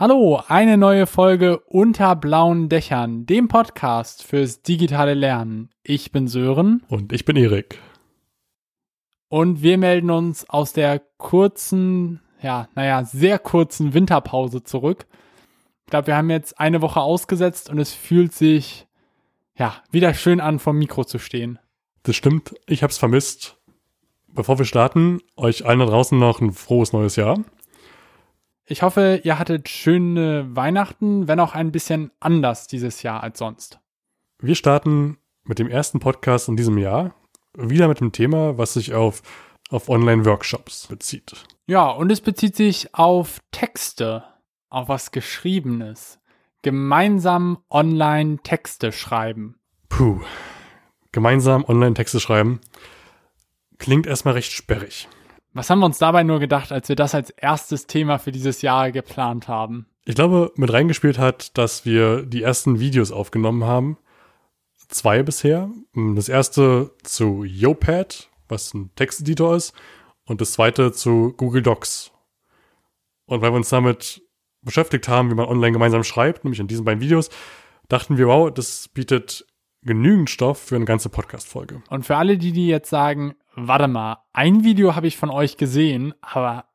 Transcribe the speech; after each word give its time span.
Hallo, 0.00 0.40
eine 0.48 0.78
neue 0.78 1.06
Folge 1.06 1.58
unter 1.66 2.16
blauen 2.16 2.70
Dächern, 2.70 3.26
dem 3.26 3.48
Podcast 3.48 4.22
fürs 4.22 4.62
digitale 4.62 5.12
Lernen. 5.12 5.68
Ich 5.82 6.10
bin 6.10 6.26
Sören. 6.26 6.82
Und 6.88 7.12
ich 7.12 7.26
bin 7.26 7.36
Erik. 7.36 7.78
Und 9.28 9.60
wir 9.60 9.76
melden 9.76 10.08
uns 10.10 10.48
aus 10.48 10.72
der 10.72 11.02
kurzen, 11.18 12.22
ja, 12.40 12.66
naja, 12.74 13.04
sehr 13.04 13.38
kurzen 13.38 13.92
Winterpause 13.92 14.64
zurück. 14.64 15.04
Ich 15.84 15.90
glaube, 15.90 16.06
wir 16.06 16.16
haben 16.16 16.30
jetzt 16.30 16.58
eine 16.58 16.80
Woche 16.80 17.02
ausgesetzt 17.02 17.68
und 17.68 17.78
es 17.78 17.92
fühlt 17.92 18.32
sich, 18.32 18.86
ja, 19.54 19.74
wieder 19.90 20.14
schön 20.14 20.40
an, 20.40 20.60
vom 20.60 20.78
Mikro 20.78 21.04
zu 21.04 21.18
stehen. 21.18 21.58
Das 22.04 22.16
stimmt, 22.16 22.54
ich 22.66 22.82
hab's 22.82 22.96
vermisst. 22.96 23.58
Bevor 24.28 24.58
wir 24.58 24.64
starten, 24.64 25.20
euch 25.36 25.66
allen 25.66 25.80
da 25.80 25.84
draußen 25.84 26.18
noch 26.18 26.40
ein 26.40 26.52
frohes 26.52 26.94
neues 26.94 27.16
Jahr. 27.16 27.44
Ich 28.70 28.82
hoffe, 28.82 29.20
ihr 29.24 29.36
hattet 29.40 29.68
schöne 29.68 30.46
Weihnachten, 30.54 31.26
wenn 31.26 31.40
auch 31.40 31.56
ein 31.56 31.72
bisschen 31.72 32.12
anders 32.20 32.68
dieses 32.68 33.02
Jahr 33.02 33.20
als 33.20 33.40
sonst. 33.40 33.80
Wir 34.38 34.54
starten 34.54 35.18
mit 35.42 35.58
dem 35.58 35.66
ersten 35.66 35.98
Podcast 35.98 36.48
in 36.48 36.54
diesem 36.56 36.78
Jahr 36.78 37.12
wieder 37.58 37.88
mit 37.88 38.00
einem 38.00 38.12
Thema, 38.12 38.58
was 38.58 38.74
sich 38.74 38.94
auf, 38.94 39.22
auf 39.70 39.88
Online-Workshops 39.88 40.86
bezieht. 40.86 41.32
Ja, 41.66 41.90
und 41.90 42.12
es 42.12 42.20
bezieht 42.20 42.54
sich 42.54 42.94
auf 42.94 43.40
Texte, 43.50 44.22
auf 44.68 44.88
was 44.88 45.10
Geschriebenes. 45.10 46.20
Gemeinsam 46.62 47.58
online 47.70 48.38
Texte 48.44 48.92
schreiben. 48.92 49.56
Puh. 49.88 50.20
Gemeinsam 51.10 51.64
online 51.64 51.94
Texte 51.94 52.20
schreiben 52.20 52.60
klingt 53.78 54.06
erstmal 54.06 54.34
recht 54.34 54.52
sperrig. 54.52 55.08
Was 55.52 55.68
haben 55.68 55.80
wir 55.80 55.86
uns 55.86 55.98
dabei 55.98 56.22
nur 56.22 56.38
gedacht, 56.38 56.70
als 56.70 56.88
wir 56.88 56.96
das 56.96 57.14
als 57.14 57.30
erstes 57.30 57.86
Thema 57.86 58.18
für 58.18 58.30
dieses 58.30 58.62
Jahr 58.62 58.92
geplant 58.92 59.48
haben? 59.48 59.86
Ich 60.04 60.14
glaube, 60.14 60.52
mit 60.56 60.72
reingespielt 60.72 61.18
hat, 61.18 61.56
dass 61.58 61.84
wir 61.84 62.22
die 62.22 62.42
ersten 62.42 62.78
Videos 62.80 63.10
aufgenommen 63.10 63.64
haben. 63.64 63.98
Zwei 64.88 65.22
bisher. 65.22 65.70
Das 65.94 66.28
erste 66.28 66.92
zu 67.02 67.44
Yopad, 67.44 68.28
was 68.48 68.74
ein 68.74 68.90
Texteditor 68.94 69.56
ist, 69.56 69.72
und 70.24 70.40
das 70.40 70.52
zweite 70.52 70.92
zu 70.92 71.34
Google 71.36 71.62
Docs. 71.62 72.12
Und 73.26 73.42
weil 73.42 73.52
wir 73.52 73.56
uns 73.56 73.68
damit 73.68 74.22
beschäftigt 74.62 75.08
haben, 75.08 75.30
wie 75.30 75.34
man 75.34 75.46
online 75.46 75.72
gemeinsam 75.72 76.04
schreibt, 76.04 76.44
nämlich 76.44 76.60
in 76.60 76.68
diesen 76.68 76.84
beiden 76.84 77.00
Videos, 77.00 77.30
dachten 77.88 78.18
wir, 78.18 78.28
wow, 78.28 78.52
das 78.52 78.88
bietet 78.88 79.46
genügend 79.82 80.30
Stoff 80.30 80.58
für 80.58 80.76
eine 80.76 80.84
ganze 80.84 81.08
Podcast-Folge. 81.08 81.82
Und 81.88 82.06
für 82.06 82.16
alle, 82.16 82.38
die, 82.38 82.52
die 82.52 82.68
jetzt 82.68 82.90
sagen, 82.90 83.34
warte 83.54 83.88
mal, 83.88 84.18
ein 84.32 84.64
Video 84.64 84.94
habe 84.94 85.06
ich 85.06 85.16
von 85.16 85.30
euch 85.30 85.56
gesehen, 85.56 86.14
aber 86.20 86.66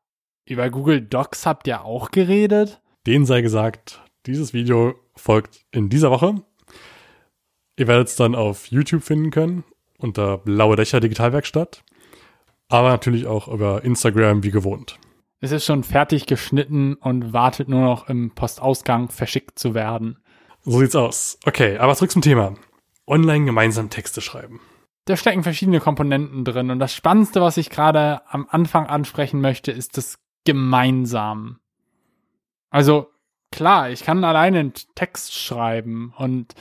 über 0.44 0.70
Google 0.70 1.00
Docs 1.00 1.46
habt 1.46 1.66
ihr 1.66 1.84
auch 1.84 2.10
geredet? 2.10 2.80
Den 3.06 3.26
sei 3.26 3.42
gesagt, 3.42 4.02
dieses 4.26 4.52
Video 4.52 4.94
folgt 5.14 5.64
in 5.70 5.88
dieser 5.88 6.10
Woche. 6.10 6.42
Ihr 7.76 7.86
werdet 7.86 8.08
es 8.08 8.16
dann 8.16 8.34
auf 8.34 8.66
YouTube 8.68 9.02
finden 9.02 9.30
können, 9.30 9.64
unter 9.98 10.38
Blaue 10.38 10.76
Dächer 10.76 11.00
Digitalwerkstatt. 11.00 11.84
Aber 12.68 12.88
natürlich 12.90 13.26
auch 13.26 13.48
über 13.48 13.84
Instagram 13.84 14.42
wie 14.42 14.50
gewohnt. 14.50 14.98
Es 15.40 15.52
ist 15.52 15.64
schon 15.64 15.84
fertig 15.84 16.26
geschnitten 16.26 16.94
und 16.94 17.32
wartet 17.32 17.68
nur 17.68 17.82
noch 17.82 18.08
im 18.08 18.30
Postausgang 18.34 19.08
verschickt 19.08 19.58
zu 19.58 19.74
werden. 19.74 20.18
So 20.62 20.80
sieht's 20.80 20.96
aus. 20.96 21.38
Okay, 21.44 21.78
aber 21.78 21.94
zurück 21.94 22.10
zum 22.10 22.22
Thema. 22.22 22.54
Online 23.06 23.44
gemeinsam 23.44 23.90
Texte 23.90 24.20
schreiben 24.20 24.60
da 25.06 25.16
stecken 25.16 25.42
verschiedene 25.42 25.80
Komponenten 25.80 26.44
drin. 26.44 26.70
Und 26.70 26.78
das 26.78 26.94
Spannendste, 26.94 27.40
was 27.40 27.56
ich 27.56 27.70
gerade 27.70 28.20
am 28.28 28.46
Anfang 28.50 28.86
ansprechen 28.86 29.40
möchte, 29.40 29.72
ist 29.72 29.96
das 29.96 30.18
gemeinsam. 30.44 31.58
Also 32.70 33.08
klar, 33.50 33.90
ich 33.90 34.02
kann 34.04 34.24
alleine 34.24 34.58
einen 34.58 34.72
Text 34.94 35.34
schreiben 35.34 36.12
und 36.18 36.54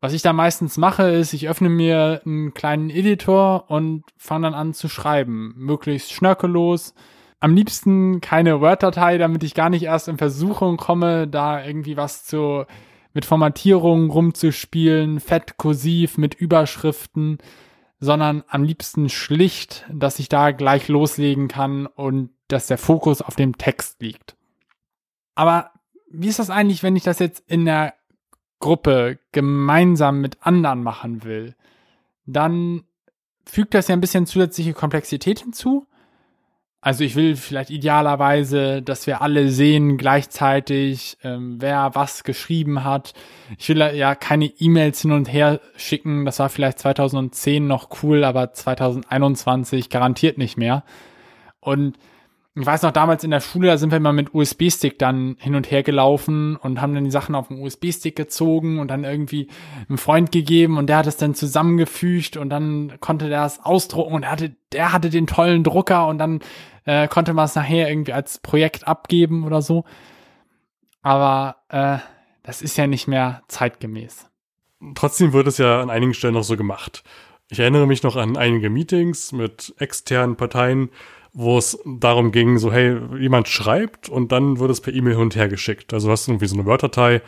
was 0.00 0.12
ich 0.12 0.22
da 0.22 0.32
meistens 0.32 0.76
mache, 0.76 1.04
ist, 1.04 1.32
ich 1.32 1.48
öffne 1.48 1.68
mir 1.68 2.20
einen 2.24 2.52
kleinen 2.52 2.90
Editor 2.90 3.70
und 3.70 4.04
fange 4.16 4.42
dann 4.42 4.54
an 4.54 4.74
zu 4.74 4.88
schreiben. 4.88 5.54
Möglichst 5.56 6.12
schnörkellos. 6.12 6.94
Am 7.40 7.54
liebsten 7.54 8.20
keine 8.20 8.60
Word-Datei, 8.60 9.18
damit 9.18 9.42
ich 9.42 9.54
gar 9.54 9.70
nicht 9.70 9.84
erst 9.84 10.08
in 10.08 10.18
Versuchung 10.18 10.76
komme, 10.76 11.26
da 11.26 11.64
irgendwie 11.64 11.96
was 11.96 12.24
zu, 12.24 12.66
mit 13.16 13.24
Formatierungen 13.24 14.10
rumzuspielen, 14.10 15.18
fett, 15.18 15.56
kursiv, 15.56 16.18
mit 16.18 16.34
Überschriften 16.34 17.38
sondern 17.98 18.44
am 18.48 18.62
liebsten 18.62 19.08
schlicht, 19.08 19.86
dass 19.92 20.18
ich 20.18 20.28
da 20.28 20.50
gleich 20.50 20.88
loslegen 20.88 21.48
kann 21.48 21.86
und 21.86 22.30
dass 22.48 22.66
der 22.66 22.78
Fokus 22.78 23.22
auf 23.22 23.36
dem 23.36 23.56
Text 23.56 24.00
liegt. 24.02 24.36
Aber 25.34 25.70
wie 26.10 26.28
ist 26.28 26.38
das 26.38 26.50
eigentlich, 26.50 26.82
wenn 26.82 26.96
ich 26.96 27.02
das 27.02 27.18
jetzt 27.18 27.42
in 27.46 27.64
der 27.64 27.94
Gruppe 28.60 29.18
gemeinsam 29.32 30.20
mit 30.20 30.38
anderen 30.42 30.82
machen 30.82 31.24
will? 31.24 31.54
Dann 32.26 32.84
fügt 33.44 33.74
das 33.74 33.88
ja 33.88 33.94
ein 33.94 34.00
bisschen 34.00 34.26
zusätzliche 34.26 34.72
Komplexität 34.72 35.40
hinzu. 35.40 35.86
Also 36.80 37.02
ich 37.02 37.16
will 37.16 37.36
vielleicht 37.36 37.70
idealerweise, 37.70 38.80
dass 38.80 39.06
wir 39.06 39.20
alle 39.20 39.48
sehen 39.48 39.96
gleichzeitig, 39.96 41.18
ähm, 41.24 41.56
wer 41.60 41.94
was 41.94 42.22
geschrieben 42.22 42.84
hat. 42.84 43.12
Ich 43.58 43.68
will 43.68 43.78
ja 43.78 44.14
keine 44.14 44.46
E-Mails 44.46 45.02
hin 45.02 45.12
und 45.12 45.32
her 45.32 45.60
schicken. 45.76 46.24
Das 46.24 46.38
war 46.38 46.48
vielleicht 46.48 46.78
2010 46.78 47.66
noch 47.66 47.88
cool, 48.02 48.22
aber 48.22 48.52
2021 48.52 49.90
garantiert 49.90 50.38
nicht 50.38 50.56
mehr. 50.56 50.84
Und 51.60 51.96
ich 52.58 52.64
weiß 52.64 52.82
noch, 52.82 52.90
damals 52.90 53.22
in 53.22 53.30
der 53.30 53.40
Schule, 53.40 53.68
da 53.68 53.76
sind 53.76 53.90
wir 53.90 53.98
immer 53.98 54.14
mit 54.14 54.34
USB-Stick 54.34 54.98
dann 54.98 55.36
hin 55.38 55.54
und 55.54 55.70
her 55.70 55.82
gelaufen 55.82 56.56
und 56.56 56.80
haben 56.80 56.94
dann 56.94 57.04
die 57.04 57.10
Sachen 57.10 57.34
auf 57.34 57.48
dem 57.48 57.60
USB-Stick 57.60 58.16
gezogen 58.16 58.78
und 58.78 58.88
dann 58.88 59.04
irgendwie 59.04 59.48
einem 59.88 59.98
Freund 59.98 60.32
gegeben 60.32 60.78
und 60.78 60.86
der 60.86 60.96
hat 60.96 61.06
es 61.06 61.18
dann 61.18 61.34
zusammengefügt 61.34 62.38
und 62.38 62.48
dann 62.48 62.94
konnte 63.00 63.28
der 63.28 63.44
es 63.44 63.60
ausdrucken 63.62 64.14
und 64.14 64.22
er 64.22 64.30
hatte, 64.30 64.56
der 64.72 64.94
hatte 64.94 65.10
den 65.10 65.26
tollen 65.26 65.64
Drucker 65.64 66.06
und 66.06 66.16
dann 66.16 66.40
äh, 66.86 67.08
konnte 67.08 67.34
man 67.34 67.44
es 67.44 67.54
nachher 67.54 67.90
irgendwie 67.90 68.14
als 68.14 68.38
Projekt 68.38 68.88
abgeben 68.88 69.44
oder 69.44 69.60
so. 69.60 69.84
Aber 71.02 71.56
äh, 71.68 71.98
das 72.42 72.62
ist 72.62 72.78
ja 72.78 72.86
nicht 72.86 73.06
mehr 73.06 73.42
zeitgemäß. 73.48 74.30
Trotzdem 74.94 75.34
wird 75.34 75.46
es 75.46 75.58
ja 75.58 75.82
an 75.82 75.90
einigen 75.90 76.14
Stellen 76.14 76.34
noch 76.34 76.42
so 76.42 76.56
gemacht. 76.56 77.04
Ich 77.50 77.60
erinnere 77.60 77.86
mich 77.86 78.02
noch 78.02 78.16
an 78.16 78.38
einige 78.38 78.70
Meetings 78.70 79.32
mit 79.32 79.74
externen 79.78 80.36
Parteien, 80.36 80.88
wo 81.38 81.58
es 81.58 81.78
darum 81.84 82.32
ging, 82.32 82.56
so, 82.56 82.72
hey, 82.72 82.98
jemand 83.20 83.46
schreibt 83.46 84.08
und 84.08 84.32
dann 84.32 84.58
wird 84.58 84.70
es 84.70 84.80
per 84.80 84.94
E-Mail 84.94 85.12
hin 85.12 85.22
und 85.22 85.36
her 85.36 85.48
geschickt. 85.48 85.92
Also 85.92 86.10
hast 86.10 86.26
du 86.26 86.32
irgendwie 86.32 86.46
so 86.46 86.56
eine 86.56 86.64
Word-Datei 86.64 87.20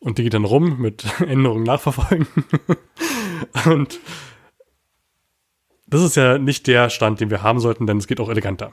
und 0.00 0.18
die 0.18 0.24
geht 0.24 0.34
dann 0.34 0.44
rum 0.44 0.80
mit 0.80 1.04
Änderungen 1.20 1.62
nachverfolgen. 1.62 2.26
und 3.66 4.00
das 5.86 6.02
ist 6.02 6.16
ja 6.16 6.38
nicht 6.38 6.66
der 6.66 6.90
Stand, 6.90 7.20
den 7.20 7.30
wir 7.30 7.44
haben 7.44 7.60
sollten, 7.60 7.86
denn 7.86 7.98
es 7.98 8.08
geht 8.08 8.18
auch 8.18 8.28
eleganter. 8.28 8.72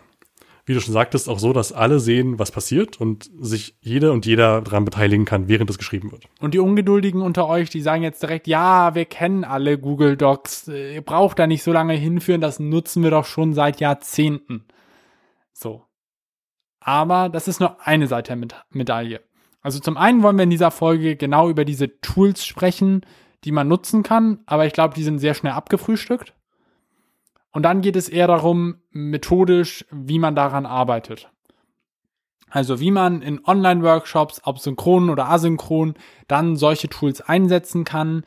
Wie 0.66 0.74
du 0.74 0.82
schon 0.82 0.94
sagtest, 0.94 1.30
auch 1.30 1.38
so, 1.38 1.54
dass 1.54 1.72
alle 1.72 2.00
sehen, 2.00 2.40
was 2.40 2.50
passiert 2.50 3.00
und 3.00 3.30
sich 3.40 3.76
jede 3.82 4.12
und 4.12 4.26
jeder 4.26 4.62
daran 4.62 4.86
beteiligen 4.86 5.26
kann, 5.26 5.48
während 5.48 5.70
es 5.70 5.78
geschrieben 5.78 6.12
wird. 6.12 6.24
Und 6.40 6.56
die 6.56 6.60
Ungeduldigen 6.60 7.22
unter 7.22 7.48
euch, 7.48 7.70
die 7.70 7.82
sagen 7.82 8.02
jetzt 8.02 8.24
direkt, 8.24 8.48
ja, 8.48 8.96
wir 8.96 9.06
kennen 9.06 9.44
alle 9.44 9.78
Google 9.78 10.18
Docs, 10.18 10.68
ihr 10.68 11.02
braucht 11.02 11.38
da 11.38 11.46
nicht 11.46 11.62
so 11.62 11.72
lange 11.72 11.94
hinführen, 11.94 12.42
das 12.42 12.60
nutzen 12.60 13.04
wir 13.04 13.12
doch 13.12 13.26
schon 13.26 13.54
seit 13.54 13.80
Jahrzehnten. 13.80 14.66
So. 15.60 15.86
Aber 16.80 17.28
das 17.28 17.50
ist 17.50 17.60
nur 17.60 17.86
eine 17.86 18.08
Seite 18.08 18.36
der 18.36 18.64
Medaille. 18.70 19.22
Also 19.62 19.80
zum 19.80 19.98
einen 19.98 20.24
wollen 20.24 20.38
wir 20.38 20.44
in 20.44 20.50
dieser 20.50 20.72
Folge 20.72 21.18
genau 21.18 21.50
über 21.50 21.66
diese 21.66 22.00
Tools 22.00 22.46
sprechen, 22.46 23.02
die 23.44 23.52
man 23.52 23.68
nutzen 23.68 24.02
kann, 24.02 24.40
aber 24.46 24.66
ich 24.66 24.74
glaube, 24.74 24.94
die 24.96 25.04
sind 25.04 25.20
sehr 25.20 25.34
schnell 25.34 25.52
abgefrühstückt. 25.52 26.34
Und 27.52 27.64
dann 27.64 27.82
geht 27.82 27.98
es 27.98 28.08
eher 28.08 28.28
darum, 28.28 28.82
methodisch, 28.92 29.86
wie 29.92 30.20
man 30.20 30.36
daran 30.36 30.66
arbeitet. 30.66 31.30
Also 32.50 32.80
wie 32.80 32.92
man 32.92 33.22
in 33.22 33.44
Online-Workshops, 33.46 34.42
ob 34.46 34.60
synchron 34.60 35.10
oder 35.10 35.30
asynchron, 35.30 35.96
dann 36.28 36.56
solche 36.56 36.88
Tools 36.88 37.22
einsetzen 37.22 37.84
kann, 37.84 38.24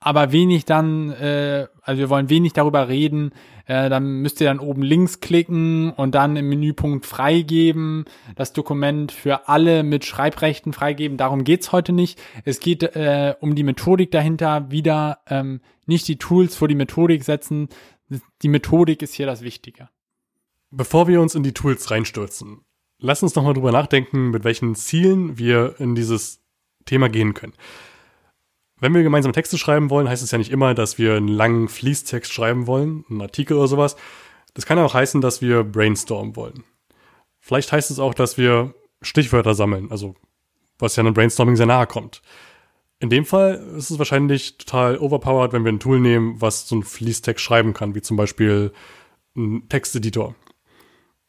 aber 0.00 0.32
wenig 0.32 0.64
dann, 0.64 1.10
äh, 1.12 1.68
also 1.88 2.00
wir 2.00 2.10
wollen 2.10 2.28
wenig 2.28 2.52
darüber 2.52 2.86
reden, 2.88 3.32
äh, 3.64 3.88
dann 3.88 4.20
müsst 4.20 4.42
ihr 4.42 4.46
dann 4.46 4.58
oben 4.58 4.82
links 4.82 5.20
klicken 5.20 5.90
und 5.92 6.14
dann 6.14 6.36
im 6.36 6.50
Menüpunkt 6.50 7.06
freigeben, 7.06 8.04
das 8.36 8.52
Dokument 8.52 9.10
für 9.10 9.48
alle 9.48 9.82
mit 9.82 10.04
Schreibrechten 10.04 10.74
freigeben. 10.74 11.16
Darum 11.16 11.44
geht's 11.44 11.72
heute 11.72 11.94
nicht. 11.94 12.20
Es 12.44 12.60
geht 12.60 12.82
äh, 12.82 13.34
um 13.40 13.54
die 13.54 13.62
Methodik 13.62 14.10
dahinter, 14.10 14.70
wieder 14.70 15.20
ähm, 15.28 15.62
nicht 15.86 16.06
die 16.08 16.18
Tools 16.18 16.56
vor 16.56 16.68
die 16.68 16.74
Methodik 16.74 17.24
setzen. 17.24 17.68
Die 18.42 18.48
Methodik 18.48 19.00
ist 19.00 19.14
hier 19.14 19.26
das 19.26 19.40
Wichtige. 19.40 19.88
Bevor 20.70 21.08
wir 21.08 21.22
uns 21.22 21.34
in 21.34 21.42
die 21.42 21.54
Tools 21.54 21.90
reinstürzen, 21.90 22.66
lass 22.98 23.22
uns 23.22 23.34
nochmal 23.34 23.54
drüber 23.54 23.72
nachdenken, 23.72 24.28
mit 24.28 24.44
welchen 24.44 24.74
Zielen 24.74 25.38
wir 25.38 25.76
in 25.78 25.94
dieses 25.94 26.42
Thema 26.84 27.08
gehen 27.08 27.32
können. 27.32 27.54
Wenn 28.80 28.94
wir 28.94 29.02
gemeinsam 29.02 29.32
Texte 29.32 29.58
schreiben 29.58 29.90
wollen, 29.90 30.08
heißt 30.08 30.22
es 30.22 30.30
ja 30.30 30.38
nicht 30.38 30.52
immer, 30.52 30.74
dass 30.74 30.98
wir 30.98 31.16
einen 31.16 31.28
langen 31.28 31.68
Fließtext 31.68 32.32
schreiben 32.32 32.66
wollen, 32.66 33.04
einen 33.10 33.20
Artikel 33.20 33.56
oder 33.56 33.66
sowas. 33.66 33.96
Das 34.54 34.66
kann 34.66 34.78
auch 34.78 34.94
heißen, 34.94 35.20
dass 35.20 35.42
wir 35.42 35.64
brainstormen 35.64 36.36
wollen. 36.36 36.64
Vielleicht 37.40 37.72
heißt 37.72 37.90
es 37.90 37.98
auch, 37.98 38.14
dass 38.14 38.38
wir 38.38 38.74
Stichwörter 39.02 39.54
sammeln, 39.54 39.90
also 39.90 40.14
was 40.78 40.96
ja 40.96 41.02
einem 41.02 41.14
Brainstorming 41.14 41.56
sehr 41.56 41.66
nahe 41.66 41.86
kommt. 41.86 42.22
In 43.00 43.10
dem 43.10 43.24
Fall 43.24 43.54
ist 43.76 43.90
es 43.90 43.98
wahrscheinlich 43.98 44.58
total 44.58 44.98
overpowered, 44.98 45.52
wenn 45.52 45.64
wir 45.64 45.72
ein 45.72 45.80
Tool 45.80 46.00
nehmen, 46.00 46.40
was 46.40 46.68
so 46.68 46.76
ein 46.76 46.82
Fließtext 46.82 47.44
schreiben 47.44 47.72
kann, 47.72 47.94
wie 47.94 48.02
zum 48.02 48.16
Beispiel 48.16 48.72
ein 49.36 49.68
Texteditor. 49.68 50.34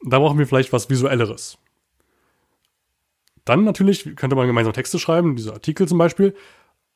Da 0.03 0.19
brauchen 0.19 0.39
wir 0.39 0.47
vielleicht 0.47 0.73
was 0.73 0.89
Visuelleres. 0.89 1.57
Dann 3.45 3.63
natürlich 3.63 4.15
könnte 4.15 4.35
man 4.35 4.47
gemeinsam 4.47 4.73
Texte 4.73 4.99
schreiben, 4.99 5.35
diese 5.35 5.53
Artikel 5.53 5.87
zum 5.87 5.97
Beispiel, 5.97 6.35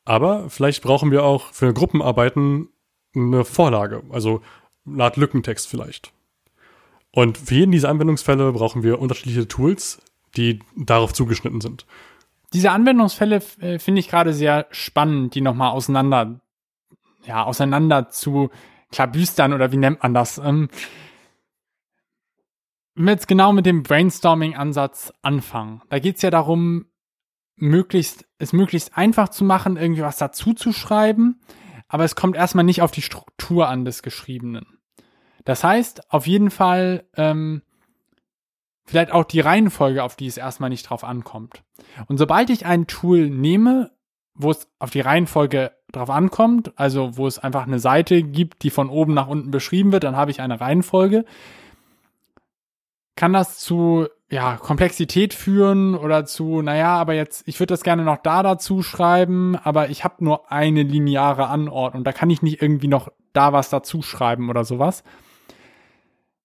aber 0.04 0.50
vielleicht 0.50 0.82
brauchen 0.82 1.10
wir 1.10 1.24
auch 1.24 1.52
für 1.52 1.72
Gruppenarbeiten 1.72 2.68
eine 3.14 3.44
Vorlage, 3.44 4.02
also 4.10 4.42
eine 4.86 5.04
Art 5.04 5.16
Lückentext 5.16 5.68
vielleicht. 5.68 6.12
Und 7.10 7.38
für 7.38 7.54
jeden 7.54 7.72
dieser 7.72 7.88
Anwendungsfälle 7.88 8.52
brauchen 8.52 8.82
wir 8.82 8.98
unterschiedliche 8.98 9.46
Tools, 9.46 10.02
die 10.36 10.60
darauf 10.76 11.12
zugeschnitten 11.12 11.60
sind. 11.60 11.86
Diese 12.52 12.70
Anwendungsfälle 12.70 13.42
äh, 13.60 13.78
finde 13.78 14.00
ich 14.00 14.08
gerade 14.08 14.32
sehr 14.32 14.66
spannend, 14.70 15.34
die 15.34 15.40
nochmal 15.40 15.70
auseinander, 15.70 16.40
ja, 17.24 17.44
auseinander 17.44 18.08
zu 18.10 18.50
klabüstern 18.90 19.52
oder 19.52 19.72
wie 19.72 19.76
nennt 19.76 20.02
man 20.02 20.14
das? 20.14 20.38
Ähm, 20.38 20.68
jetzt 22.96 23.26
genau 23.26 23.52
mit 23.52 23.66
dem 23.66 23.82
Brainstorming-Ansatz 23.82 25.12
anfangen. 25.22 25.82
Da 25.88 25.98
geht 25.98 26.16
es 26.16 26.22
ja 26.22 26.30
darum, 26.30 26.86
möglichst, 27.56 28.26
es 28.38 28.52
möglichst 28.52 28.96
einfach 28.96 29.28
zu 29.28 29.44
machen, 29.44 29.76
irgendwie 29.76 30.02
was 30.02 30.16
dazu 30.16 30.54
zu 30.54 30.72
schreiben, 30.72 31.40
aber 31.88 32.04
es 32.04 32.16
kommt 32.16 32.36
erstmal 32.36 32.64
nicht 32.64 32.82
auf 32.82 32.90
die 32.90 33.02
Struktur 33.02 33.68
an 33.68 33.84
des 33.84 34.02
Geschriebenen. 34.02 34.78
Das 35.44 35.62
heißt, 35.62 36.10
auf 36.12 36.26
jeden 36.26 36.50
Fall 36.50 37.04
ähm, 37.16 37.62
vielleicht 38.84 39.12
auch 39.12 39.24
die 39.24 39.40
Reihenfolge, 39.40 40.02
auf 40.02 40.16
die 40.16 40.26
es 40.26 40.36
erstmal 40.36 40.70
nicht 40.70 40.88
drauf 40.88 41.04
ankommt. 41.04 41.62
Und 42.06 42.18
sobald 42.18 42.50
ich 42.50 42.66
ein 42.66 42.86
Tool 42.86 43.30
nehme, 43.30 43.92
wo 44.34 44.50
es 44.50 44.68
auf 44.78 44.90
die 44.90 45.00
Reihenfolge 45.00 45.72
drauf 45.92 46.10
ankommt, 46.10 46.72
also 46.76 47.16
wo 47.16 47.26
es 47.26 47.38
einfach 47.38 47.66
eine 47.66 47.78
Seite 47.78 48.22
gibt, 48.22 48.62
die 48.62 48.70
von 48.70 48.88
oben 48.88 49.14
nach 49.14 49.28
unten 49.28 49.50
beschrieben 49.50 49.92
wird, 49.92 50.04
dann 50.04 50.16
habe 50.16 50.30
ich 50.30 50.40
eine 50.40 50.60
Reihenfolge, 50.60 51.24
kann 53.16 53.32
das 53.32 53.58
zu 53.58 54.08
ja, 54.34 54.56
Komplexität 54.56 55.32
führen 55.32 55.94
oder 55.94 56.26
zu, 56.26 56.60
naja, 56.60 56.96
aber 56.96 57.14
jetzt, 57.14 57.46
ich 57.46 57.60
würde 57.60 57.72
das 57.72 57.84
gerne 57.84 58.02
noch 58.02 58.16
da 58.16 58.42
dazu 58.42 58.82
schreiben, 58.82 59.54
aber 59.54 59.90
ich 59.90 60.02
habe 60.02 60.24
nur 60.24 60.50
eine 60.50 60.82
lineare 60.82 61.46
Anordnung. 61.46 62.02
Da 62.02 62.10
kann 62.10 62.30
ich 62.30 62.42
nicht 62.42 62.60
irgendwie 62.60 62.88
noch 62.88 63.12
da 63.32 63.52
was 63.52 63.70
dazu 63.70 64.02
schreiben 64.02 64.50
oder 64.50 64.64
sowas. 64.64 65.04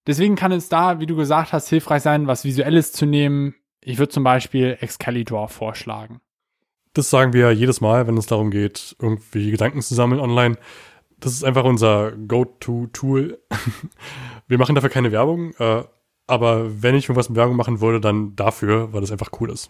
Deswegen 0.06 0.36
kann 0.36 0.52
es 0.52 0.70
da, 0.70 1.00
wie 1.00 1.08
du 1.08 1.16
gesagt 1.16 1.52
hast, 1.52 1.68
hilfreich 1.68 2.04
sein, 2.04 2.28
was 2.28 2.46
Visuelles 2.46 2.92
zu 2.92 3.08
nehmen. 3.08 3.56
Ich 3.82 3.98
würde 3.98 4.10
zum 4.10 4.24
Beispiel 4.24 4.78
Excalibur 4.80 5.48
vorschlagen. 5.48 6.22
Das 6.94 7.10
sagen 7.10 7.34
wir 7.34 7.52
jedes 7.54 7.82
Mal, 7.82 8.06
wenn 8.06 8.18
es 8.18 8.28
darum 8.28 8.52
geht, 8.52 8.96
irgendwie 9.02 9.50
Gedanken 9.50 9.82
zu 9.82 9.96
sammeln 9.96 10.22
online. 10.22 10.58
Das 11.20 11.34
ist 11.34 11.44
einfach 11.44 11.64
unser 11.64 12.12
Go-To-Tool. 12.12 13.40
wir 14.48 14.58
machen 14.60 14.76
dafür 14.76 14.92
keine 14.92 15.12
Werbung, 15.12 15.54
äh, 15.58 15.86
aber 16.30 16.82
wenn 16.82 16.96
ich 16.96 17.06
irgendwas 17.06 17.30
mit 17.30 17.38
Werbung 17.38 17.56
machen 17.56 17.82
würde, 17.82 18.00
dann 18.00 18.36
dafür, 18.36 18.94
weil 18.94 19.02
das 19.02 19.12
einfach 19.12 19.32
cool 19.40 19.50
ist. 19.50 19.70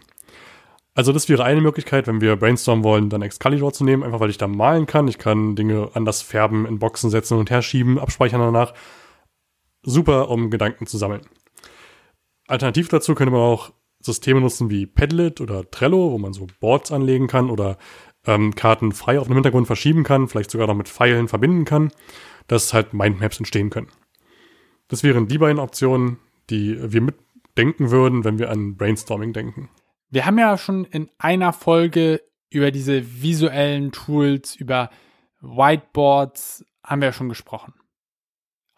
Also 0.94 1.13
das 1.13 1.29
wäre 1.29 1.44
eine 1.44 1.61
Möglichkeit, 1.61 2.07
wenn 2.07 2.19
wir 2.19 2.35
brainstormen 2.35 2.83
wollen, 2.83 3.09
dann 3.09 3.21
Excalibur 3.21 3.71
zu 3.71 3.85
nehmen, 3.85 4.03
einfach 4.03 4.19
weil 4.19 4.29
ich 4.29 4.38
da 4.38 4.47
malen 4.47 4.85
kann. 4.85 5.07
Ich 5.07 5.17
kann 5.17 5.56
Dinge 5.56 5.89
anders 5.94 6.21
färben, 6.21 6.65
in 6.65 6.79
Boxen 6.79 7.09
setzen 7.09 7.38
und 7.38 7.50
her 7.50 7.61
schieben, 7.61 8.00
abspeichern 8.00 8.41
danach 8.41 8.73
super, 9.83 10.29
um 10.29 10.50
Gedanken 10.50 10.88
zu 10.88 10.97
sammeln. 10.97 11.21
Alternativ 12.47 12.89
dazu 12.89 13.15
könnte 13.15 13.31
man 13.31 13.41
auch 13.41 13.71
Systeme 14.01 14.41
nutzen 14.41 14.69
wie 14.69 14.85
Padlet 14.85 15.39
oder 15.39 15.69
Trello, 15.69 16.11
wo 16.11 16.17
man 16.17 16.33
so 16.33 16.47
Boards 16.59 16.91
anlegen 16.91 17.27
kann 17.27 17.50
oder 17.50 17.77
ähm, 18.25 18.56
Karten 18.56 18.91
frei 18.91 19.19
auf 19.19 19.27
dem 19.27 19.35
Hintergrund 19.35 19.67
verschieben 19.67 20.03
kann, 20.03 20.27
vielleicht 20.27 20.51
sogar 20.51 20.67
noch 20.67 20.75
mit 20.75 20.89
Pfeilen 20.89 21.27
verbinden 21.27 21.65
kann, 21.65 21.91
dass 22.47 22.73
halt 22.73 22.94
Mindmaps 22.94 23.38
entstehen 23.38 23.69
können. 23.69 23.88
Das 24.88 25.03
wären 25.03 25.27
die 25.27 25.38
beiden 25.38 25.59
Optionen, 25.59 26.17
die 26.50 26.78
wir 26.92 27.01
mitdenken 27.01 27.92
würden, 27.92 28.24
wenn 28.24 28.40
wir 28.40 28.50
an 28.50 28.75
Brainstorming 28.75 29.34
denken. 29.34 29.69
Wir 30.10 30.25
haben 30.25 30.40
ja 30.40 30.57
schon 30.57 30.86
in 30.86 31.10
einer 31.18 31.54
Folge 31.54 32.22
über 32.50 32.72
diese 32.72 33.22
visuellen 33.22 33.92
Tools, 33.92 34.56
über 34.56 34.90
Whiteboards, 35.42 36.66
haben 36.84 37.01
wir 37.01 37.10
ja 37.10 37.13
schon 37.13 37.30
gesprochen. 37.30 37.74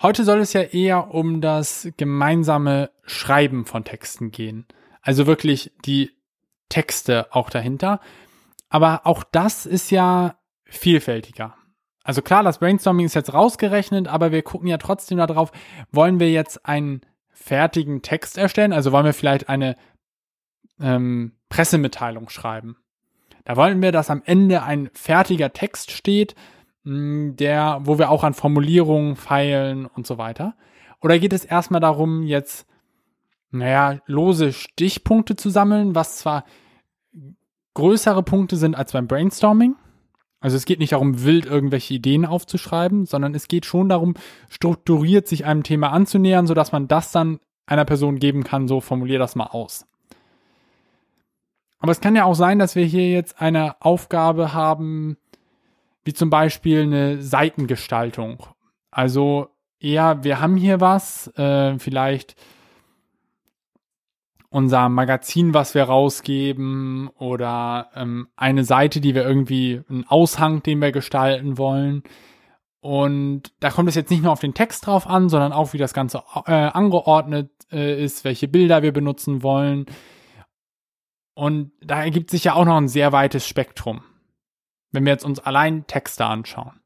Heute 0.01 0.23
soll 0.23 0.39
es 0.39 0.53
ja 0.53 0.61
eher 0.61 1.13
um 1.13 1.41
das 1.41 1.87
gemeinsame 1.95 2.89
Schreiben 3.05 3.65
von 3.65 3.83
Texten 3.83 4.31
gehen. 4.31 4.65
Also 5.01 5.27
wirklich 5.27 5.71
die 5.85 6.11
Texte 6.69 7.27
auch 7.33 7.49
dahinter. 7.49 7.99
Aber 8.69 9.01
auch 9.05 9.23
das 9.23 9.65
ist 9.65 9.91
ja 9.91 10.35
vielfältiger. 10.65 11.55
Also 12.03 12.21
klar, 12.21 12.41
das 12.41 12.57
Brainstorming 12.57 13.05
ist 13.05 13.13
jetzt 13.13 13.33
rausgerechnet, 13.33 14.07
aber 14.07 14.31
wir 14.31 14.41
gucken 14.41 14.67
ja 14.67 14.77
trotzdem 14.77 15.19
darauf, 15.19 15.51
wollen 15.91 16.19
wir 16.19 16.31
jetzt 16.31 16.65
einen 16.65 17.01
fertigen 17.41 18.01
Text 18.01 18.37
erstellen? 18.37 18.73
Also 18.73 18.91
wollen 18.91 19.05
wir 19.05 19.13
vielleicht 19.13 19.49
eine 19.49 19.75
ähm, 20.79 21.33
Pressemitteilung 21.49 22.29
schreiben? 22.29 22.77
Da 23.43 23.55
wollen 23.57 23.81
wir, 23.81 23.91
dass 23.91 24.09
am 24.09 24.21
Ende 24.25 24.63
ein 24.63 24.89
fertiger 24.93 25.51
Text 25.51 25.91
steht, 25.91 26.35
der, 26.83 27.79
wo 27.83 27.99
wir 27.99 28.09
auch 28.09 28.23
an 28.23 28.33
Formulierungen 28.33 29.15
feilen 29.15 29.85
und 29.85 30.07
so 30.07 30.17
weiter? 30.17 30.55
Oder 31.01 31.19
geht 31.19 31.33
es 31.33 31.45
erstmal 31.45 31.81
darum, 31.81 32.23
jetzt, 32.23 32.67
naja, 33.49 33.99
lose 34.05 34.53
Stichpunkte 34.53 35.35
zu 35.35 35.49
sammeln, 35.49 35.95
was 35.95 36.17
zwar 36.17 36.45
größere 37.73 38.23
Punkte 38.23 38.57
sind 38.57 38.75
als 38.75 38.91
beim 38.91 39.07
Brainstorming? 39.07 39.75
Also 40.41 40.57
es 40.57 40.65
geht 40.65 40.79
nicht 40.79 40.91
darum, 40.91 41.23
wild 41.23 41.45
irgendwelche 41.45 41.93
Ideen 41.93 42.25
aufzuschreiben, 42.25 43.05
sondern 43.05 43.35
es 43.35 43.47
geht 43.47 43.65
schon 43.65 43.87
darum, 43.89 44.15
strukturiert 44.49 45.27
sich 45.27 45.45
einem 45.45 45.63
Thema 45.63 45.91
anzunähern, 45.91 46.47
sodass 46.47 46.71
man 46.71 46.87
das 46.87 47.11
dann 47.11 47.39
einer 47.67 47.85
Person 47.85 48.17
geben 48.17 48.43
kann, 48.43 48.67
so 48.67 48.81
formulier 48.81 49.19
das 49.19 49.35
mal 49.35 49.45
aus. 49.45 49.85
Aber 51.79 51.91
es 51.91 52.01
kann 52.01 52.15
ja 52.15 52.25
auch 52.25 52.35
sein, 52.35 52.59
dass 52.59 52.75
wir 52.75 52.85
hier 52.85 53.09
jetzt 53.09 53.39
eine 53.39 53.81
Aufgabe 53.81 54.53
haben, 54.53 55.17
wie 56.03 56.13
zum 56.13 56.29
Beispiel 56.29 56.81
eine 56.81 57.21
Seitengestaltung. 57.21 58.43
Also 58.89 59.49
eher, 59.79 60.23
wir 60.23 60.41
haben 60.41 60.57
hier 60.57 60.81
was, 60.81 61.27
äh, 61.37 61.77
vielleicht 61.77 62.35
unser 64.51 64.89
Magazin, 64.89 65.55
was 65.55 65.73
wir 65.73 65.85
rausgeben 65.85 67.09
oder 67.17 67.89
ähm, 67.95 68.27
eine 68.35 68.63
Seite, 68.63 69.01
die 69.01 69.15
wir 69.15 69.23
irgendwie, 69.25 69.81
einen 69.89 70.05
Aushang, 70.07 70.61
den 70.61 70.79
wir 70.79 70.91
gestalten 70.91 71.57
wollen. 71.57 72.03
Und 72.81 73.53
da 73.59 73.71
kommt 73.71 73.89
es 73.89 73.95
jetzt 73.95 74.11
nicht 74.11 74.21
nur 74.21 74.31
auf 74.31 74.39
den 74.39 74.53
Text 74.53 74.85
drauf 74.85 75.07
an, 75.07 75.29
sondern 75.29 75.53
auch, 75.53 75.73
wie 75.73 75.79
das 75.79 75.93
Ganze 75.93 76.21
äh, 76.45 76.51
angeordnet 76.51 77.49
äh, 77.71 78.03
ist, 78.03 78.23
welche 78.23 78.47
Bilder 78.47 78.83
wir 78.83 78.91
benutzen 78.91 79.41
wollen. 79.41 79.87
Und 81.33 81.71
da 81.81 82.03
ergibt 82.03 82.29
sich 82.29 82.43
ja 82.43 82.53
auch 82.53 82.65
noch 82.65 82.77
ein 82.77 82.87
sehr 82.87 83.11
weites 83.11 83.47
Spektrum 83.47 84.03
wenn 84.91 85.05
wir 85.05 85.13
jetzt 85.13 85.25
uns 85.25 85.39
allein 85.39 85.87
Texte 85.87 86.25
anschauen. 86.25 86.79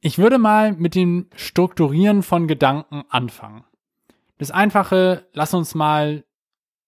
Ich 0.00 0.18
würde 0.18 0.38
mal 0.38 0.72
mit 0.72 0.94
dem 0.94 1.28
Strukturieren 1.34 2.22
von 2.22 2.48
Gedanken 2.48 3.04
anfangen. 3.08 3.64
Das 4.38 4.50
einfache, 4.50 5.28
lass 5.32 5.54
uns 5.54 5.74
mal 5.74 6.24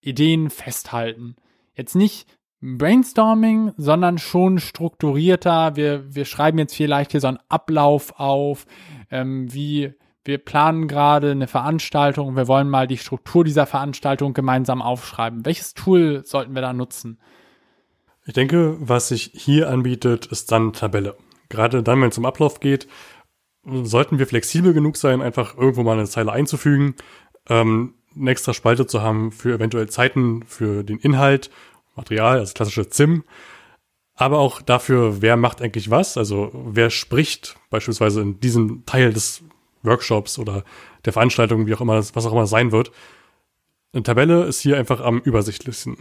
Ideen 0.04 0.50
festhalten. 0.50 1.36
Jetzt 1.74 1.94
nicht 1.94 2.26
Brainstorming, 2.60 3.72
sondern 3.76 4.18
schon 4.18 4.58
strukturierter. 4.58 5.76
Wir, 5.76 6.14
wir 6.14 6.24
schreiben 6.24 6.58
jetzt 6.58 6.74
vielleicht 6.74 7.10
hier 7.12 7.20
so 7.20 7.28
einen 7.28 7.40
Ablauf 7.48 8.18
auf, 8.18 8.66
ähm, 9.10 9.52
wie 9.52 9.92
wir 10.24 10.38
planen 10.38 10.88
gerade 10.88 11.32
eine 11.32 11.46
Veranstaltung 11.46 12.34
wir 12.34 12.48
wollen 12.48 12.70
mal 12.70 12.86
die 12.86 12.96
Struktur 12.96 13.44
dieser 13.44 13.66
Veranstaltung 13.66 14.32
gemeinsam 14.32 14.80
aufschreiben. 14.80 15.44
Welches 15.44 15.74
Tool 15.74 16.22
sollten 16.24 16.54
wir 16.54 16.62
da 16.62 16.72
nutzen? 16.72 17.20
Ich 18.24 18.32
denke, 18.32 18.76
was 18.80 19.08
sich 19.08 19.32
hier 19.34 19.68
anbietet, 19.68 20.24
ist 20.26 20.50
dann 20.50 20.72
Tabelle. 20.72 21.18
Gerade 21.50 21.82
dann, 21.82 22.00
wenn 22.00 22.08
es 22.08 22.16
um 22.16 22.24
Ablauf 22.24 22.60
geht, 22.60 22.88
sollten 23.66 24.18
wir 24.18 24.26
flexibel 24.26 24.72
genug 24.72 24.96
sein, 24.96 25.20
einfach 25.20 25.58
irgendwo 25.58 25.82
mal 25.82 25.98
eine 25.98 26.06
Zeile 26.06 26.32
einzufügen, 26.32 26.94
ähm, 27.50 27.94
eine 28.16 28.30
extra 28.30 28.54
Spalte 28.54 28.86
zu 28.86 29.02
haben 29.02 29.32
für 29.32 29.54
eventuell 29.54 29.88
Zeiten 29.88 30.42
für 30.46 30.82
den 30.84 30.98
Inhalt, 30.98 31.50
Material, 31.96 32.38
also 32.38 32.54
klassische 32.54 32.88
ZIM, 32.88 33.24
aber 34.14 34.38
auch 34.38 34.62
dafür, 34.62 35.22
wer 35.22 35.36
macht 35.36 35.60
eigentlich 35.60 35.90
was, 35.90 36.16
also 36.16 36.50
wer 36.52 36.90
spricht 36.90 37.56
beispielsweise 37.70 38.20
in 38.20 38.40
diesem 38.40 38.84
Teil 38.86 39.12
des 39.12 39.42
Workshops 39.82 40.38
oder 40.38 40.64
der 41.04 41.12
Veranstaltung, 41.12 41.66
wie 41.66 41.74
auch 41.74 41.80
immer, 41.80 41.96
was 41.96 42.26
auch 42.26 42.32
immer 42.32 42.46
sein 42.46 42.72
wird. 42.72 42.90
Eine 43.92 44.02
Tabelle 44.02 44.44
ist 44.44 44.60
hier 44.60 44.76
einfach 44.76 45.00
am 45.00 45.20
übersichtlichsten. 45.20 45.98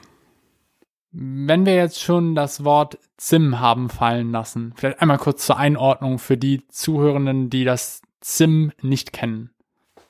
Wenn 1.12 1.66
wir 1.66 1.76
jetzt 1.76 2.02
schon 2.02 2.34
das 2.34 2.64
Wort 2.64 2.98
ZIM 3.18 3.60
haben 3.60 3.90
fallen 3.90 4.32
lassen, 4.32 4.74
vielleicht 4.76 5.00
einmal 5.00 5.20
kurz 5.20 5.46
zur 5.46 5.58
Einordnung 5.58 6.18
für 6.18 6.38
die 6.38 6.68
Zuhörenden, 6.70 7.52
die 7.52 7.66
das 7.66 8.02
ZIM 8.20 8.72
nicht 8.82 9.14
kennen. 9.14 9.52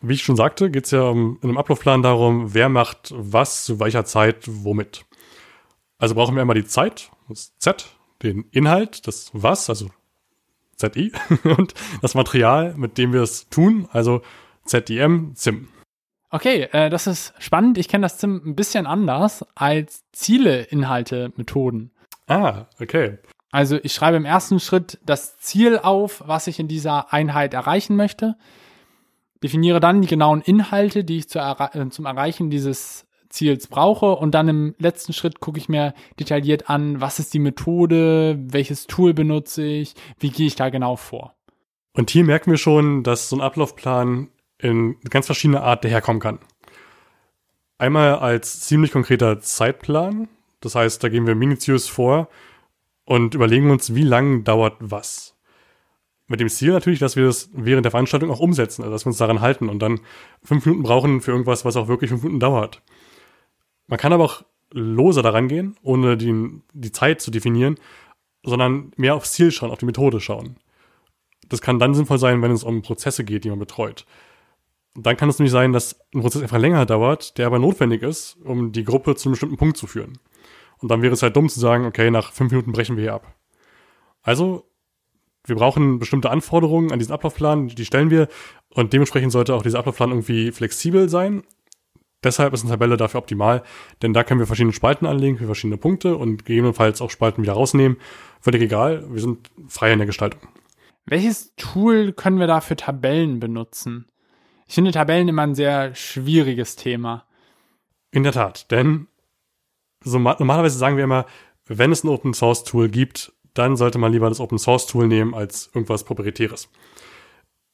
Wie 0.04 0.14
ich 0.14 0.24
schon 0.24 0.36
sagte, 0.36 0.70
geht 0.70 0.86
es 0.86 0.92
ja 0.92 1.04
um, 1.04 1.40
in 1.42 1.50
einem 1.50 1.58
Ablaufplan 1.58 2.04
darum, 2.04 2.54
wer 2.54 2.70
macht 2.70 3.14
was 3.16 3.64
zu 3.64 3.80
welcher 3.80 4.04
Zeit 4.04 4.44
womit. 4.48 5.06
Also 5.98 6.14
brauchen 6.14 6.36
wir 6.36 6.42
einmal 6.42 6.56
die 6.56 6.66
Zeit, 6.66 7.10
das 7.30 7.58
Z, 7.58 7.88
den 8.22 8.46
Inhalt, 8.52 9.08
das 9.08 9.32
Was, 9.34 9.70
also 9.70 9.90
ZI, 10.76 11.14
und 11.44 11.74
das 12.02 12.16
Material, 12.16 12.76
mit 12.76 12.98
dem 12.98 13.14
wir 13.14 13.22
es 13.22 13.48
tun, 13.50 13.88
also 13.92 14.22
ZIM, 14.66 15.36
ZIM. 15.36 15.70
Okay, 16.30 16.68
äh, 16.72 16.90
das 16.90 17.08
ist 17.08 17.34
spannend. 17.40 17.78
Ich 17.78 17.88
kenne 17.88 18.04
das 18.04 18.18
ZIM 18.18 18.42
ein 18.44 18.56
bisschen 18.56 18.86
anders 18.86 19.46
als 19.56 20.04
Ziele, 20.12 20.64
Inhalte, 20.64 21.32
Methoden. 21.38 21.92
Ah, 22.28 22.66
okay. 22.82 23.20
Also 23.52 23.78
ich 23.84 23.94
schreibe 23.94 24.18
im 24.18 24.26
ersten 24.26 24.60
Schritt 24.60 25.00
das 25.06 25.38
Ziel 25.38 25.78
auf, 25.78 26.24
was 26.26 26.48
ich 26.48 26.60
in 26.60 26.68
dieser 26.68 27.14
Einheit 27.14 27.54
erreichen 27.54 27.96
möchte, 27.96 28.36
definiere 29.44 29.80
dann 29.80 30.02
die 30.02 30.08
genauen 30.08 30.42
Inhalte, 30.42 31.04
die 31.04 31.18
ich 31.18 31.30
zu 31.30 31.40
erre 31.40 31.72
äh, 31.74 31.90
zum 31.90 32.06
Erreichen 32.06 32.50
dieses 32.50 33.06
Ziels 33.30 33.68
brauche 33.68 34.16
und 34.16 34.32
dann 34.32 34.48
im 34.48 34.76
letzten 34.78 35.12
Schritt 35.12 35.40
gucke 35.40 35.58
ich 35.58 35.68
mir 35.68 35.94
detailliert 36.20 36.70
an, 36.70 37.02
was 37.02 37.20
ist 37.20 37.34
die 37.34 37.40
Methode, 37.40 38.40
welches 38.40 38.88
Tool 38.88 39.14
benutze 39.14 39.64
ich, 39.64 39.96
wie 40.20 40.30
gehe 40.30 40.48
ich 40.48 40.56
da 40.56 40.70
genau 40.70 40.96
vor. 40.96 41.36
Und 41.94 42.10
hier 42.10 42.24
merken 42.24 42.52
wir 42.52 42.58
schon, 42.58 43.04
dass 43.04 43.30
so 43.30 43.36
ein 43.36 43.42
Ablaufplan 43.42 44.30
in 44.60 45.00
ganz 45.10 45.26
verschiedene 45.26 45.62
Art 45.62 45.84
daherkommen 45.84 46.22
kann. 46.22 46.40
Einmal 47.78 48.16
als 48.16 48.62
ziemlich 48.62 48.92
konkreter 48.92 49.40
Zeitplan, 49.42 50.30
das 50.62 50.76
heißt, 50.76 51.04
da 51.04 51.10
gehen 51.10 51.28
wir 51.28 51.36
minutiös 51.36 51.90
vor 51.90 52.30
und 53.04 53.36
überlegen 53.36 53.72
uns, 53.72 53.96
wie 53.96 54.04
lang 54.04 54.44
dauert 54.44 54.76
was. 54.80 55.33
Mit 56.34 56.40
dem 56.40 56.50
Ziel 56.50 56.72
natürlich, 56.72 56.98
dass 56.98 57.16
wir 57.16 57.26
das 57.26 57.52
während 57.54 57.86
der 57.86 57.92
Veranstaltung 57.92 58.32
auch 58.32 58.40
umsetzen, 58.40 58.82
also 58.82 58.92
dass 58.92 59.06
wir 59.06 59.12
uns 59.12 59.20
daran 59.20 59.40
halten 59.40 59.70
und 59.70 59.78
dann 59.78 60.00
fünf 60.44 60.66
Minuten 60.66 60.82
brauchen 60.82 61.22
für 61.22 61.30
irgendwas, 61.30 61.64
was 61.64 61.76
auch 61.76 61.88
wirklich 61.88 62.10
fünf 62.10 62.24
Minuten 62.24 62.40
dauert. 62.40 62.82
Man 63.86 64.00
kann 64.00 64.14
aber 64.14 64.24
auch 64.24 64.44
loser 64.72 65.22
daran 65.22 65.48
gehen, 65.48 65.78
ohne 65.84 66.18
die, 66.18 66.60
die 66.74 66.92
Zeit 66.92 67.22
zu 67.22 67.30
definieren, 67.30 67.76
sondern 68.42 68.94
mehr 68.98 69.14
aufs 69.14 69.34
Ziel 69.34 69.52
schauen, 69.52 69.70
auf 69.70 69.78
die 69.78 69.86
Methode 69.86 70.20
schauen. 70.20 70.58
Das 71.50 71.62
kann 71.62 71.78
dann 71.78 71.94
sinnvoll 71.94 72.18
sein, 72.18 72.42
wenn 72.42 72.50
es 72.50 72.64
um 72.64 72.82
Prozesse 72.82 73.24
geht, 73.24 73.44
die 73.44 73.52
man 73.52 73.60
betreut. 73.60 74.08
Dann 74.96 75.18
kann 75.18 75.30
es 75.30 75.38
nämlich 75.38 75.52
sein, 75.52 75.72
dass 75.72 76.00
ein 76.16 76.22
Prozess 76.22 76.42
einfach 76.42 76.58
länger 76.58 76.88
dauert, 76.88 77.38
der 77.38 77.46
aber 77.46 77.60
notwendig 77.60 78.02
ist, 78.02 78.38
um 78.44 78.72
die 78.72 78.86
Gruppe 78.86 79.16
zu 79.16 79.30
einem 79.30 79.34
bestimmten 79.34 79.58
Punkt 79.58 79.78
zu 79.78 79.86
führen. 79.86 80.18
Und 80.80 80.90
dann 80.90 81.04
wäre 81.04 81.14
es 81.14 81.22
halt 81.22 81.36
dumm 81.36 81.48
zu 81.48 81.60
sagen, 81.60 81.86
okay, 81.86 82.10
nach 82.10 82.32
fünf 82.32 82.52
Minuten 82.52 82.72
brechen 82.72 82.96
wir 82.96 83.04
hier 83.04 83.14
ab. 83.14 83.36
Also, 84.24 84.68
wir 85.46 85.56
brauchen 85.56 86.00
bestimmte 86.00 86.30
Anforderungen 86.30 86.92
an 86.92 87.00
diesen 87.00 87.14
Ablaufplan, 87.14 87.68
die 87.68 87.86
stellen 87.86 88.10
wir. 88.10 88.28
Und 88.70 88.94
dementsprechend 88.94 89.32
sollte 89.32 89.54
auch 89.54 89.64
dieser 89.64 89.80
Ablaufplan 89.80 90.10
irgendwie 90.12 90.52
flexibel 90.52 91.10
sein. 91.10 91.44
Deshalb 92.24 92.54
ist 92.54 92.62
eine 92.62 92.72
Tabelle 92.72 92.96
dafür 92.96 93.20
optimal, 93.20 93.64
denn 94.02 94.14
da 94.14 94.24
können 94.24 94.40
wir 94.40 94.48
verschiedene 94.48 94.72
Spalten 94.72 95.06
anlegen 95.06 95.38
für 95.38 95.46
verschiedene 95.46 95.78
Punkte 95.78 96.16
und 96.16 96.46
gegebenenfalls 96.46 97.02
auch 97.02 97.10
Spalten 97.10 97.44
wieder 97.44 97.54
rausnehmen. 97.54 97.98
Völlig 98.40 98.62
egal, 98.62 99.04
wir 99.10 99.20
sind 99.20 99.52
frei 99.68 99.92
in 99.92 100.00
der 100.00 100.06
Gestaltung. 100.06 100.40
Welches 101.06 101.54
Tool 101.58 102.14
können 102.14 102.40
wir 102.40 102.48
da 102.48 102.62
für 102.62 102.78
Tabellen 102.78 103.42
benutzen? 103.42 104.08
Ich 104.68 104.76
finde 104.76 104.92
Tabellen 104.92 105.28
immer 105.28 105.42
ein 105.42 105.56
sehr 105.56 105.94
schwieriges 105.96 106.78
Thema. 106.78 107.26
In 108.12 108.24
der 108.24 108.32
Tat, 108.32 108.72
denn 108.72 109.08
so 110.02 110.18
normalerweise 110.18 110.78
sagen 110.78 110.96
wir 110.96 111.04
immer, 111.04 111.26
wenn 111.66 111.92
es 111.92 112.04
ein 112.04 112.10
Open 112.10 112.34
Source 112.34 112.64
Tool 112.64 112.88
gibt, 112.88 113.34
dann 113.54 113.76
sollte 113.76 113.98
man 113.98 114.12
lieber 114.12 114.30
das 114.30 114.40
Open 114.40 114.58
Source 114.58 114.88
Tool 114.88 115.08
nehmen 115.08 115.34
als 115.34 115.70
irgendwas 115.74 116.04
proprietäres. 116.04 116.70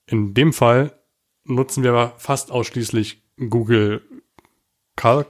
In 0.06 0.34
dem 0.34 0.54
Fall 0.54 1.00
nutzen 1.46 1.84
wir 1.84 1.92
aber 1.92 2.14
fast 2.18 2.52
ausschließlich 2.52 3.22
Google 3.50 4.02
Calc. 4.96 5.28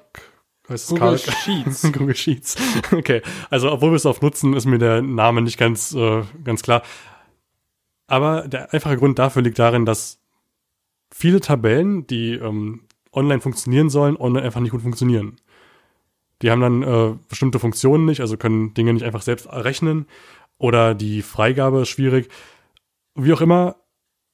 Heißt 0.68 0.90
Google 0.90 1.20
Calc? 1.20 1.38
Sheets. 1.44 1.92
Google 1.94 2.16
Sheets. 2.16 2.58
Okay. 2.92 3.22
Also, 3.50 3.72
obwohl 3.72 3.92
wir 3.92 3.96
es 3.96 4.06
oft 4.06 4.22
nutzen, 4.22 4.54
ist 4.54 4.66
mir 4.66 4.80
der 4.80 5.02
Name 5.02 5.42
nicht 5.42 5.58
ganz, 5.58 5.94
äh, 5.94 6.24
ganz 6.44 6.64
klar. 6.64 6.84
Aber 8.08 8.48
der 8.48 8.74
einfache 8.74 8.98
Grund 8.98 9.20
dafür 9.20 9.44
liegt 9.44 9.60
darin, 9.60 9.86
dass 9.86 10.20
viele 11.12 11.42
Tabellen, 11.42 12.08
die 12.08 12.34
ähm, 12.34 12.82
online 13.12 13.42
funktionieren 13.42 13.90
sollen, 13.90 14.18
online 14.18 14.46
einfach 14.46 14.62
nicht 14.62 14.72
gut 14.72 14.82
funktionieren. 14.82 15.40
Die 16.42 16.52
haben 16.52 16.62
dann 16.62 16.84
äh, 16.84 17.16
bestimmte 17.28 17.60
Funktionen 17.60 18.06
nicht, 18.06 18.22
also 18.22 18.38
können 18.38 18.74
Dinge 18.74 18.94
nicht 18.94 19.04
einfach 19.04 19.22
selbst 19.22 19.48
rechnen 19.52 20.08
oder 20.60 20.94
die 20.94 21.24
Freigabe 21.24 21.82
ist 21.82 21.90
schwierig. 21.90 22.30
Wie 23.16 23.34
auch 23.34 23.42
immer, 23.42 23.78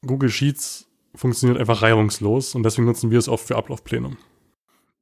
Google 0.05 0.29
Sheets 0.29 0.89
funktioniert 1.15 1.59
einfach 1.59 1.81
reibungslos 1.81 2.55
und 2.55 2.63
deswegen 2.63 2.85
nutzen 2.85 3.11
wir 3.11 3.19
es 3.19 3.29
oft 3.29 3.47
für 3.47 3.55
Ablaufpläne. 3.55 4.17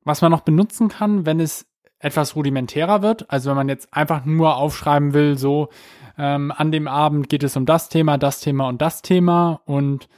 Was 0.04 0.22
man 0.22 0.32
noch 0.32 0.42
benutzen 0.42 0.90
kann, 0.90 1.26
wenn 1.26 1.40
es 1.40 1.66
etwas 1.98 2.36
rudimentärer 2.36 3.02
wird, 3.02 3.32
also 3.32 3.50
wenn 3.50 3.58
man 3.58 3.70
jetzt 3.70 3.94
einfach 3.94 4.26
nur 4.26 4.58
aufschreiben 4.58 5.14
will, 5.14 5.38
so 5.38 5.70
ähm, 6.18 6.54
an 6.56 6.72
dem 6.72 6.88
Abend 6.88 7.30
geht 7.30 7.44
es 7.44 7.56
um 7.56 7.66
das 7.66 7.90
Thema, 7.90 8.18
das 8.18 8.42
Thema 8.42 8.68
und 8.68 8.82
das 8.82 9.02
Thema 9.02 9.62
und 9.66 10.10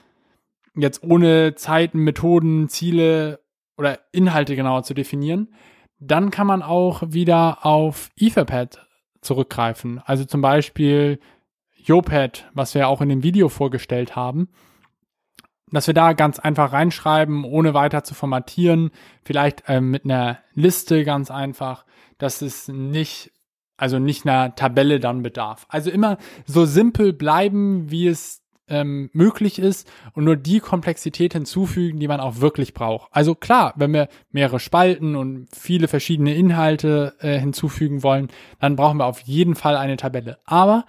jetzt 0.75 1.03
ohne 1.03 1.55
Zeiten, 1.55 1.99
Methoden, 1.99 2.67
Ziele 2.67 3.39
oder 3.77 3.99
Inhalte 4.11 4.55
genauer 4.55 4.83
zu 4.83 4.95
definieren, 4.95 5.53
dann 5.99 6.31
kann 6.31 6.47
man 6.47 6.63
auch 6.63 7.03
wieder 7.05 7.65
auf 7.65 8.09
Etherpad 8.17 8.84
zurückgreifen. 9.25 10.01
Also 10.05 10.25
zum 10.25 10.41
Beispiel 10.41 11.19
Yopad, 11.75 12.49
was 12.53 12.73
wir 12.73 12.87
auch 12.87 13.01
in 13.01 13.09
dem 13.09 13.23
Video 13.23 13.49
vorgestellt 13.49 14.15
haben, 14.15 14.49
dass 15.71 15.87
wir 15.87 15.93
da 15.93 16.13
ganz 16.13 16.39
einfach 16.39 16.73
reinschreiben, 16.73 17.43
ohne 17.43 17.73
weiter 17.73 18.03
zu 18.03 18.13
formatieren, 18.13 18.91
vielleicht 19.23 19.63
ähm, 19.67 19.91
mit 19.91 20.05
einer 20.05 20.39
Liste 20.53 21.03
ganz 21.03 21.31
einfach, 21.31 21.85
dass 22.17 22.41
es 22.41 22.67
nicht, 22.67 23.31
also 23.77 23.99
nicht 23.99 24.25
einer 24.25 24.55
Tabelle 24.55 24.99
dann 24.99 25.23
bedarf. 25.23 25.65
Also 25.69 25.89
immer 25.89 26.17
so 26.45 26.65
simpel 26.65 27.13
bleiben, 27.13 27.91
wie 27.91 28.07
es 28.07 28.44
ähm, 28.67 29.09
möglich 29.13 29.59
ist 29.59 29.89
und 30.13 30.23
nur 30.23 30.35
die 30.35 30.59
Komplexität 30.59 31.33
hinzufügen, 31.33 31.99
die 31.99 32.07
man 32.07 32.19
auch 32.19 32.39
wirklich 32.41 32.73
braucht. 32.73 33.09
Also 33.11 33.35
klar, 33.35 33.73
wenn 33.75 33.93
wir 33.93 34.07
mehrere 34.31 34.59
Spalten 34.59 35.15
und 35.15 35.47
viele 35.55 35.87
verschiedene 35.87 36.35
Inhalte 36.35 37.15
äh, 37.19 37.39
hinzufügen 37.39 38.03
wollen, 38.03 38.29
dann 38.59 38.75
brauchen 38.75 38.97
wir 38.97 39.05
auf 39.05 39.21
jeden 39.21 39.55
Fall 39.55 39.77
eine 39.77 39.97
Tabelle. 39.97 40.39
Aber 40.45 40.85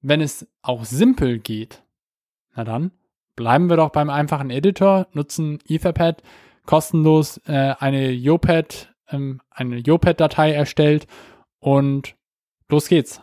wenn 0.00 0.20
es 0.20 0.46
auch 0.62 0.84
simpel 0.84 1.38
geht, 1.38 1.82
na 2.54 2.64
dann 2.64 2.92
bleiben 3.34 3.68
wir 3.68 3.76
doch 3.76 3.90
beim 3.90 4.10
einfachen 4.10 4.50
Editor, 4.50 5.08
nutzen 5.12 5.58
Etherpad 5.68 6.22
kostenlos 6.64 7.38
äh, 7.46 7.74
eine 7.78 8.10
Yopad, 8.10 8.92
ähm, 9.10 9.40
eine 9.50 9.78
Yopad-Datei 9.78 10.52
erstellt 10.52 11.06
und 11.60 12.16
los 12.68 12.88
geht's. 12.88 13.20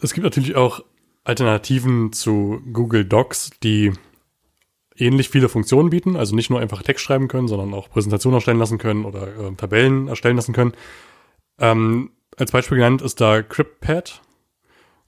Es 0.00 0.12
gibt 0.12 0.24
natürlich 0.24 0.56
auch 0.56 0.82
Alternativen 1.24 2.12
zu 2.12 2.60
Google 2.72 3.04
Docs, 3.04 3.50
die 3.62 3.92
ähnlich 4.96 5.28
viele 5.28 5.48
Funktionen 5.48 5.90
bieten, 5.90 6.16
also 6.16 6.34
nicht 6.34 6.50
nur 6.50 6.60
einfach 6.60 6.82
Text 6.82 7.04
schreiben 7.04 7.28
können, 7.28 7.48
sondern 7.48 7.74
auch 7.74 7.88
Präsentationen 7.88 8.36
erstellen 8.36 8.58
lassen 8.58 8.78
können 8.78 9.04
oder 9.04 9.28
äh, 9.28 9.54
Tabellen 9.54 10.08
erstellen 10.08 10.36
lassen 10.36 10.52
können. 10.52 10.72
Ähm, 11.58 12.10
als 12.36 12.50
Beispiel 12.50 12.78
genannt 12.78 13.02
ist 13.02 13.20
da 13.20 13.42
CryptPad. 13.42 14.20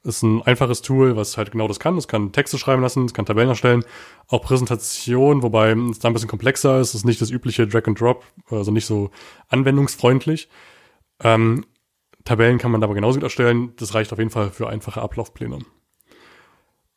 Ist 0.04 0.22
ein 0.22 0.42
einfaches 0.42 0.82
Tool, 0.82 1.16
was 1.16 1.38
halt 1.38 1.50
genau 1.50 1.66
das 1.66 1.80
kann. 1.80 1.96
Es 1.96 2.08
kann 2.08 2.30
Texte 2.30 2.58
schreiben 2.58 2.82
lassen, 2.82 3.06
es 3.06 3.14
kann 3.14 3.24
Tabellen 3.24 3.48
erstellen, 3.48 3.84
auch 4.28 4.42
Präsentation, 4.42 5.42
wobei 5.42 5.72
es 5.72 5.98
da 5.98 6.08
ein 6.08 6.12
bisschen 6.12 6.28
komplexer 6.28 6.78
ist. 6.78 6.90
Es 6.90 6.96
ist 6.96 7.04
nicht 7.06 7.22
das 7.22 7.30
übliche 7.30 7.66
Drag 7.66 7.86
and 7.86 7.98
Drop, 7.98 8.24
also 8.50 8.70
nicht 8.70 8.84
so 8.84 9.10
anwendungsfreundlich. 9.48 10.50
Ähm, 11.22 11.64
Tabellen 12.24 12.58
kann 12.58 12.70
man 12.70 12.82
aber 12.82 12.94
genauso 12.94 13.16
gut 13.16 13.24
erstellen. 13.24 13.72
Das 13.76 13.94
reicht 13.94 14.12
auf 14.12 14.18
jeden 14.18 14.30
Fall 14.30 14.50
für 14.50 14.68
einfache 14.68 15.00
Ablaufpläne 15.00 15.60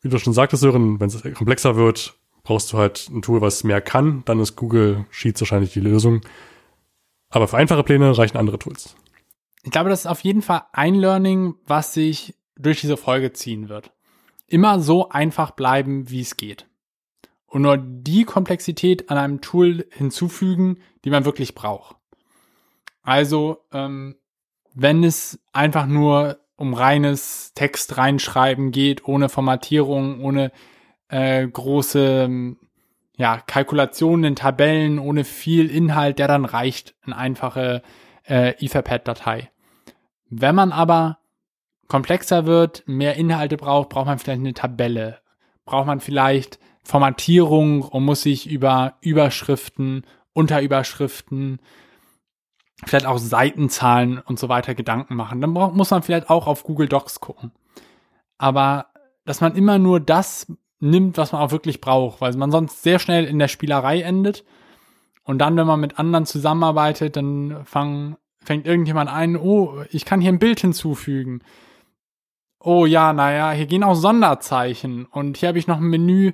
wie 0.02 0.10
du 0.10 0.20
schon 0.20 0.34
sagtest, 0.34 0.62
Sören, 0.62 1.00
wenn 1.00 1.08
es 1.08 1.22
komplexer 1.34 1.76
wird, 1.76 2.16
brauchst 2.44 2.72
du 2.72 2.78
halt 2.78 3.10
ein 3.10 3.22
Tool, 3.22 3.42
was 3.42 3.64
mehr 3.64 3.82
kann. 3.82 4.24
Dann 4.26 4.40
ist 4.40 4.56
Google 4.56 5.06
Sheets 5.10 5.42
wahrscheinlich 5.42 5.74
die 5.74 5.80
Lösung. 5.80 6.22
Aber 7.30 7.48
für 7.48 7.58
einfache 7.58 7.84
Pläne 7.84 8.18
reichen 8.18 8.38
andere 8.38 8.60
Tools. 8.60 8.96
Ich 9.64 9.72
glaube, 9.72 9.90
das 9.90 10.02
ist 10.02 10.06
auf 10.08 10.22
jeden 10.22 10.42
Fall 10.42 10.64
ein 10.72 10.96
Learning, 10.96 11.56
was 11.66 11.94
sich 11.94 12.36
durch 12.56 12.80
diese 12.80 12.98
Folge 12.98 13.34
ziehen 13.34 13.70
wird. 13.70 13.92
Immer 14.48 14.80
so 14.80 15.10
einfach 15.10 15.52
bleiben, 15.52 16.10
wie 16.10 16.22
es 16.22 16.38
geht. 16.38 16.68
Und 17.48 17.64
nur 17.64 17.78
die 17.78 18.24
Komplexität 18.24 19.10
an 19.10 19.18
einem 19.18 19.42
Tool 19.42 19.86
hinzufügen, 19.92 20.80
die 21.04 21.10
man 21.10 21.26
wirklich 21.26 21.54
braucht. 21.54 21.98
Also, 23.02 23.66
ähm, 23.72 24.16
wenn 24.74 25.04
es 25.04 25.40
einfach 25.54 25.86
nur 25.86 26.40
um 26.58 26.74
reines 26.74 27.54
Text 27.54 27.98
reinschreiben 27.98 28.72
geht, 28.72 29.08
ohne 29.08 29.30
Formatierung, 29.30 30.22
ohne 30.22 30.52
äh, 31.08 31.48
große 31.48 32.56
ja, 33.18 33.42
Kalkulationen 33.48 34.26
in 34.26 34.36
Tabellen, 34.36 35.00
ohne 35.00 35.24
viel 35.24 35.70
Inhalt, 35.72 36.20
der 36.20 36.28
dann 36.28 36.46
reicht, 36.46 36.96
eine 37.04 37.16
einfache 37.16 37.82
äh, 38.28 38.54
Etherpad-Datei. 38.64 39.50
Wenn 40.30 40.56
man 40.56 40.72
aber 40.72 41.20
komplexer 41.88 42.46
wird, 42.46 42.84
mehr 42.86 43.16
Inhalte 43.16 43.58
braucht, 43.58 43.90
braucht 43.90 44.08
man 44.08 44.20
vielleicht 44.20 44.42
eine 44.42 44.54
Tabelle, 44.54 45.20
braucht 45.66 45.88
man 45.88 46.00
vielleicht 46.00 46.60
Formatierung 46.84 47.82
und 47.82 48.04
muss 48.04 48.22
sich 48.22 48.50
über 48.50 48.96
Überschriften, 49.02 50.04
Unterüberschriften, 50.34 51.60
vielleicht 52.86 53.06
auch 53.06 53.18
Seitenzahlen 53.18 54.20
und 54.20 54.40
so 54.40 54.50
weiter 54.50 54.76
Gedanken 54.76 55.16
machen. 55.16 55.42
Dann 55.42 55.52
muss 55.52 55.92
man 55.92 56.04
vielleicht 56.04 56.30
auch 56.30 56.48
auf 56.48 56.64
Google 56.64 56.88
Docs 56.88 57.20
gucken. 57.20 57.52
Aber 58.38 58.88
dass 59.26 59.42
man 59.42 59.56
immer 59.56 59.80
nur 59.80 60.00
das 60.00 60.48
nimmt, 60.80 61.18
was 61.18 61.32
man 61.32 61.42
auch 61.42 61.52
wirklich 61.52 61.82
braucht, 61.82 62.22
weil 62.22 62.34
man 62.38 62.52
sonst 62.52 62.84
sehr 62.84 63.00
schnell 63.00 63.26
in 63.26 63.40
der 63.40 63.48
Spielerei 63.48 64.02
endet. 64.02 64.46
Und 65.24 65.40
dann, 65.40 65.58
wenn 65.58 65.68
man 65.68 65.80
mit 65.80 66.00
anderen 66.00 66.26
zusammenarbeitet, 66.26 67.18
dann 67.18 67.66
fang, 67.66 68.18
fängt 68.38 68.68
irgendjemand 68.68 69.10
ein, 69.10 69.36
oh, 69.36 69.84
ich 69.92 70.06
kann 70.06 70.22
hier 70.22 70.32
ein 70.32 70.40
Bild 70.40 70.60
hinzufügen. 70.60 71.42
Oh 72.60 72.86
ja, 72.86 73.12
naja, 73.12 73.52
hier 73.52 73.66
gehen 73.66 73.84
auch 73.84 73.96
Sonderzeichen. 73.96 75.06
Und 75.06 75.38
hier 75.38 75.50
habe 75.50 75.60
ich 75.60 75.68
noch 75.68 75.78
ein 75.78 75.90
Menü, 75.90 76.34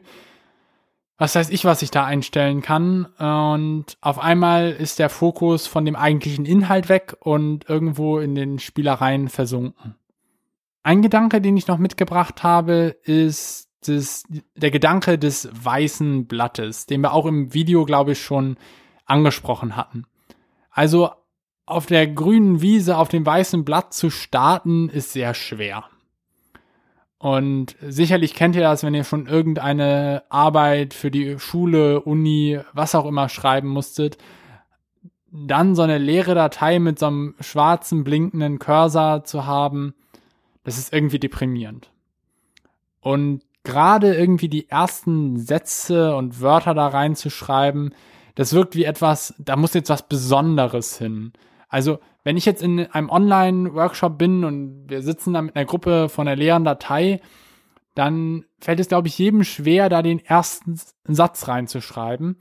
was 1.17 1.36
weiß 1.36 1.50
ich, 1.50 1.65
was 1.65 1.82
ich 1.82 1.91
da 1.91 2.05
einstellen 2.05 2.62
kann. 2.62 3.05
Und 3.05 3.98
auf 4.01 4.20
einmal 4.20 4.72
ist 4.72 5.00
der 5.00 5.10
Fokus 5.10 5.67
von 5.67 5.86
dem 5.86 5.96
eigentlichen 5.96 6.46
Inhalt 6.46 6.89
weg 6.89 7.15
und 7.20 7.70
irgendwo 7.70 8.20
in 8.20 8.36
den 8.36 8.60
Spielereien 8.60 9.29
versunken. 9.29 9.96
Ein 10.82 11.01
Gedanke, 11.01 11.39
den 11.39 11.55
ich 11.55 11.67
noch 11.67 11.77
mitgebracht 11.77 12.43
habe, 12.43 12.98
ist 13.03 13.70
das, 13.88 14.24
der 14.55 14.72
Gedanke 14.72 15.17
des 15.17 15.50
weißen 15.53 16.27
Blattes, 16.27 16.88
den 16.88 17.01
wir 17.01 17.13
auch 17.13 17.25
im 17.25 17.53
Video, 17.53 17.86
glaube 17.86 18.13
ich, 18.13 18.22
schon 18.22 18.58
angesprochen 19.05 19.75
hatten. 19.75 20.05
Also 20.72 21.12
auf 21.65 21.86
der 21.86 22.08
grünen 22.08 22.62
Wiese 22.62 22.98
auf 22.98 23.08
dem 23.08 23.25
weißen 23.25 23.63
Blatt 23.63 23.93
zu 23.93 24.10
starten, 24.10 24.89
ist 24.89 25.13
sehr 25.13 25.34
schwer. 25.34 25.86
Und 27.24 27.77
sicherlich 27.80 28.34
kennt 28.34 28.58
ihr 28.58 28.63
das, 28.63 28.84
wenn 28.84 28.94
ihr 28.94 29.06
schon 29.06 29.27
irgendeine 29.27 30.24
Arbeit 30.27 30.94
für 30.94 31.10
die 31.10 31.39
Schule, 31.39 32.01
Uni, 32.01 32.60
was 32.74 32.96
auch 32.96 33.06
immer 33.06 33.30
schreiben 33.30 33.70
musstet, 33.70 34.18
dann 35.32 35.74
so 35.74 35.84
eine 35.84 36.00
leere 36.00 36.36
Datei 36.36 36.80
mit 36.80 37.00
so 37.00 37.06
einem 37.06 37.36
schwarzen 37.39 38.03
blinkenden 38.03 38.60
Cursor 38.60 39.24
zu 39.24 39.46
haben, 39.46 39.94
das 40.65 40.77
ist 40.77 40.92
irgendwie 40.92 41.18
deprimierend. 41.18 41.92
Und 43.00 43.44
gerade 43.63 44.13
irgendwie 44.15 44.50
die 44.50 44.70
ersten 44.70 45.38
Sätze 45.38 46.18
und 46.18 46.42
Wörter 46.42 46.74
da 46.74 46.88
reinzuschreiben, 46.89 47.96
das 48.36 48.51
wirkt 48.51 48.75
wie 48.75 48.84
etwas, 48.84 49.34
da 49.38 49.56
muss 49.56 49.74
jetzt 49.74 49.89
was 49.89 50.10
Besonderes 50.10 50.98
hin. 50.98 51.32
Also, 51.74 51.98
wenn 52.24 52.38
ich 52.38 52.46
jetzt 52.46 52.62
in 52.62 52.86
einem 52.92 53.10
Online-Workshop 53.10 54.20
bin 54.20 54.44
und 54.44 54.88
wir 54.89 55.01
sitzen 55.01 55.34
da 55.34 55.42
mit 55.42 55.56
einer 55.56 55.65
Gruppe 55.65 56.08
von 56.08 56.27
einer 56.27 56.36
leeren 56.36 56.65
Datei, 56.65 57.20
dann 57.96 58.46
fällt 58.60 58.80
es, 58.80 58.89
glaube 58.89 59.08
ich, 59.08 59.18
jedem 59.18 59.44
schwer, 59.44 59.89
da 59.89 60.03
den 60.03 60.24
ersten 60.24 60.80
Satz 61.06 61.48
reinzuschreiben. 61.48 62.38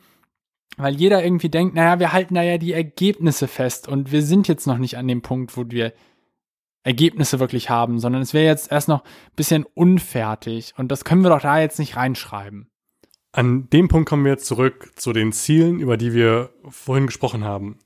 Weil 0.77 0.97
jeder 0.97 1.25
irgendwie 1.25 1.49
denkt, 1.49 1.75
naja, 1.75 1.99
wir 1.99 2.12
halten 2.12 2.35
da 2.35 2.43
ja 2.43 2.59
die 2.59 2.75
Ergebnisse 2.75 3.49
fest 3.49 3.89
und 3.89 4.12
wir 4.12 4.21
sind 4.21 4.49
jetzt 4.49 4.67
noch 4.67 4.77
nicht 4.77 4.99
an 4.99 5.09
dem 5.09 5.23
Punkt, 5.23 5.57
wo 5.57 5.65
wir 5.71 5.95
Ergebnisse 6.83 7.41
wirklich 7.41 7.71
haben, 7.71 8.01
sondern 8.01 8.21
es 8.21 8.35
wäre 8.35 8.45
jetzt 8.45 8.71
erst 8.71 8.89
noch 8.89 9.03
ein 9.03 9.37
bisschen 9.37 9.65
unfertig 9.73 10.75
und 10.77 10.93
das 10.93 11.05
können 11.07 11.23
wir 11.23 11.31
doch 11.31 11.41
da 11.41 11.59
jetzt 11.59 11.79
nicht 11.79 11.97
reinschreiben. 11.97 12.69
An 13.33 13.71
dem 13.71 13.89
Punkt 13.89 14.11
kommen 14.11 14.25
wir 14.25 14.33
jetzt 14.33 14.45
zurück 14.45 14.91
zu 14.97 15.15
den 15.15 15.33
Zielen, 15.33 15.81
über 15.81 15.97
die 15.97 16.12
wir 16.12 16.51
vorhin 16.69 17.07
gesprochen 17.07 17.45
haben. 17.45 17.79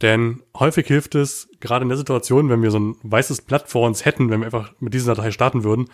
Denn 0.00 0.42
häufig 0.56 0.86
hilft 0.86 1.14
es, 1.14 1.48
gerade 1.60 1.82
in 1.82 1.88
der 1.88 1.98
Situation, 1.98 2.48
wenn 2.48 2.62
wir 2.62 2.70
so 2.70 2.78
ein 2.78 2.96
weißes 3.02 3.42
Blatt 3.42 3.68
vor 3.68 3.86
uns 3.86 4.04
hätten, 4.04 4.30
wenn 4.30 4.40
wir 4.40 4.46
einfach 4.46 4.72
mit 4.78 4.94
dieser 4.94 5.14
Datei 5.14 5.32
starten 5.32 5.64
würden, 5.64 5.86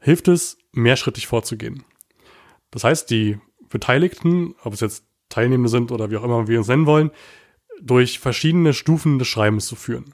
hilft 0.00 0.28
es, 0.28 0.58
mehrschrittig 0.72 1.26
vorzugehen. 1.26 1.84
Das 2.70 2.82
heißt, 2.82 3.08
die 3.10 3.38
Beteiligten, 3.68 4.54
ob 4.62 4.74
es 4.74 4.80
jetzt 4.80 5.04
Teilnehmende 5.28 5.68
sind 5.68 5.92
oder 5.92 6.10
wie 6.10 6.16
auch 6.16 6.24
immer 6.24 6.48
wir 6.48 6.58
uns 6.58 6.68
nennen 6.68 6.86
wollen, 6.86 7.10
durch 7.80 8.18
verschiedene 8.18 8.72
Stufen 8.72 9.18
des 9.18 9.28
Schreibens 9.28 9.66
zu 9.66 9.76
führen. 9.76 10.12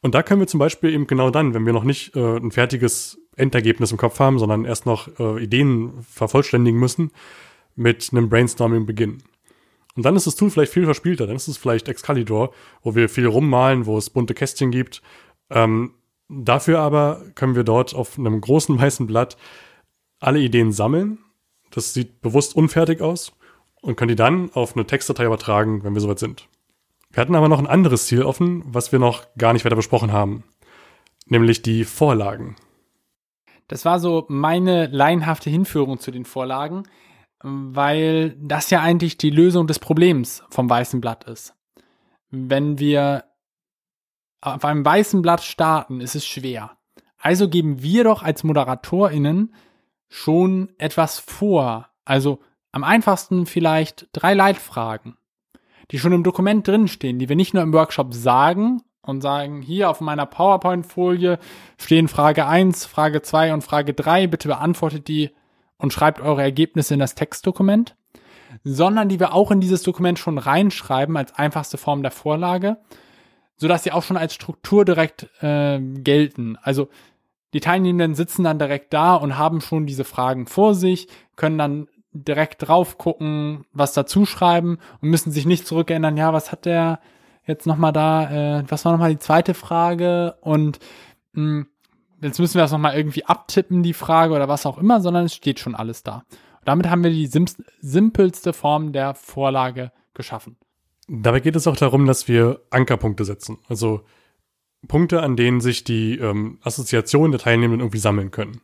Und 0.00 0.14
da 0.14 0.22
können 0.22 0.40
wir 0.40 0.46
zum 0.46 0.58
Beispiel 0.58 0.92
eben 0.92 1.06
genau 1.06 1.30
dann, 1.30 1.54
wenn 1.54 1.64
wir 1.64 1.72
noch 1.72 1.84
nicht 1.84 2.16
äh, 2.16 2.36
ein 2.36 2.50
fertiges 2.50 3.18
Endergebnis 3.36 3.92
im 3.92 3.98
Kopf 3.98 4.18
haben, 4.18 4.38
sondern 4.38 4.64
erst 4.64 4.84
noch 4.84 5.08
äh, 5.18 5.42
Ideen 5.42 6.02
vervollständigen 6.02 6.78
müssen, 6.78 7.12
mit 7.76 8.08
einem 8.12 8.28
Brainstorming 8.28 8.84
beginnen. 8.84 9.22
Und 9.94 10.04
dann 10.04 10.16
ist 10.16 10.26
das 10.26 10.36
Tool 10.36 10.50
vielleicht 10.50 10.72
viel 10.72 10.84
verspielter. 10.84 11.26
Dann 11.26 11.36
ist 11.36 11.48
es 11.48 11.58
vielleicht 11.58 11.88
Excalibur, 11.88 12.52
wo 12.82 12.94
wir 12.94 13.08
viel 13.08 13.26
rummalen, 13.26 13.86
wo 13.86 13.98
es 13.98 14.10
bunte 14.10 14.34
Kästchen 14.34 14.70
gibt. 14.70 15.02
Ähm, 15.50 15.94
dafür 16.28 16.80
aber 16.80 17.22
können 17.34 17.54
wir 17.54 17.64
dort 17.64 17.94
auf 17.94 18.18
einem 18.18 18.40
großen 18.40 18.78
weißen 18.80 19.06
Blatt 19.06 19.36
alle 20.18 20.40
Ideen 20.40 20.72
sammeln. 20.72 21.18
Das 21.70 21.94
sieht 21.94 22.20
bewusst 22.20 22.56
unfertig 22.56 23.00
aus 23.00 23.32
und 23.80 23.96
können 23.96 24.08
die 24.08 24.16
dann 24.16 24.50
auf 24.52 24.74
eine 24.74 24.86
Textdatei 24.86 25.24
übertragen, 25.24 25.84
wenn 25.84 25.94
wir 25.94 26.00
soweit 26.00 26.18
sind. 26.18 26.48
Wir 27.10 27.20
hatten 27.20 27.34
aber 27.34 27.48
noch 27.48 27.58
ein 27.58 27.66
anderes 27.66 28.06
Ziel 28.06 28.22
offen, 28.22 28.62
was 28.66 28.92
wir 28.92 28.98
noch 28.98 29.26
gar 29.36 29.52
nicht 29.52 29.64
weiter 29.64 29.76
besprochen 29.76 30.12
haben, 30.12 30.44
nämlich 31.26 31.60
die 31.60 31.84
Vorlagen. 31.84 32.56
Das 33.68 33.84
war 33.84 34.00
so 34.00 34.24
meine 34.28 34.86
laienhafte 34.86 35.50
Hinführung 35.50 35.98
zu 35.98 36.10
den 36.10 36.24
Vorlagen, 36.24 36.84
weil 37.42 38.36
das 38.38 38.70
ja 38.70 38.80
eigentlich 38.80 39.18
die 39.18 39.30
Lösung 39.30 39.66
des 39.66 39.78
Problems 39.78 40.42
vom 40.50 40.68
weißen 40.68 41.00
Blatt 41.00 41.24
ist. 41.24 41.54
Wenn 42.30 42.78
wir 42.78 43.24
auf 44.40 44.64
einem 44.64 44.84
weißen 44.84 45.22
Blatt 45.22 45.42
starten, 45.42 46.00
ist 46.00 46.14
es 46.14 46.26
schwer. 46.26 46.76
Also 47.18 47.48
geben 47.48 47.82
wir 47.82 48.04
doch 48.04 48.22
als 48.22 48.42
ModeratorInnen 48.42 49.54
schon 50.08 50.70
etwas 50.78 51.18
vor. 51.18 51.88
Also 52.04 52.40
am 52.72 52.84
einfachsten 52.84 53.46
vielleicht 53.46 54.08
drei 54.12 54.34
Leitfragen 54.34 55.16
die 55.92 55.98
schon 55.98 56.12
im 56.12 56.24
Dokument 56.24 56.66
drinstehen, 56.66 57.18
die 57.18 57.28
wir 57.28 57.36
nicht 57.36 57.54
nur 57.54 57.62
im 57.62 57.72
Workshop 57.72 58.14
sagen 58.14 58.82
und 59.02 59.20
sagen, 59.20 59.60
hier 59.60 59.90
auf 59.90 60.00
meiner 60.00 60.26
PowerPoint-Folie 60.26 61.38
stehen 61.78 62.08
Frage 62.08 62.46
1, 62.46 62.86
Frage 62.86 63.22
2 63.22 63.52
und 63.52 63.62
Frage 63.62 63.92
3, 63.92 64.26
bitte 64.26 64.48
beantwortet 64.48 65.06
die 65.08 65.30
und 65.82 65.92
schreibt 65.92 66.20
eure 66.20 66.42
Ergebnisse 66.42 66.94
in 66.94 67.00
das 67.00 67.16
Textdokument, 67.16 67.96
sondern 68.62 69.08
die 69.08 69.18
wir 69.18 69.34
auch 69.34 69.50
in 69.50 69.60
dieses 69.60 69.82
Dokument 69.82 70.18
schon 70.18 70.38
reinschreiben 70.38 71.16
als 71.16 71.34
einfachste 71.34 71.76
Form 71.76 72.02
der 72.02 72.12
Vorlage, 72.12 72.78
sodass 73.56 73.82
sie 73.82 73.92
auch 73.92 74.04
schon 74.04 74.16
als 74.16 74.32
Struktur 74.32 74.84
direkt 74.84 75.28
äh, 75.42 75.80
gelten. 75.80 76.56
Also 76.62 76.88
die 77.52 77.60
Teilnehmenden 77.60 78.14
sitzen 78.14 78.44
dann 78.44 78.60
direkt 78.60 78.92
da 78.94 79.16
und 79.16 79.36
haben 79.36 79.60
schon 79.60 79.86
diese 79.86 80.04
Fragen 80.04 80.46
vor 80.46 80.74
sich, 80.74 81.08
können 81.36 81.58
dann 81.58 81.88
direkt 82.12 82.66
drauf 82.66 82.96
gucken, 82.96 83.64
was 83.72 83.92
dazu 83.92 84.24
schreiben 84.24 84.78
und 85.00 85.10
müssen 85.10 85.32
sich 85.32 85.46
nicht 85.46 85.66
zurückerinnern, 85.66 86.16
ja, 86.16 86.32
was 86.32 86.52
hat 86.52 86.64
der 86.64 87.00
jetzt 87.44 87.66
nochmal 87.66 87.92
da, 87.92 88.60
äh, 88.60 88.64
was 88.68 88.84
war 88.84 88.92
nochmal 88.92 89.10
die 89.10 89.18
zweite 89.18 89.54
Frage 89.54 90.36
und 90.42 90.78
mh, 91.32 91.42
hm, 91.42 91.66
jetzt 92.22 92.38
müssen 92.38 92.54
wir 92.54 92.62
das 92.62 92.72
nochmal 92.72 92.96
irgendwie 92.96 93.24
abtippen, 93.24 93.82
die 93.82 93.92
Frage 93.92 94.34
oder 94.34 94.48
was 94.48 94.66
auch 94.66 94.78
immer, 94.78 95.00
sondern 95.00 95.26
es 95.26 95.34
steht 95.34 95.60
schon 95.60 95.74
alles 95.74 96.02
da. 96.02 96.24
Und 96.60 96.68
damit 96.68 96.88
haben 96.88 97.04
wir 97.04 97.10
die 97.10 97.28
simpelste 97.80 98.52
Form 98.52 98.92
der 98.92 99.14
Vorlage 99.14 99.92
geschaffen. 100.14 100.56
Dabei 101.08 101.40
geht 101.40 101.56
es 101.56 101.66
auch 101.66 101.76
darum, 101.76 102.06
dass 102.06 102.28
wir 102.28 102.60
Ankerpunkte 102.70 103.24
setzen. 103.24 103.58
Also 103.68 104.04
Punkte, 104.86 105.22
an 105.22 105.36
denen 105.36 105.60
sich 105.60 105.84
die 105.84 106.16
ähm, 106.18 106.58
Assoziationen 106.62 107.32
der 107.32 107.40
Teilnehmenden 107.40 107.80
irgendwie 107.80 107.98
sammeln 107.98 108.30
können 108.30 108.60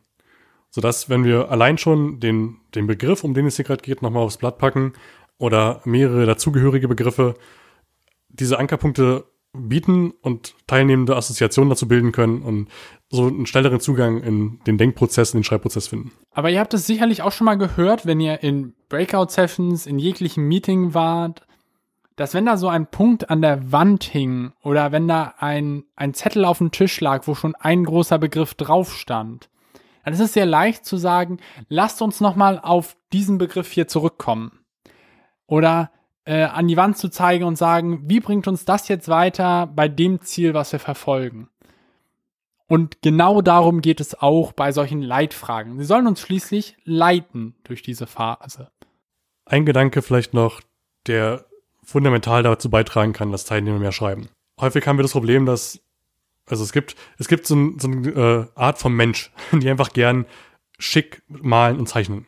sodass, 0.69 1.09
wenn 1.09 1.23
wir 1.23 1.49
allein 1.51 1.77
schon 1.77 2.19
den, 2.19 2.57
den 2.75 2.87
Begriff, 2.87 3.23
um 3.23 3.33
den 3.33 3.45
es 3.45 3.55
hier 3.55 3.65
gerade 3.65 3.81
geht, 3.81 4.01
nochmal 4.01 4.23
aufs 4.23 4.37
Blatt 4.37 4.57
packen 4.57 4.93
oder 5.37 5.81
mehrere 5.85 6.25
dazugehörige 6.25 6.87
Begriffe, 6.87 7.35
diese 8.29 8.59
Ankerpunkte 8.59 9.25
bieten 9.53 10.11
und 10.21 10.53
teilnehmende 10.67 11.15
Assoziationen 11.15 11.69
dazu 11.69 11.87
bilden 11.87 12.11
können 12.11 12.41
und 12.41 12.69
so 13.09 13.27
einen 13.27 13.45
schnelleren 13.45 13.79
Zugang 13.79 14.21
in 14.21 14.59
den 14.67 14.77
Denkprozess, 14.77 15.33
in 15.33 15.39
den 15.39 15.43
Schreibprozess 15.43 15.87
finden. 15.87 16.11
Aber 16.31 16.49
ihr 16.49 16.59
habt 16.59 16.73
es 16.73 16.85
sicherlich 16.85 17.23
auch 17.23 17.31
schon 17.31 17.45
mal 17.45 17.57
gehört, 17.57 18.05
wenn 18.05 18.19
ihr 18.19 18.43
in 18.43 18.73
Breakout-Sessions, 18.89 19.87
in 19.87 19.97
jeglichem 19.97 20.47
Meeting 20.47 20.93
wart, 20.93 21.41
dass 22.15 22.33
wenn 22.33 22.45
da 22.45 22.57
so 22.57 22.67
ein 22.67 22.87
Punkt 22.87 23.29
an 23.29 23.41
der 23.41 23.71
Wand 23.71 24.03
hing 24.03 24.51
oder 24.61 24.91
wenn 24.91 25.07
da 25.07 25.35
ein, 25.39 25.85
ein 25.95 26.13
Zettel 26.13 26.45
auf 26.45 26.57
dem 26.59 26.71
Tisch 26.71 26.99
lag, 26.99 27.27
wo 27.27 27.33
schon 27.33 27.55
ein 27.55 27.85
großer 27.85 28.19
Begriff 28.19 28.53
drauf 28.53 28.93
stand, 28.93 29.49
dann 30.03 30.13
ist 30.13 30.19
es 30.19 30.33
sehr 30.33 30.45
leicht 30.45 30.85
zu 30.85 30.97
sagen, 30.97 31.37
lasst 31.69 32.01
uns 32.01 32.19
nochmal 32.19 32.59
auf 32.61 32.97
diesen 33.13 33.37
Begriff 33.37 33.71
hier 33.71 33.87
zurückkommen. 33.87 34.59
Oder 35.47 35.91
äh, 36.29 36.43
an 36.43 36.67
die 36.67 36.77
Wand 36.77 36.95
zu 36.95 37.09
zeigen 37.09 37.43
und 37.43 37.55
sagen, 37.55 38.03
wie 38.07 38.19
bringt 38.19 38.47
uns 38.47 38.63
das 38.63 38.87
jetzt 38.87 39.09
weiter 39.09 39.65
bei 39.65 39.87
dem 39.87 40.21
Ziel, 40.21 40.53
was 40.53 40.71
wir 40.71 40.77
verfolgen. 40.79 41.49
Und 42.67 43.01
genau 43.01 43.41
darum 43.41 43.81
geht 43.81 43.99
es 43.99 44.13
auch 44.21 44.51
bei 44.51 44.71
solchen 44.71 45.01
Leitfragen. 45.01 45.79
Sie 45.79 45.85
sollen 45.85 46.05
uns 46.05 46.21
schließlich 46.21 46.77
leiten 46.83 47.55
durch 47.63 47.81
diese 47.81 48.05
Phase. 48.05 48.69
Ein 49.45 49.65
Gedanke 49.65 50.03
vielleicht 50.03 50.35
noch, 50.35 50.61
der 51.07 51.45
fundamental 51.81 52.43
dazu 52.43 52.69
beitragen 52.69 53.11
kann, 53.11 53.31
dass 53.31 53.45
Teilnehmer 53.45 53.79
mehr 53.79 53.91
schreiben. 53.91 54.29
Häufig 54.61 54.85
haben 54.85 54.99
wir 54.99 55.03
das 55.03 55.13
Problem, 55.13 55.47
dass 55.47 55.81
also 56.45 56.63
es 56.63 56.71
gibt, 56.71 56.95
es 57.17 57.27
gibt 57.27 57.47
so, 57.47 57.55
ein, 57.55 57.79
so 57.79 57.87
eine 57.87 58.09
äh, 58.09 58.45
Art 58.53 58.77
von 58.77 58.93
Mensch, 58.93 59.31
die 59.51 59.67
einfach 59.69 59.93
gern 59.93 60.27
schick 60.77 61.23
malen 61.27 61.79
und 61.79 61.89
zeichnen. 61.89 62.27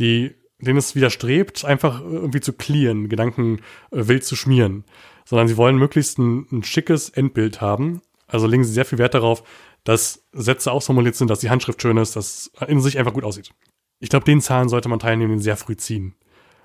Die 0.00 0.34
denen 0.60 0.78
es 0.78 0.94
widerstrebt, 0.94 1.64
einfach 1.64 2.00
irgendwie 2.00 2.40
zu 2.40 2.52
clearen, 2.52 3.08
Gedanken 3.08 3.60
äh, 3.90 4.08
wild 4.08 4.24
zu 4.24 4.36
schmieren, 4.36 4.84
sondern 5.24 5.48
sie 5.48 5.56
wollen 5.56 5.76
möglichst 5.76 6.18
ein, 6.18 6.46
ein 6.50 6.62
schickes 6.64 7.10
Endbild 7.10 7.60
haben. 7.60 8.02
Also 8.26 8.46
legen 8.46 8.64
sie 8.64 8.72
sehr 8.72 8.84
viel 8.84 8.98
Wert 8.98 9.14
darauf, 9.14 9.42
dass 9.84 10.24
Sätze 10.32 10.72
ausformuliert 10.72 11.16
sind, 11.16 11.30
dass 11.30 11.40
die 11.40 11.50
Handschrift 11.50 11.80
schön 11.80 11.96
ist, 11.96 12.16
dass 12.16 12.50
in 12.66 12.80
sich 12.80 12.98
einfach 12.98 13.14
gut 13.14 13.24
aussieht. 13.24 13.52
Ich 14.00 14.10
glaube, 14.10 14.24
den 14.24 14.40
Zahlen 14.40 14.68
sollte 14.68 14.88
man 14.88 14.98
Teilnehmenden 14.98 15.40
sehr 15.40 15.56
früh 15.56 15.76
ziehen. 15.76 16.14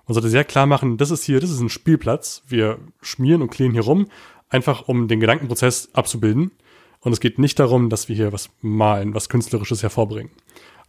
Man 0.08 0.14
sollte 0.14 0.30
sehr 0.30 0.44
klar 0.44 0.66
machen, 0.66 0.98
das 0.98 1.12
ist 1.12 1.24
hier, 1.24 1.40
das 1.40 1.50
ist 1.50 1.62
ein 1.62 1.70
Spielplatz. 1.70 2.44
Wir 2.48 2.80
schmieren 3.02 3.42
und 3.42 3.50
clearen 3.50 3.74
hier 3.74 3.84
rum, 3.84 4.08
einfach 4.50 4.88
um 4.88 5.08
den 5.08 5.20
Gedankenprozess 5.20 5.90
abzubilden. 5.94 6.52
Und 7.00 7.14
es 7.14 7.20
geht 7.20 7.40
nicht 7.40 7.60
darum, 7.60 7.90
dass 7.90 8.10
wir 8.10 8.16
hier 8.16 8.34
was 8.34 8.50
malen, 8.62 9.14
was 9.14 9.30
Künstlerisches 9.30 9.84
hervorbringen. 9.84 10.32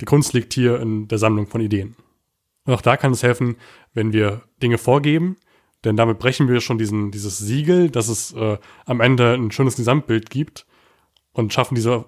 Die 0.00 0.04
Kunst 0.04 0.32
liegt 0.32 0.54
hier 0.54 0.80
in 0.80 1.08
der 1.08 1.18
Sammlung 1.18 1.46
von 1.46 1.60
Ideen. 1.60 1.96
Und 2.64 2.74
auch 2.74 2.80
da 2.80 2.96
kann 2.96 3.12
es 3.12 3.22
helfen, 3.22 3.56
wenn 3.92 4.12
wir 4.12 4.42
Dinge 4.62 4.78
vorgeben, 4.78 5.36
denn 5.84 5.96
damit 5.96 6.18
brechen 6.18 6.48
wir 6.48 6.60
schon 6.60 6.78
diesen, 6.78 7.10
dieses 7.10 7.38
Siegel, 7.38 7.90
dass 7.90 8.08
es 8.08 8.32
äh, 8.32 8.58
am 8.86 9.00
Ende 9.00 9.34
ein 9.34 9.50
schönes 9.50 9.76
Gesamtbild 9.76 10.30
gibt 10.30 10.66
und 11.32 11.52
schaffen 11.52 11.74
diese 11.74 12.06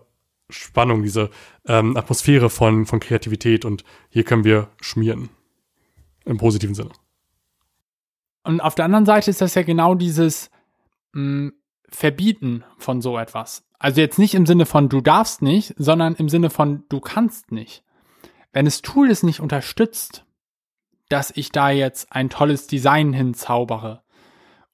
Spannung, 0.49 1.03
diese 1.03 1.31
ähm, 1.67 1.97
Atmosphäre 1.97 2.49
von, 2.49 2.87
von 2.87 3.01
Kreativität 3.01 3.65
und 3.65 3.85
hier 4.09 4.25
können 4.25 4.45
wir 4.45 4.69
schmieren. 4.81 5.29
Im 6.25 6.39
positiven 6.39 6.75
Sinne. 6.75 6.91
Und 8.45 8.61
auf 8.61 8.75
der 8.75 8.85
anderen 8.85 9.07
Seite 9.07 9.31
ist 9.31 9.41
das 9.41 9.55
ja 9.55 9.63
genau 9.63 9.95
dieses 9.95 10.51
mh, 11.13 11.21
hm, 11.21 11.53
Verbieten 11.89 12.65
von 12.79 13.01
so 13.01 13.17
etwas. 13.17 13.65
Also 13.79 14.01
jetzt 14.01 14.19
nicht 14.19 14.35
im 14.35 14.47
Sinne 14.47 14.67
von 14.67 14.89
du 14.89 15.01
darfst 15.01 15.43
nicht, 15.43 15.75
sondern 15.77 16.15
im 16.15 16.29
Sinne 16.29 16.51
von 16.51 16.85
du 16.89 17.01
kannst 17.01 17.53
nicht. 17.53 17.85
Wenn 18.53 18.65
das 18.65 18.83
Tool 18.83 19.11
es 19.11 19.23
nicht 19.23 19.41
unterstützt, 19.41 20.26
dass 21.09 21.31
ich 21.31 21.51
da 21.51 21.71
jetzt 21.71 22.13
ein 22.13 22.31
tolles 22.31 22.67
Design 22.67 23.13
hinzaubere 23.13 24.03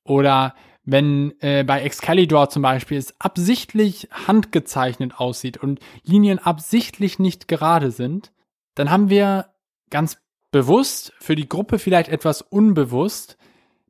oder 0.05 0.55
wenn 0.85 1.35
äh, 1.40 1.62
bei 1.64 1.83
Excalibur 1.83 2.49
zum 2.49 2.62
Beispiel 2.62 2.99
es 2.99 3.18
absichtlich 3.21 4.09
handgezeichnet 4.27 5.18
aussieht 5.18 5.57
und 5.57 5.79
Linien 6.03 6.38
absichtlich 6.38 7.18
nicht 7.18 7.47
gerade 7.47 7.90
sind, 7.90 8.33
dann 8.75 8.90
haben 8.90 9.09
wir 9.09 9.51
ganz 9.90 10.18
bewusst, 10.51 11.12
für 11.18 11.37
die 11.37 11.49
Gruppe 11.49 11.79
vielleicht 11.79 12.09
etwas 12.09 12.42
unbewusst, 12.42 13.38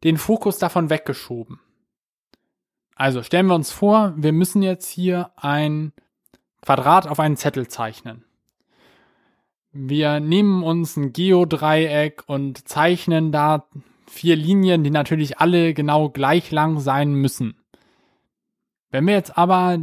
den 0.05 0.19
Fokus 0.19 0.59
davon 0.59 0.91
weggeschoben. 0.91 1.61
Also 2.95 3.23
stellen 3.23 3.47
wir 3.47 3.55
uns 3.55 3.73
vor, 3.73 4.13
wir 4.17 4.33
müssen 4.33 4.63
jetzt 4.63 4.89
hier 4.89 5.33
ein 5.37 5.93
Quadrat 6.61 7.09
auf 7.09 7.19
einen 7.21 7.37
Zettel 7.37 7.69
zeichnen. 7.69 8.25
Wir 9.73 10.21
nehmen 10.21 10.63
uns 10.63 10.97
ein 10.97 11.15
Geodreieck 11.15 12.25
und 12.27 12.69
zeichnen 12.69 13.33
da 13.33 13.67
vier 14.07 14.37
Linien, 14.37 14.85
die 14.85 14.91
natürlich 14.91 15.39
alle 15.39 15.73
genau 15.73 16.11
gleich 16.11 16.51
lang 16.51 16.79
sein 16.79 17.15
müssen. 17.15 17.57
Wenn 18.91 19.07
wir 19.07 19.15
jetzt 19.15 19.39
aber 19.39 19.79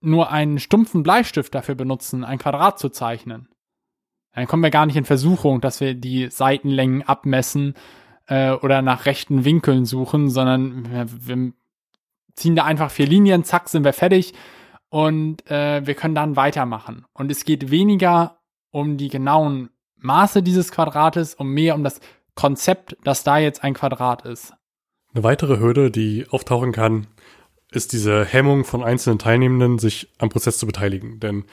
nur 0.00 0.30
einen 0.30 0.58
stumpfen 0.58 1.02
Bleistift 1.02 1.54
dafür 1.54 1.74
benutzen, 1.74 2.24
ein 2.24 2.38
Quadrat 2.38 2.78
zu 2.78 2.88
zeichnen, 2.88 3.48
dann 4.32 4.46
kommen 4.46 4.62
wir 4.62 4.70
gar 4.70 4.86
nicht 4.86 4.96
in 4.96 5.04
Versuchung, 5.04 5.60
dass 5.60 5.80
wir 5.80 5.94
die 5.94 6.30
Seitenlängen 6.30 7.02
abmessen 7.02 7.74
äh, 8.26 8.52
oder 8.52 8.80
nach 8.80 9.04
rechten 9.04 9.44
Winkeln 9.44 9.84
suchen, 9.84 10.30
sondern 10.30 10.90
wir, 10.90 11.06
wir 11.28 11.52
ziehen 12.34 12.56
da 12.56 12.64
einfach 12.64 12.90
vier 12.90 13.06
Linien, 13.06 13.44
zack, 13.44 13.68
sind 13.68 13.84
wir 13.84 13.92
fertig 13.92 14.32
und 14.96 15.46
äh, 15.50 15.86
wir 15.86 15.92
können 15.92 16.14
dann 16.14 16.36
weitermachen. 16.36 17.04
Und 17.12 17.30
es 17.30 17.44
geht 17.44 17.70
weniger 17.70 18.38
um 18.70 18.96
die 18.96 19.10
genauen 19.10 19.68
Maße 19.96 20.42
dieses 20.42 20.72
Quadrates 20.72 21.34
und 21.34 21.48
mehr 21.48 21.74
um 21.74 21.84
das 21.84 22.00
Konzept, 22.34 22.96
dass 23.04 23.22
da 23.22 23.36
jetzt 23.36 23.62
ein 23.62 23.74
Quadrat 23.74 24.24
ist. 24.24 24.54
Eine 25.12 25.22
weitere 25.22 25.58
Hürde, 25.58 25.90
die 25.90 26.24
auftauchen 26.30 26.72
kann, 26.72 27.08
ist 27.70 27.92
diese 27.92 28.24
Hemmung 28.24 28.64
von 28.64 28.82
einzelnen 28.82 29.18
Teilnehmenden, 29.18 29.78
sich 29.78 30.08
am 30.16 30.30
Prozess 30.30 30.56
zu 30.56 30.64
beteiligen. 30.64 31.20
Denn 31.20 31.44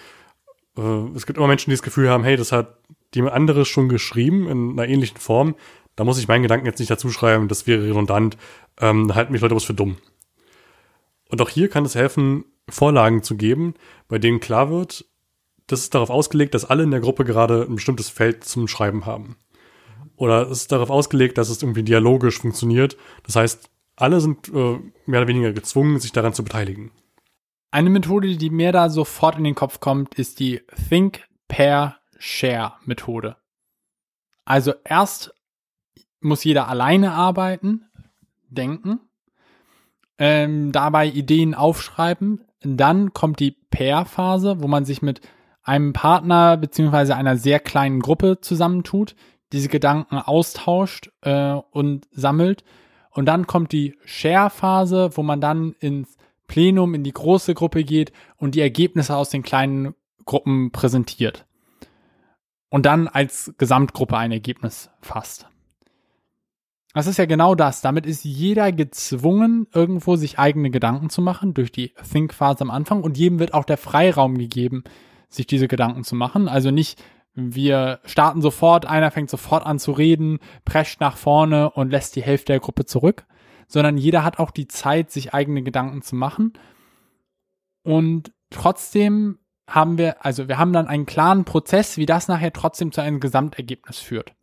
äh, 0.78 1.10
es 1.14 1.26
gibt 1.26 1.38
immer 1.38 1.48
Menschen, 1.48 1.70
die 1.70 1.76
das 1.76 1.84
Gefühl 1.84 2.10
haben, 2.10 2.24
hey, 2.24 2.38
das 2.38 2.54
hat 2.54 2.78
jemand 3.14 3.36
anderes 3.36 3.68
schon 3.68 3.90
geschrieben 3.90 4.48
in 4.48 4.72
einer 4.72 4.88
ähnlichen 4.88 5.18
Form. 5.18 5.56
Da 5.98 6.06
muss 6.06 6.18
ich 6.18 6.30
meinen 6.30 6.44
Gedanken 6.44 6.66
jetzt 6.66 6.80
nicht 6.80 6.92
dazu 6.92 7.10
schreiben, 7.10 7.50
das 7.50 7.68
wäre 7.68 7.84
redundant. 7.84 8.38
Ähm, 8.80 9.10
da 9.10 9.16
halten 9.16 9.34
mich 9.34 9.42
Leute 9.42 9.54
was 9.54 9.66
für 9.66 9.74
dumm. 9.74 9.98
Und 11.28 11.42
auch 11.42 11.50
hier 11.50 11.68
kann 11.68 11.84
es 11.84 11.96
helfen, 11.96 12.46
Vorlagen 12.70 13.24
zu 13.24 13.36
geben, 13.36 13.74
bei 14.08 14.20
denen 14.20 14.40
klar 14.40 14.70
wird, 14.70 15.06
das 15.68 15.82
ist 15.82 15.96
darauf 15.96 16.10
ausgelegt, 16.10 16.54
dass 16.54 16.66
alle 16.66 16.84
in 16.84 16.92
der 16.92 17.00
Gruppe 17.00 17.24
gerade 17.26 17.64
ein 17.64 17.76
bestimmtes 17.76 18.10
Feld 18.10 18.44
zum 18.44 18.68
Schreiben 18.68 19.06
haben. 19.06 19.38
Oder 20.16 20.50
es 20.50 20.62
ist 20.62 20.72
darauf 20.72 20.90
ausgelegt, 20.90 21.38
dass 21.38 21.50
es 21.50 21.62
irgendwie 21.62 21.84
dialogisch 21.84 22.40
funktioniert. 22.40 22.98
Das 23.24 23.36
heißt, 23.36 23.70
alle 23.96 24.20
sind 24.22 24.50
äh, 24.50 24.80
mehr 25.06 25.22
oder 25.22 25.28
weniger 25.28 25.54
gezwungen, 25.54 26.00
sich 26.00 26.12
daran 26.12 26.34
zu 26.34 26.44
beteiligen. 26.44 26.92
Eine 27.72 27.90
Methode, 27.90 28.38
die 28.38 28.50
mir 28.50 28.72
da 28.72 28.90
sofort 28.90 29.38
in 29.38 29.44
den 29.44 29.56
Kopf 29.56 29.80
kommt, 29.80 30.16
ist 30.16 30.40
die 30.40 30.62
Think, 30.90 31.28
Pair, 31.48 31.98
Share 32.20 32.74
Methode. 32.86 33.38
Also 34.46 34.74
erst 34.84 35.34
muss 36.20 36.44
jeder 36.44 36.68
alleine 36.68 37.14
arbeiten, 37.14 37.86
denken, 38.50 39.00
ähm, 40.18 40.72
dabei 40.72 41.08
Ideen 41.08 41.56
aufschreiben. 41.56 42.46
Dann 42.64 43.14
kommt 43.14 43.40
die 43.40 43.52
Pair-Phase, 43.52 44.62
wo 44.62 44.68
man 44.68 44.86
sich 44.86 45.02
mit 45.02 45.22
einem 45.64 45.94
Partner 45.94 46.58
beziehungsweise 46.58 47.16
einer 47.16 47.38
sehr 47.38 47.60
kleinen 47.60 48.00
Gruppe 48.00 48.40
zusammentut, 48.42 49.16
diese 49.52 49.70
Gedanken 49.70 50.18
austauscht 50.18 51.12
äh, 51.22 51.54
und 51.72 52.08
sammelt. 52.12 52.64
Und 53.12 53.26
dann 53.26 53.48
kommt 53.48 53.72
die 53.72 53.96
Share-Phase, 54.06 55.12
wo 55.14 55.24
man 55.24 55.40
dann 55.40 55.74
ins 55.80 56.18
Plenum, 56.48 56.94
in 56.94 57.04
die 57.04 57.14
große 57.14 57.54
Gruppe 57.54 57.84
geht 57.84 58.12
und 58.38 58.56
die 58.56 58.62
Ergebnisse 58.62 59.16
aus 59.16 59.30
den 59.30 59.44
kleinen 59.44 59.94
Gruppen 60.26 60.72
präsentiert. 60.72 61.46
Und 62.70 62.86
dann 62.86 63.08
als 63.08 63.54
Gesamtgruppe 63.58 64.18
ein 64.18 64.32
Ergebnis 64.32 64.90
fasst. 65.02 65.48
Das 66.94 67.08
ist 67.08 67.18
ja 67.18 67.26
genau 67.26 67.56
das. 67.56 67.82
Damit 67.82 68.06
ist 68.06 68.24
jeder 68.24 68.72
gezwungen, 68.72 69.68
irgendwo 69.74 70.16
sich 70.16 70.38
eigene 70.38 70.70
Gedanken 70.70 71.10
zu 71.10 71.22
machen 71.22 71.56
durch 71.56 71.72
die 71.72 71.94
Think-Phase 72.12 72.62
am 72.62 72.70
Anfang 72.70 73.02
und 73.02 73.18
jedem 73.18 73.40
wird 73.40 73.56
auch 73.56 73.66
der 73.66 73.78
Freiraum 73.78 74.38
gegeben, 74.38 74.84
sich 75.28 75.48
diese 75.48 75.68
Gedanken 75.68 76.04
zu 76.04 76.16
machen. 76.16 76.48
Also 76.48 76.70
nicht, 76.70 77.04
wir 77.34 78.00
starten 78.06 78.44
sofort, 78.44 78.86
einer 78.86 79.10
fängt 79.10 79.32
sofort 79.32 79.66
an 79.66 79.80
zu 79.80 79.92
reden, 79.92 80.38
prescht 80.66 81.02
nach 81.02 81.18
vorne 81.18 81.72
und 81.72 81.90
lässt 81.90 82.16
die 82.16 82.22
Hälfte 82.22 82.54
der 82.54 82.60
Gruppe 82.60 82.86
zurück, 82.86 83.26
sondern 83.68 83.98
jeder 83.98 84.24
hat 84.24 84.38
auch 84.38 84.52
die 84.52 84.68
Zeit, 84.68 85.12
sich 85.12 85.34
eigene 85.34 85.64
Gedanken 85.64 86.04
zu 86.04 86.16
machen. 86.16 86.54
Und 87.82 88.32
trotzdem 88.52 89.40
haben 89.68 89.98
wir, 89.98 90.24
also 90.24 90.48
wir 90.48 90.60
haben 90.60 90.74
dann 90.74 90.88
einen 90.88 91.08
klaren 91.08 91.44
Prozess, 91.44 91.98
wie 91.98 92.06
das 92.06 92.28
nachher 92.28 92.54
trotzdem 92.54 92.92
zu 92.92 93.02
einem 93.02 93.20
Gesamtergebnis 93.20 93.98
führt 93.98 94.36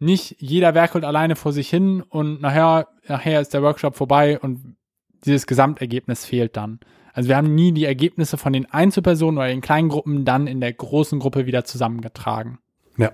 nicht 0.00 0.36
jeder 0.38 0.74
werkelt 0.74 1.04
alleine 1.04 1.36
vor 1.36 1.52
sich 1.52 1.68
hin 1.68 2.02
und 2.02 2.40
nachher, 2.40 2.88
nachher 3.06 3.40
ist 3.40 3.54
der 3.54 3.62
Workshop 3.62 3.96
vorbei 3.96 4.38
und 4.40 4.76
dieses 5.24 5.46
Gesamtergebnis 5.46 6.24
fehlt 6.24 6.56
dann. 6.56 6.80
Also 7.12 7.28
wir 7.28 7.36
haben 7.36 7.54
nie 7.54 7.72
die 7.72 7.84
Ergebnisse 7.84 8.38
von 8.38 8.52
den 8.52 8.66
Einzelpersonen 8.66 9.38
oder 9.38 9.48
den 9.48 9.60
kleinen 9.60 9.88
Gruppen 9.88 10.24
dann 10.24 10.46
in 10.46 10.60
der 10.60 10.72
großen 10.72 11.18
Gruppe 11.18 11.46
wieder 11.46 11.64
zusammengetragen. 11.64 12.58
Ja, 12.96 13.12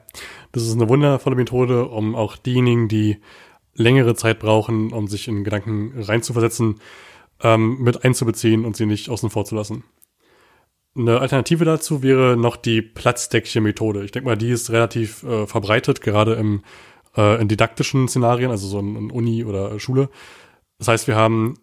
das 0.52 0.64
ist 0.64 0.74
eine 0.74 0.88
wundervolle 0.88 1.36
Methode, 1.36 1.88
um 1.88 2.14
auch 2.14 2.36
diejenigen, 2.36 2.88
die 2.88 3.18
längere 3.74 4.14
Zeit 4.14 4.38
brauchen, 4.38 4.92
um 4.92 5.06
sich 5.06 5.28
in 5.28 5.44
Gedanken 5.44 5.92
reinzuversetzen, 5.96 6.80
ähm, 7.42 7.82
mit 7.82 8.04
einzubeziehen 8.04 8.64
und 8.64 8.76
sie 8.76 8.86
nicht 8.86 9.08
außen 9.10 9.30
vor 9.30 9.44
zu 9.44 9.54
lassen. 9.54 9.84
Eine 10.96 11.20
Alternative 11.20 11.64
dazu 11.64 12.02
wäre 12.02 12.36
noch 12.36 12.56
die 12.56 12.80
Platzdeckchen-Methode. 12.80 14.04
Ich 14.04 14.12
denke 14.12 14.28
mal, 14.28 14.36
die 14.36 14.50
ist 14.50 14.70
relativ 14.70 15.22
äh, 15.24 15.46
verbreitet, 15.46 16.00
gerade 16.00 16.34
im, 16.34 16.62
äh, 17.16 17.40
in 17.40 17.48
didaktischen 17.48 18.08
Szenarien, 18.08 18.50
also 18.50 18.66
so 18.66 18.78
in, 18.78 18.96
in 18.96 19.10
Uni 19.10 19.44
oder 19.44 19.78
Schule. 19.78 20.08
Das 20.78 20.88
heißt, 20.88 21.06
wir 21.06 21.16
haben 21.16 21.54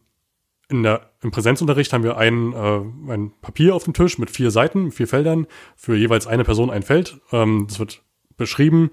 in 0.69 0.83
der, 0.83 1.11
im 1.21 1.31
Präsenzunterricht 1.31 1.93
haben 1.93 2.03
wir 2.03 2.17
ein, 2.17 2.53
äh, 2.53 3.11
ein 3.11 3.33
Papier 3.41 3.75
auf 3.75 3.83
dem 3.83 3.93
Tisch 3.93 4.17
mit 4.17 4.29
vier 4.29 4.51
Seiten, 4.51 4.91
vier 4.91 5.07
Feldern, 5.07 5.47
für 5.75 5.95
jeweils 5.95 6.27
eine 6.27 6.43
Person 6.43 6.69
ein 6.69 6.83
Feld. 6.83 7.19
Ähm, 7.31 7.65
das 7.67 7.79
wird 7.79 8.01
beschrieben 8.37 8.91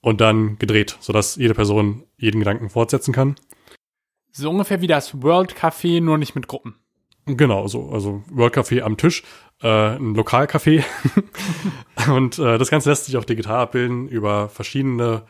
und 0.00 0.20
dann 0.20 0.58
gedreht, 0.58 0.96
sodass 1.00 1.36
jede 1.36 1.54
Person 1.54 2.04
jeden 2.16 2.38
Gedanken 2.38 2.70
fortsetzen 2.70 3.12
kann. 3.12 3.36
So 4.32 4.50
ungefähr 4.50 4.80
wie 4.80 4.86
das 4.86 5.22
World 5.22 5.54
Café, 5.54 6.00
nur 6.00 6.18
nicht 6.18 6.34
mit 6.34 6.48
Gruppen. 6.48 6.76
Genau, 7.24 7.68
so, 7.68 7.90
also 7.90 8.24
World 8.30 8.54
Café 8.54 8.82
am 8.82 8.96
Tisch, 8.96 9.22
äh, 9.62 9.96
ein 9.96 10.14
Lokalcafé. 10.14 10.84
und 12.10 12.38
äh, 12.38 12.58
das 12.58 12.70
Ganze 12.70 12.90
lässt 12.90 13.06
sich 13.06 13.16
auch 13.16 13.24
digital 13.24 13.60
abbilden 13.60 14.08
über 14.08 14.48
verschiedene 14.48 15.22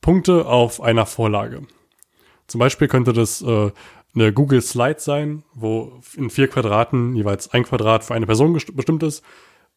Punkte 0.00 0.46
auf 0.46 0.80
einer 0.80 1.06
Vorlage. 1.06 1.62
Zum 2.46 2.58
Beispiel 2.58 2.88
könnte 2.88 3.12
das 3.12 3.42
äh, 3.42 3.70
eine 4.14 4.32
Google 4.32 4.62
Slide 4.62 4.98
sein, 4.98 5.42
wo 5.54 6.00
in 6.16 6.30
vier 6.30 6.48
Quadraten 6.48 7.14
jeweils 7.14 7.52
ein 7.52 7.64
Quadrat 7.64 8.04
für 8.04 8.14
eine 8.14 8.26
Person 8.26 8.52
bestimmt 8.52 9.02
ist. 9.02 9.24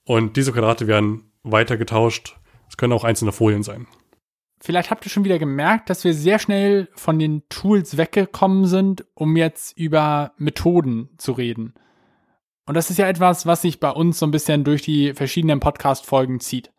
Und 0.06 0.38
diese 0.38 0.54
Quadrate 0.54 0.88
werden 0.88 1.32
weiter 1.44 1.78
getauscht 1.78 2.38
Es 2.70 2.78
können 2.78 2.94
auch 2.94 3.04
einzelne 3.04 3.32
Folien 3.32 3.64
sein. 3.64 3.88
Vielleicht 4.62 4.92
habt 4.92 5.06
ihr 5.06 5.10
schon 5.10 5.24
wieder 5.24 5.40
gemerkt, 5.40 5.90
dass 5.90 6.04
wir 6.04 6.14
sehr 6.14 6.38
schnell 6.38 6.90
von 6.94 7.18
den 7.18 7.44
Tools 7.50 7.98
weggekommen 7.98 8.66
sind, 8.66 9.06
um 9.14 9.38
jetzt 9.38 9.78
über 9.78 10.34
Methoden 10.38 11.10
zu 11.18 11.32
reden. 11.32 11.74
Und 12.70 12.76
das 12.76 12.92
ist 12.92 13.00
ja 13.00 13.08
etwas, 13.08 13.48
was 13.48 13.64
sich 13.64 13.80
bei 13.80 13.90
uns 13.90 14.20
so 14.20 14.28
ein 14.28 14.32
bisschen 14.32 14.64
durch 14.64 14.84
die 14.84 15.16
verschiedenen 15.16 15.60
Podcast-Folgen 15.60 16.40
zieht. 16.40 16.72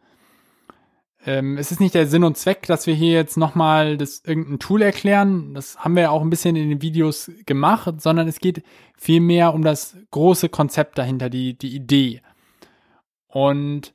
Ähm, 1.26 1.58
es 1.58 1.72
ist 1.72 1.80
nicht 1.80 1.96
der 1.96 2.06
Sinn 2.06 2.22
und 2.22 2.36
Zweck, 2.36 2.64
dass 2.68 2.86
wir 2.86 2.94
hier 2.94 3.10
jetzt 3.14 3.36
nochmal 3.36 3.96
das 3.96 4.22
irgendein 4.24 4.60
Tool 4.60 4.82
erklären. 4.82 5.52
Das 5.52 5.80
haben 5.80 5.96
wir 5.96 6.04
ja 6.04 6.10
auch 6.10 6.22
ein 6.22 6.30
bisschen 6.30 6.54
in 6.54 6.68
den 6.68 6.80
Videos 6.80 7.32
gemacht, 7.44 8.00
sondern 8.00 8.28
es 8.28 8.38
geht 8.38 8.62
vielmehr 8.96 9.52
um 9.52 9.64
das 9.64 9.96
große 10.12 10.48
Konzept 10.48 10.96
dahinter, 10.96 11.28
die, 11.28 11.58
die 11.58 11.74
Idee. 11.74 12.22
Und 13.26 13.92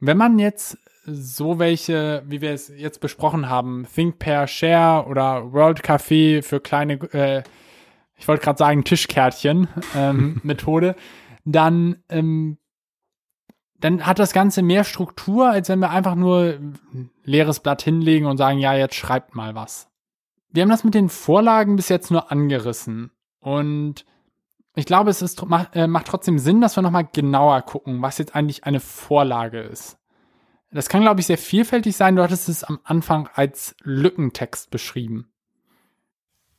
wenn 0.00 0.16
man 0.16 0.38
jetzt 0.38 0.78
so 1.04 1.58
welche, 1.58 2.22
wie 2.26 2.40
wir 2.40 2.52
es 2.52 2.72
jetzt 2.74 3.02
besprochen 3.02 3.50
haben, 3.50 3.86
Think 3.94 4.18
Pair 4.18 4.46
Share 4.46 5.06
oder 5.06 5.52
World 5.52 5.84
Café 5.84 6.40
für 6.40 6.60
kleine, 6.60 6.94
äh, 7.12 7.42
ich 8.16 8.26
wollte 8.26 8.42
gerade 8.42 8.56
sagen 8.56 8.84
Tischkärtchen 8.84 9.68
ähm, 9.94 10.40
Methode, 10.42 10.96
dann 11.46 12.02
ähm, 12.08 12.58
dann 13.80 14.06
hat 14.06 14.18
das 14.18 14.32
Ganze 14.32 14.62
mehr 14.62 14.84
Struktur, 14.84 15.50
als 15.50 15.68
wenn 15.68 15.80
wir 15.80 15.90
einfach 15.90 16.14
nur 16.14 16.58
ein 16.94 17.10
leeres 17.24 17.60
Blatt 17.60 17.82
hinlegen 17.82 18.26
und 18.26 18.36
sagen, 18.36 18.58
ja, 18.58 18.74
jetzt 18.74 18.94
schreibt 18.94 19.34
mal 19.34 19.54
was. 19.54 19.88
Wir 20.48 20.62
haben 20.62 20.70
das 20.70 20.84
mit 20.84 20.94
den 20.94 21.08
Vorlagen 21.08 21.76
bis 21.76 21.88
jetzt 21.88 22.10
nur 22.10 22.32
angerissen 22.32 23.10
und 23.40 24.04
ich 24.74 24.84
glaube, 24.86 25.10
es 25.10 25.22
ist, 25.22 25.42
äh, 25.72 25.86
macht 25.86 26.06
trotzdem 26.06 26.38
Sinn, 26.38 26.60
dass 26.60 26.76
wir 26.76 26.82
nochmal 26.82 27.08
genauer 27.10 27.62
gucken, 27.62 28.02
was 28.02 28.18
jetzt 28.18 28.34
eigentlich 28.34 28.64
eine 28.64 28.80
Vorlage 28.80 29.60
ist. 29.60 29.98
Das 30.70 30.90
kann, 30.90 31.00
glaube 31.00 31.20
ich, 31.20 31.26
sehr 31.26 31.38
vielfältig 31.38 31.96
sein. 31.96 32.16
Du 32.16 32.22
hattest 32.22 32.48
es 32.50 32.62
am 32.62 32.80
Anfang 32.84 33.28
als 33.32 33.74
Lückentext 33.82 34.70
beschrieben. 34.70 35.32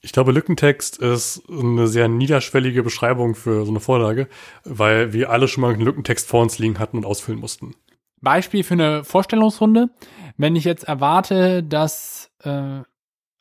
Ich 0.08 0.14
glaube, 0.14 0.32
Lückentext 0.32 1.00
ist 1.00 1.44
eine 1.50 1.90
sehr 1.90 2.08
niederschwellige 2.08 2.82
Beschreibung 2.82 3.36
für 3.36 3.66
so 3.66 3.72
eine 3.72 3.82
Vorlage, 3.82 4.30
weil 4.64 5.12
wir 5.12 5.32
alle 5.32 5.50
schon 5.50 5.64
mal 5.64 5.74
einen 5.74 5.82
Lückentext 5.82 6.30
vor 6.30 6.42
uns 6.42 6.60
liegen 6.60 6.80
hatten 6.80 6.96
und 6.96 7.06
ausfüllen 7.06 7.42
mussten. 7.42 7.76
Beispiel 8.22 8.64
für 8.64 8.76
eine 8.76 9.04
Vorstellungsrunde. 9.04 9.90
Wenn 10.38 10.56
ich 10.56 10.64
jetzt 10.64 10.86
erwarte, 10.86 11.62
dass, 11.62 12.32
äh, 12.42 12.84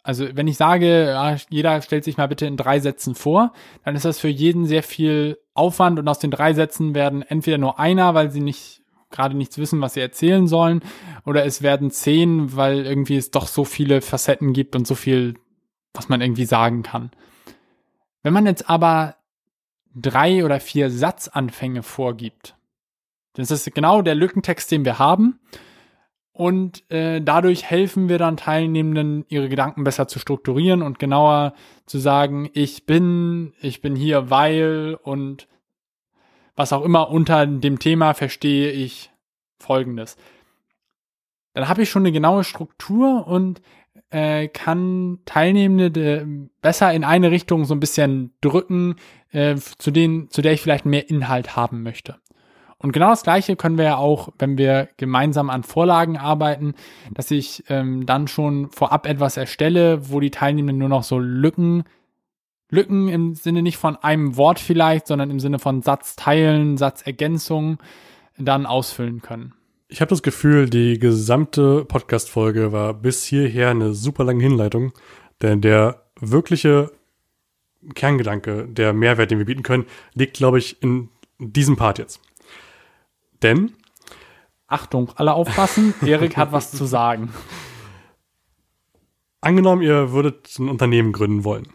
also 0.03 0.27
wenn 0.35 0.49
ich 0.49 0.57
sage, 0.57 1.05
ja, 1.05 1.37
jeder 1.51 1.81
stellt 1.83 2.03
sich 2.03 2.17
mal 2.17 2.27
bitte 2.27 2.47
in 2.47 2.57
drei 2.57 2.81
Sätzen 2.81 3.15
vor, 3.15 3.53
dann 3.85 3.95
ist 3.95 4.05
das 4.05 4.19
für 4.19 4.27
jeden 4.27 4.67
sehr 4.67 4.83
viel 4.83 5.39
Aufwand 5.55 6.01
und 6.01 6.09
aus 6.09 6.19
den 6.19 6.33
drei 6.33 6.53
Sätzen 6.53 6.97
werden 6.97 7.23
entweder 7.23 7.59
nur 7.59 7.79
einer, 7.79 8.15
weil 8.15 8.33
sie 8.33 8.41
nicht 8.41 8.83
gerade 9.13 9.37
nichts 9.37 9.57
wissen, 9.57 9.81
was 9.81 9.95
sie 9.95 10.01
erzählen 10.01 10.49
sollen, 10.49 10.81
oder 11.25 11.45
es 11.45 11.63
werden 11.63 11.93
zehn, 11.93 12.57
weil 12.57 12.87
irgendwie 12.87 13.17
es 13.17 13.31
doch 13.31 13.47
so 13.47 13.65
viele 13.65 14.01
Facetten 14.01 14.53
gibt 14.53 14.75
und 14.75 14.85
so 14.85 14.97
viel 14.97 15.35
was 15.97 16.09
man 16.09 16.21
irgendwie 16.21 16.45
sagen 16.45 16.83
kann. 16.83 17.11
Wenn 18.23 18.33
man 18.33 18.47
jetzt 18.47 18.69
aber 18.69 19.17
drei 19.95 20.45
oder 20.45 20.61
vier 20.61 20.91
Satzanfänge 20.91 21.83
vorgibt, 21.83 22.57
das 23.35 23.51
ist 23.51 23.75
genau 23.75 24.03
der 24.03 24.15
Lückentext, 24.15 24.71
den 24.71 24.85
wir 24.85 24.99
haben. 24.99 25.39
Und 26.33 26.91
äh, 26.91 27.23
dadurch 27.23 27.65
helfen 27.65 28.09
wir 28.09 28.19
dann 28.19 28.37
Teilnehmenden, 28.37 29.25
ihre 29.29 29.49
Gedanken 29.49 29.85
besser 29.85 30.07
zu 30.07 30.19
strukturieren 30.19 30.83
und 30.83 30.99
genauer 30.99 31.55
zu 31.87 31.99
sagen, 31.99 32.51
ich 32.53 32.85
bin, 32.85 33.55
ich 33.61 33.81
bin 33.81 33.97
hier, 33.97 34.29
weil 34.29 34.99
und 35.03 35.49
was 36.55 36.73
auch 36.73 36.83
immer 36.83 37.11
unter 37.11 37.47
dem 37.47 37.79
Thema 37.79 38.13
verstehe 38.13 38.71
ich 38.71 39.11
Folgendes. 39.59 40.17
Dann 41.55 41.69
habe 41.69 41.83
ich 41.83 41.91
schon 41.91 42.03
eine 42.03 42.13
genaue 42.13 42.45
Struktur 42.45 43.27
und 43.27 43.63
äh, 44.11 44.49
kann 44.49 45.19
Teilnehmende 45.25 46.49
besser 46.63 46.93
in 46.93 47.05
eine 47.05 47.31
Richtung 47.31 47.65
so 47.65 47.75
ein 47.75 47.81
bisschen 47.81 48.33
drücken, 48.41 48.97
äh, 49.33 49.57
zu, 49.57 49.91
denen, 49.91 50.31
zu 50.31 50.43
der 50.43 50.53
ich 50.53 50.61
vielleicht 50.61 50.87
mehr 50.87 51.11
Inhalt 51.11 51.57
haben 51.57 51.83
möchte. 51.83 52.17
Und 52.79 52.93
genau 52.93 53.11
das 53.11 53.23
Gleiche 53.23 53.57
können 53.57 53.79
wir 53.79 53.85
ja 53.85 53.97
auch, 53.97 54.29
wenn 54.39 54.59
wir 54.59 54.89
gemeinsam 54.97 55.49
an 55.51 55.63
Vorlagen 55.63 56.19
arbeiten, 56.19 56.75
dass 57.13 57.31
ich 57.31 57.65
ähm, 57.69 58.05
dann 58.05 58.29
schon 58.29 58.71
vorab 58.71 59.07
etwas 59.07 59.37
erstelle, 59.37 60.11
wo 60.11 60.21
die 60.21 60.31
Teilnehmenden 60.31 60.79
nur 60.79 60.91
noch 60.91 61.03
so 61.03 61.19
Lücken, 61.19 61.85
Lücken 62.69 63.09
im 63.09 63.35
Sinne 63.35 63.63
nicht 63.63 63.79
von 63.79 63.97
einem 63.97 64.37
Wort 64.37 64.59
vielleicht, 64.59 65.07
sondern 65.07 65.31
im 65.31 65.41
Sinne 65.41 65.59
von 65.59 65.83
Satzteilen, 65.83 66.77
Satzergänzungen 66.77 67.79
dann 68.39 68.67
ausfüllen 68.67 69.23
können. 69.23 69.55
Ich 69.89 70.01
habe 70.01 70.09
das 70.09 70.23
Gefühl, 70.23 70.69
die 70.69 70.99
gesamte 70.99 71.85
Podcast-Folge 71.85 72.73
war 72.73 72.93
bis 72.93 73.25
hierher 73.25 73.71
eine 73.71 73.95
super 73.95 74.25
lange 74.25 74.43
Hinleitung, 74.43 74.93
denn 75.43 75.61
der 75.61 76.03
wirkliche 76.19 76.91
Kerngedanke, 77.95 78.67
der 78.67 78.93
Mehrwert, 78.93 79.31
den 79.31 79.39
wir 79.39 79.45
bieten 79.45 79.63
können, 79.63 79.87
liegt, 80.13 80.37
glaube 80.37 80.59
ich, 80.59 80.83
in 80.83 81.09
diesem 81.39 81.77
Part 81.77 81.99
jetzt. 81.99 82.21
Denn 83.43 83.75
Achtung, 84.67 85.13
alle 85.15 85.35
aufpassen, 85.35 85.95
Erik 86.05 86.37
hat 86.37 86.51
was 86.51 86.73
zu 86.73 86.85
sagen. 86.85 87.33
Angenommen, 89.41 89.83
ihr 89.83 90.11
würdet 90.11 90.59
ein 90.59 90.69
Unternehmen 90.69 91.13
gründen 91.13 91.45
wollen. 91.45 91.69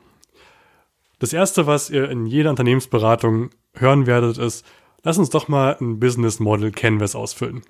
Das 1.19 1.32
erste, 1.32 1.65
was 1.65 1.89
ihr 1.89 2.10
in 2.10 2.26
jeder 2.26 2.50
Unternehmensberatung 2.50 3.52
hören 3.74 4.06
werdet, 4.06 4.38
ist, 4.38 4.65
lass 5.04 5.17
uns 5.17 5.30
doch 5.30 5.47
mal 5.47 5.78
ein 5.80 6.02
Business 6.02 6.41
Model 6.41 6.71
Canvas 6.71 7.15
ausfüllen. 7.15 7.62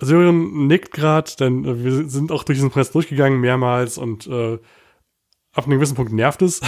Sören 0.00 0.66
nickt 0.66 0.92
gerade, 0.92 1.30
denn 1.38 1.64
äh, 1.64 1.84
wir 1.84 2.08
sind 2.08 2.32
auch 2.32 2.44
durch 2.44 2.58
diesen 2.58 2.70
Press 2.70 2.90
durchgegangen 2.92 3.40
mehrmals 3.40 3.98
und 3.98 4.26
äh, 4.26 4.58
ab 5.52 5.66
einem 5.66 5.78
gewissen 5.78 5.96
Punkt 5.96 6.12
nervt 6.12 6.42
es. 6.42 6.60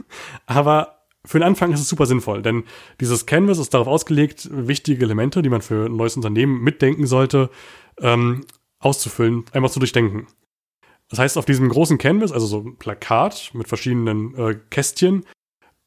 Aber 0.46 1.00
für 1.24 1.38
den 1.38 1.46
Anfang 1.46 1.72
ist 1.72 1.80
es 1.80 1.88
super 1.88 2.06
sinnvoll, 2.06 2.42
denn 2.42 2.64
dieses 3.00 3.26
Canvas 3.26 3.58
ist 3.58 3.74
darauf 3.74 3.86
ausgelegt, 3.86 4.48
wichtige 4.50 5.04
Elemente, 5.04 5.42
die 5.42 5.50
man 5.50 5.60
für 5.60 5.86
ein 5.86 5.96
neues 5.96 6.16
Unternehmen 6.16 6.62
mitdenken 6.62 7.06
sollte, 7.06 7.50
ähm, 8.00 8.46
auszufüllen, 8.78 9.44
einmal 9.52 9.70
zu 9.70 9.80
durchdenken. 9.80 10.26
Das 11.10 11.18
heißt, 11.18 11.36
auf 11.36 11.44
diesem 11.44 11.68
großen 11.68 11.98
Canvas, 11.98 12.32
also 12.32 12.46
so 12.46 12.60
ein 12.60 12.76
Plakat 12.76 13.50
mit 13.52 13.68
verschiedenen 13.68 14.34
äh, 14.36 14.58
Kästchen, 14.70 15.26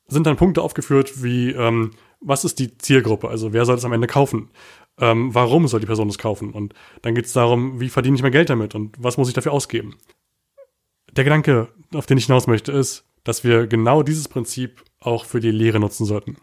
sind 0.07 0.27
dann 0.27 0.35
Punkte 0.35 0.61
aufgeführt 0.61 1.23
wie, 1.23 1.51
ähm, 1.51 1.91
was 2.19 2.45
ist 2.45 2.59
die 2.59 2.77
Zielgruppe, 2.77 3.29
also 3.29 3.53
wer 3.53 3.65
soll 3.65 3.75
es 3.75 3.85
am 3.85 3.93
Ende 3.93 4.07
kaufen? 4.07 4.51
Ähm, 4.99 5.33
warum 5.33 5.67
soll 5.67 5.79
die 5.79 5.85
Person 5.85 6.07
das 6.07 6.17
kaufen? 6.17 6.51
Und 6.51 6.73
dann 7.01 7.15
geht 7.15 7.25
es 7.25 7.33
darum, 7.33 7.79
wie 7.79 7.89
verdiene 7.89 8.15
ich 8.15 8.21
mehr 8.21 8.31
Geld 8.31 8.49
damit 8.49 8.75
und 8.75 8.95
was 9.01 9.17
muss 9.17 9.27
ich 9.27 9.33
dafür 9.33 9.51
ausgeben? 9.51 9.97
Der 11.11 11.23
Gedanke, 11.23 11.69
auf 11.93 12.05
den 12.05 12.17
ich 12.17 12.25
hinaus 12.25 12.47
möchte, 12.47 12.71
ist, 12.71 13.05
dass 13.23 13.43
wir 13.43 13.67
genau 13.67 14.03
dieses 14.03 14.27
Prinzip 14.27 14.83
auch 14.99 15.25
für 15.25 15.39
die 15.39 15.51
Lehre 15.51 15.79
nutzen 15.79 16.05
sollten. 16.05 16.37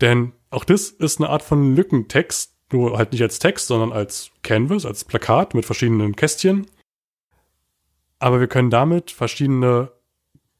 Denn 0.00 0.32
auch 0.50 0.64
das 0.64 0.90
ist 0.90 1.20
eine 1.20 1.30
Art 1.30 1.42
von 1.42 1.74
Lückentext, 1.74 2.54
nur 2.72 2.98
halt 2.98 3.12
nicht 3.12 3.22
als 3.22 3.38
Text, 3.38 3.68
sondern 3.68 3.92
als 3.92 4.30
Canvas, 4.42 4.84
als 4.84 5.04
Plakat 5.04 5.54
mit 5.54 5.64
verschiedenen 5.64 6.16
Kästchen. 6.16 6.66
Aber 8.18 8.40
wir 8.40 8.48
können 8.48 8.70
damit 8.70 9.10
verschiedene 9.10 9.92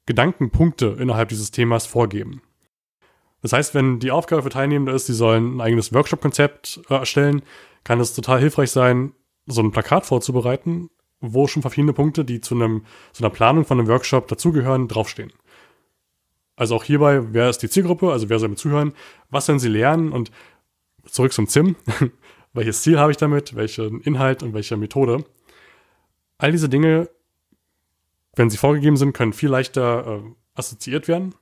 Gedankenpunkte 0.07 0.97
innerhalb 0.99 1.29
dieses 1.31 1.51
Themas 1.51 1.87
vorgeben. 1.87 2.43
Das 3.47 3.53
heißt, 3.53 3.75
wenn 3.77 4.01
die 4.01 4.11
Aufgabe 4.11 4.43
für 4.43 4.49
Teilnehmende 4.49 4.91
ist, 4.91 5.07
sie 5.07 5.15
sollen 5.15 5.57
ein 5.57 5.61
eigenes 5.61 5.93
Workshop-Konzept 5.93 6.81
äh, 6.91 6.95
erstellen, 6.95 7.43
kann 7.85 8.01
es 8.01 8.13
total 8.13 8.41
hilfreich 8.41 8.73
sein, 8.73 9.13
so 9.47 9.63
ein 9.63 9.71
Plakat 9.71 10.05
vorzubereiten, 10.05 10.91
wo 11.21 11.47
schon 11.47 11.63
verschiedene 11.63 11.93
Punkte, 11.93 12.25
die 12.25 12.41
zu 12.41 12.57
einem, 12.57 12.85
zu 13.13 13.23
einer 13.23 13.33
Planung 13.33 13.65
von 13.65 13.79
einem 13.79 13.87
Workshop 13.87 14.27
dazugehören, 14.27 14.89
draufstehen. 14.89 15.33
Also 16.57 16.75
auch 16.75 16.83
hierbei, 16.83 17.21
wer 17.33 17.49
ist 17.49 17.59
die 17.59 17.69
Zielgruppe, 17.69 18.11
also 18.11 18.29
wer 18.29 18.41
soll 18.41 18.49
mir 18.49 18.57
zuhören, 18.57 18.95
was 19.31 19.47
sollen 19.47 19.61
sie 19.61 19.69
lernen 19.69 20.11
und 20.11 20.33
zurück 21.05 21.33
zum 21.33 21.47
ZIM, 21.47 21.77
welches 22.53 22.83
Ziel 22.83 22.99
habe 22.99 23.13
ich 23.13 23.17
damit, 23.17 23.55
welchen 23.55 24.01
Inhalt 24.01 24.43
und 24.43 24.55
welche 24.55 24.77
Methode. 24.77 25.25
All 26.39 26.51
diese 26.51 26.69
Dinge, 26.69 27.11
wenn 28.35 28.51
sie 28.51 28.57
vorgegeben 28.57 28.97
sind, 28.97 29.13
können 29.13 29.33
viel 29.33 29.51
leichter 29.51 30.17
äh, 30.17 30.31
assoziiert 30.57 31.07
werden 31.07 31.37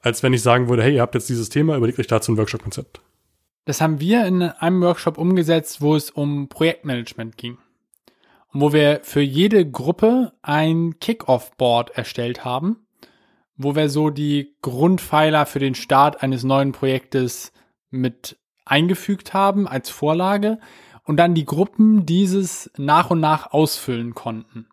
als 0.00 0.22
wenn 0.22 0.32
ich 0.32 0.42
sagen 0.42 0.68
würde, 0.68 0.82
hey, 0.82 0.94
ihr 0.94 1.02
habt 1.02 1.14
jetzt 1.14 1.28
dieses 1.28 1.48
Thema, 1.48 1.76
überlegt 1.76 1.98
euch 1.98 2.06
dazu 2.06 2.32
ein 2.32 2.38
Workshop-Konzept. 2.38 3.00
Das 3.64 3.80
haben 3.80 4.00
wir 4.00 4.26
in 4.26 4.42
einem 4.42 4.80
Workshop 4.82 5.18
umgesetzt, 5.18 5.80
wo 5.80 5.94
es 5.94 6.10
um 6.10 6.48
Projektmanagement 6.48 7.36
ging. 7.36 7.58
Und 8.52 8.60
wo 8.60 8.72
wir 8.72 9.00
für 9.02 9.20
jede 9.20 9.70
Gruppe 9.70 10.32
ein 10.42 10.98
Kick-Off-Board 10.98 11.90
erstellt 11.90 12.44
haben, 12.44 12.78
wo 13.56 13.76
wir 13.76 13.88
so 13.88 14.10
die 14.10 14.56
Grundpfeiler 14.62 15.46
für 15.46 15.58
den 15.58 15.74
Start 15.74 16.22
eines 16.22 16.42
neuen 16.42 16.72
Projektes 16.72 17.52
mit 17.90 18.38
eingefügt 18.64 19.34
haben 19.34 19.68
als 19.68 19.90
Vorlage 19.90 20.58
und 21.04 21.16
dann 21.16 21.34
die 21.34 21.44
Gruppen 21.44 22.06
dieses 22.06 22.70
nach 22.76 23.10
und 23.10 23.20
nach 23.20 23.52
ausfüllen 23.52 24.14
konnten. 24.14 24.66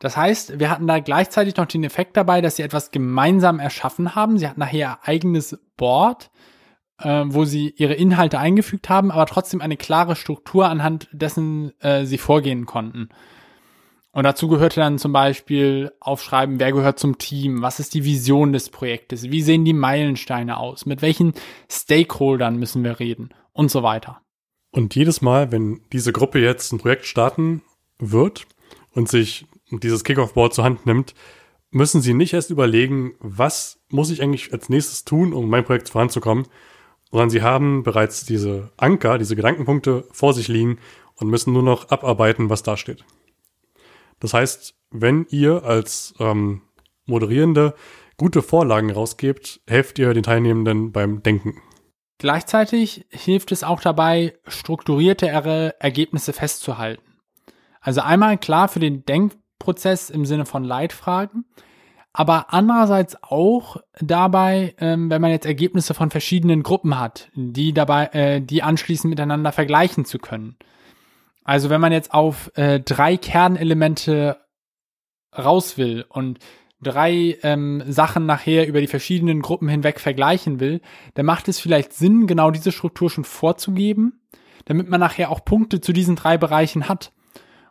Das 0.00 0.16
heißt, 0.16 0.58
wir 0.58 0.70
hatten 0.70 0.86
da 0.86 0.98
gleichzeitig 0.98 1.56
noch 1.56 1.66
den 1.66 1.84
Effekt 1.84 2.16
dabei, 2.16 2.40
dass 2.40 2.56
sie 2.56 2.62
etwas 2.62 2.90
gemeinsam 2.90 3.60
erschaffen 3.60 4.14
haben. 4.14 4.38
Sie 4.38 4.48
hatten 4.48 4.60
nachher 4.60 4.78
ihr 4.78 4.98
eigenes 5.02 5.58
Board, 5.76 6.30
äh, 6.98 7.24
wo 7.26 7.44
sie 7.44 7.74
ihre 7.76 7.94
Inhalte 7.94 8.38
eingefügt 8.38 8.88
haben, 8.88 9.10
aber 9.10 9.26
trotzdem 9.26 9.60
eine 9.60 9.76
klare 9.76 10.16
Struktur 10.16 10.68
anhand 10.68 11.08
dessen 11.12 11.78
äh, 11.80 12.06
sie 12.06 12.16
vorgehen 12.16 12.64
konnten. 12.64 13.10
Und 14.12 14.24
dazu 14.24 14.48
gehörte 14.48 14.80
dann 14.80 14.98
zum 14.98 15.12
Beispiel 15.12 15.92
aufschreiben, 16.00 16.58
wer 16.58 16.72
gehört 16.72 16.98
zum 16.98 17.18
Team, 17.18 17.60
was 17.60 17.78
ist 17.78 17.92
die 17.94 18.04
Vision 18.04 18.54
des 18.54 18.70
Projektes, 18.70 19.30
wie 19.30 19.42
sehen 19.42 19.66
die 19.66 19.74
Meilensteine 19.74 20.56
aus, 20.56 20.86
mit 20.86 21.02
welchen 21.02 21.34
Stakeholdern 21.70 22.56
müssen 22.56 22.82
wir 22.82 22.98
reden 22.98 23.30
und 23.52 23.70
so 23.70 23.82
weiter. 23.82 24.22
Und 24.72 24.94
jedes 24.94 25.20
Mal, 25.20 25.52
wenn 25.52 25.82
diese 25.92 26.12
Gruppe 26.12 26.40
jetzt 26.40 26.72
ein 26.72 26.78
Projekt 26.78 27.04
starten 27.04 27.62
wird 27.98 28.46
und 28.92 29.08
sich 29.08 29.46
dieses 29.70 30.04
Kickoff-Board 30.04 30.54
zur 30.54 30.64
Hand 30.64 30.86
nimmt, 30.86 31.14
müssen 31.70 32.00
sie 32.00 32.14
nicht 32.14 32.32
erst 32.32 32.50
überlegen, 32.50 33.14
was 33.20 33.80
muss 33.88 34.10
ich 34.10 34.22
eigentlich 34.22 34.52
als 34.52 34.68
nächstes 34.68 35.04
tun, 35.04 35.32
um 35.32 35.48
mein 35.48 35.64
Projekt 35.64 35.88
voranzukommen, 35.88 36.46
sondern 37.10 37.30
sie 37.30 37.42
haben 37.42 37.82
bereits 37.82 38.24
diese 38.24 38.72
Anker, 38.76 39.18
diese 39.18 39.36
Gedankenpunkte 39.36 40.06
vor 40.12 40.34
sich 40.34 40.48
liegen 40.48 40.78
und 41.14 41.28
müssen 41.28 41.52
nur 41.52 41.62
noch 41.62 41.90
abarbeiten, 41.90 42.50
was 42.50 42.62
da 42.62 42.76
steht. 42.76 43.04
Das 44.18 44.34
heißt, 44.34 44.74
wenn 44.90 45.26
ihr 45.30 45.64
als 45.64 46.14
ähm, 46.18 46.62
Moderierende 47.06 47.74
gute 48.16 48.42
Vorlagen 48.42 48.90
rausgebt, 48.90 49.60
helft 49.66 49.98
ihr 49.98 50.12
den 50.12 50.22
Teilnehmenden 50.22 50.92
beim 50.92 51.22
Denken. 51.22 51.60
Gleichzeitig 52.18 53.06
hilft 53.08 53.50
es 53.50 53.64
auch 53.64 53.80
dabei, 53.80 54.34
strukturiertere 54.46 55.74
Ergebnisse 55.80 56.34
festzuhalten. 56.34 57.02
Also 57.80 58.02
einmal 58.02 58.36
klar 58.36 58.68
für 58.68 58.78
den 58.78 59.06
Denkprozess 59.60 60.10
im 60.10 60.24
Sinne 60.24 60.46
von 60.46 60.64
Leitfragen, 60.64 61.44
aber 62.12 62.52
andererseits 62.52 63.22
auch 63.22 63.76
dabei, 64.00 64.74
ähm, 64.78 65.10
wenn 65.10 65.22
man 65.22 65.30
jetzt 65.30 65.46
Ergebnisse 65.46 65.94
von 65.94 66.10
verschiedenen 66.10 66.62
Gruppen 66.62 66.98
hat, 66.98 67.30
die 67.34 67.72
dabei, 67.72 68.06
äh, 68.06 68.40
die 68.40 68.62
anschließend 68.62 69.10
miteinander 69.10 69.52
vergleichen 69.52 70.04
zu 70.04 70.18
können. 70.18 70.56
Also 71.44 71.70
wenn 71.70 71.80
man 71.80 71.92
jetzt 71.92 72.12
auf 72.12 72.50
äh, 72.56 72.80
drei 72.80 73.16
Kernelemente 73.16 74.38
raus 75.36 75.78
will 75.78 76.04
und 76.08 76.38
drei 76.82 77.38
ähm, 77.42 77.82
Sachen 77.86 78.26
nachher 78.26 78.66
über 78.66 78.80
die 78.80 78.86
verschiedenen 78.86 79.42
Gruppen 79.42 79.68
hinweg 79.68 80.00
vergleichen 80.00 80.58
will, 80.58 80.80
dann 81.14 81.26
macht 81.26 81.48
es 81.48 81.60
vielleicht 81.60 81.92
Sinn, 81.92 82.26
genau 82.26 82.50
diese 82.50 82.72
Struktur 82.72 83.10
schon 83.10 83.24
vorzugeben, 83.24 84.20
damit 84.64 84.88
man 84.88 85.00
nachher 85.00 85.30
auch 85.30 85.44
Punkte 85.44 85.80
zu 85.80 85.92
diesen 85.92 86.16
drei 86.16 86.38
Bereichen 86.38 86.88
hat 86.88 87.12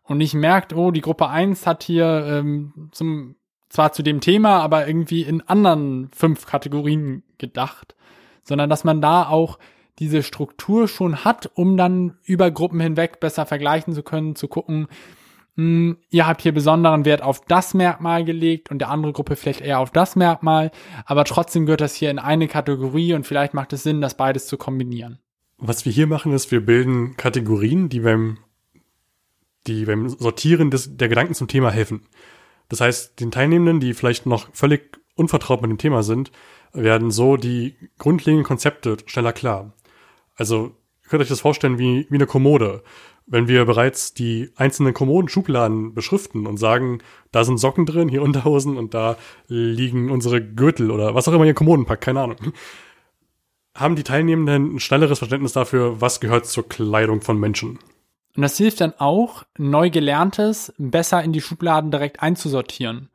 und 0.10 0.18
nicht 0.18 0.34
merkt, 0.34 0.74
oh, 0.74 0.92
die 0.92 1.02
Gruppe 1.02 1.30
eins 1.30 1.66
hat 1.68 1.84
hier 1.84 2.26
ähm, 2.28 2.90
zum, 2.92 3.36
zwar 3.70 3.94
zu 3.94 4.04
dem 4.04 4.20
Thema, 4.20 4.60
aber 4.60 4.88
irgendwie 4.88 5.22
in 5.22 5.48
anderen 5.48 6.10
fünf 6.12 6.48
Kategorien 6.48 7.24
gedacht, 7.38 7.96
sondern 8.44 8.70
dass 8.70 8.84
man 8.84 9.02
da 9.02 9.30
auch 9.30 9.60
diese 10.00 10.24
Struktur 10.24 10.88
schon 10.88 11.24
hat, 11.24 11.52
um 11.54 11.78
dann 11.78 12.18
über 12.24 12.50
Gruppen 12.50 12.80
hinweg 12.80 13.20
besser 13.20 13.46
vergleichen 13.46 13.94
zu 13.94 14.02
können, 14.02 14.36
zu 14.36 14.48
gucken, 14.48 14.88
mh, 15.56 15.64
hm, 15.64 15.98
ihr 16.10 16.26
habt 16.26 16.42
hier 16.42 16.54
besonderen 16.54 17.06
Wert 17.06 17.22
auf 17.22 17.42
das 17.42 17.76
Merkmal 17.76 18.26
gelegt 18.26 18.72
und 18.72 18.80
der 18.80 18.90
andere 18.90 19.14
Gruppe 19.14 19.36
vielleicht 19.36 19.62
eher 19.62 19.80
auf 19.80 19.92
das 19.92 20.16
Merkmal, 20.16 20.72
aber 21.06 21.24
trotzdem 21.24 21.68
gehört 21.68 21.82
das 21.82 21.94
hier 21.94 22.10
in 22.10 22.18
eine 22.18 22.48
Kategorie 22.48 23.14
und 23.14 23.28
vielleicht 23.28 23.54
macht 23.54 23.74
es 23.74 23.84
Sinn, 23.84 24.02
das 24.02 24.18
beides 24.18 24.48
zu 24.48 24.58
kombinieren. 24.58 25.20
Was 25.60 25.86
wir 25.86 25.92
hier 25.92 26.08
machen, 26.08 26.32
ist, 26.32 26.52
wir 26.52 26.66
bilden 26.66 27.16
Kategorien, 27.16 27.90
die 27.90 28.00
beim, 28.00 28.38
die 29.68 29.86
beim 29.86 30.10
Sortieren 30.10 30.72
des, 30.72 30.96
der 30.98 31.10
Gedanken 31.10 31.34
zum 31.34 31.48
Thema 31.48 31.72
helfen. 31.72 32.02
Das 32.70 32.82
heißt, 32.82 33.20
den 33.20 33.32
Teilnehmenden, 33.32 33.80
die 33.80 33.94
vielleicht 33.94 34.26
noch 34.26 34.48
völlig 34.54 35.00
unvertraut 35.16 35.62
mit 35.62 35.72
dem 35.72 35.78
Thema 35.78 36.04
sind, 36.04 36.32
werden 36.72 37.12
so 37.12 37.36
die 37.36 37.76
grundlegenden 37.98 38.46
Konzepte 38.46 38.98
schneller 39.06 39.34
klar. 39.34 39.74
Also 40.36 40.76
könnt 41.08 41.22
euch 41.22 41.30
das 41.30 41.42
vorstellen 41.42 41.80
wie, 41.80 42.08
wie 42.10 42.16
eine 42.16 42.28
Kommode. 42.28 42.84
Wenn 43.26 43.48
wir 43.48 43.66
bereits 43.66 44.14
die 44.14 44.52
einzelnen 44.56 44.94
Kommoden-Schubladen 44.94 45.94
beschriften 45.94 46.48
und 46.48 46.58
sagen, 46.58 47.00
da 47.32 47.44
sind 47.44 47.58
Socken 47.58 47.86
drin, 47.86 48.10
hier 48.10 48.22
Unterhosen 48.22 48.78
und 48.78 48.94
da 48.94 49.18
liegen 49.48 50.10
unsere 50.10 50.44
Gürtel 50.44 50.90
oder 50.90 51.14
was 51.14 51.28
auch 51.28 51.34
immer 51.34 51.46
ihr 51.46 51.54
Kommoden 51.54 51.86
packt, 51.86 52.04
keine 52.04 52.22
Ahnung, 52.22 52.38
haben 53.76 53.96
die 53.96 54.04
Teilnehmenden 54.04 54.76
ein 54.76 54.80
schnelleres 54.80 55.20
Verständnis 55.20 55.54
dafür, 55.54 56.02
was 56.02 56.20
gehört 56.20 56.46
zur 56.48 56.68
Kleidung 56.68 57.22
von 57.22 57.40
Menschen. 57.40 57.80
Und 58.36 58.44
das 58.44 58.58
hilft 58.58 58.82
dann 58.82 58.94
auch, 58.98 59.44
neu 59.58 59.90
gelerntes 59.90 60.74
besser 60.78 61.24
in 61.24 61.34
die 61.34 61.42
Schubladen 61.42 61.92
direkt 61.92 62.22
einzusortieren 62.22 63.10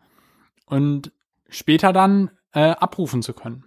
und 0.66 1.12
später 1.48 1.92
dann 1.92 2.31
äh, 2.53 2.70
abrufen 2.70 3.22
zu 3.22 3.33
können. 3.33 3.64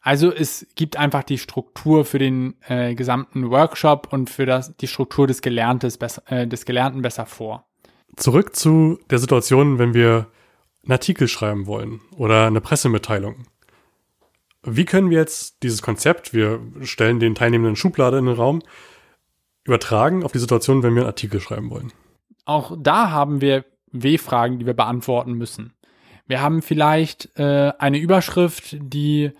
Also 0.00 0.32
es 0.32 0.66
gibt 0.74 0.96
einfach 0.96 1.22
die 1.22 1.38
Struktur 1.38 2.04
für 2.04 2.18
den 2.18 2.56
äh, 2.66 2.94
gesamten 2.94 3.50
Workshop 3.50 4.12
und 4.12 4.30
für 4.30 4.46
das, 4.46 4.76
die 4.76 4.86
Struktur 4.86 5.26
des, 5.26 5.42
Gelerntes 5.42 5.98
äh, 6.26 6.46
des 6.46 6.64
Gelernten 6.64 7.02
besser 7.02 7.26
vor. 7.26 7.66
Zurück 8.16 8.56
zu 8.56 8.98
der 9.10 9.18
Situation, 9.18 9.78
wenn 9.78 9.94
wir 9.94 10.28
einen 10.82 10.92
Artikel 10.92 11.28
schreiben 11.28 11.66
wollen 11.66 12.00
oder 12.16 12.46
eine 12.46 12.60
Pressemitteilung. 12.60 13.44
Wie 14.62 14.84
können 14.84 15.10
wir 15.10 15.18
jetzt 15.18 15.62
dieses 15.62 15.82
Konzept, 15.82 16.32
wir 16.32 16.60
stellen 16.82 17.20
den 17.20 17.34
Teilnehmenden 17.34 17.76
Schublade 17.76 18.18
in 18.18 18.26
den 18.26 18.34
Raum, 18.34 18.62
übertragen 19.68 20.24
auf 20.24 20.32
die 20.32 20.38
Situation, 20.38 20.82
wenn 20.82 20.94
wir 20.94 21.02
einen 21.02 21.10
Artikel 21.10 21.40
schreiben 21.40 21.70
wollen? 21.70 21.92
Auch 22.44 22.76
da 22.78 23.10
haben 23.10 23.40
wir 23.40 23.64
W-Fragen, 23.92 24.58
die 24.58 24.66
wir 24.66 24.74
beantworten 24.74 25.34
müssen. 25.34 25.74
Wir 26.26 26.42
haben 26.42 26.62
vielleicht 26.62 27.38
äh, 27.38 27.72
eine 27.78 27.98
Überschrift, 27.98 28.76
die 28.80 29.32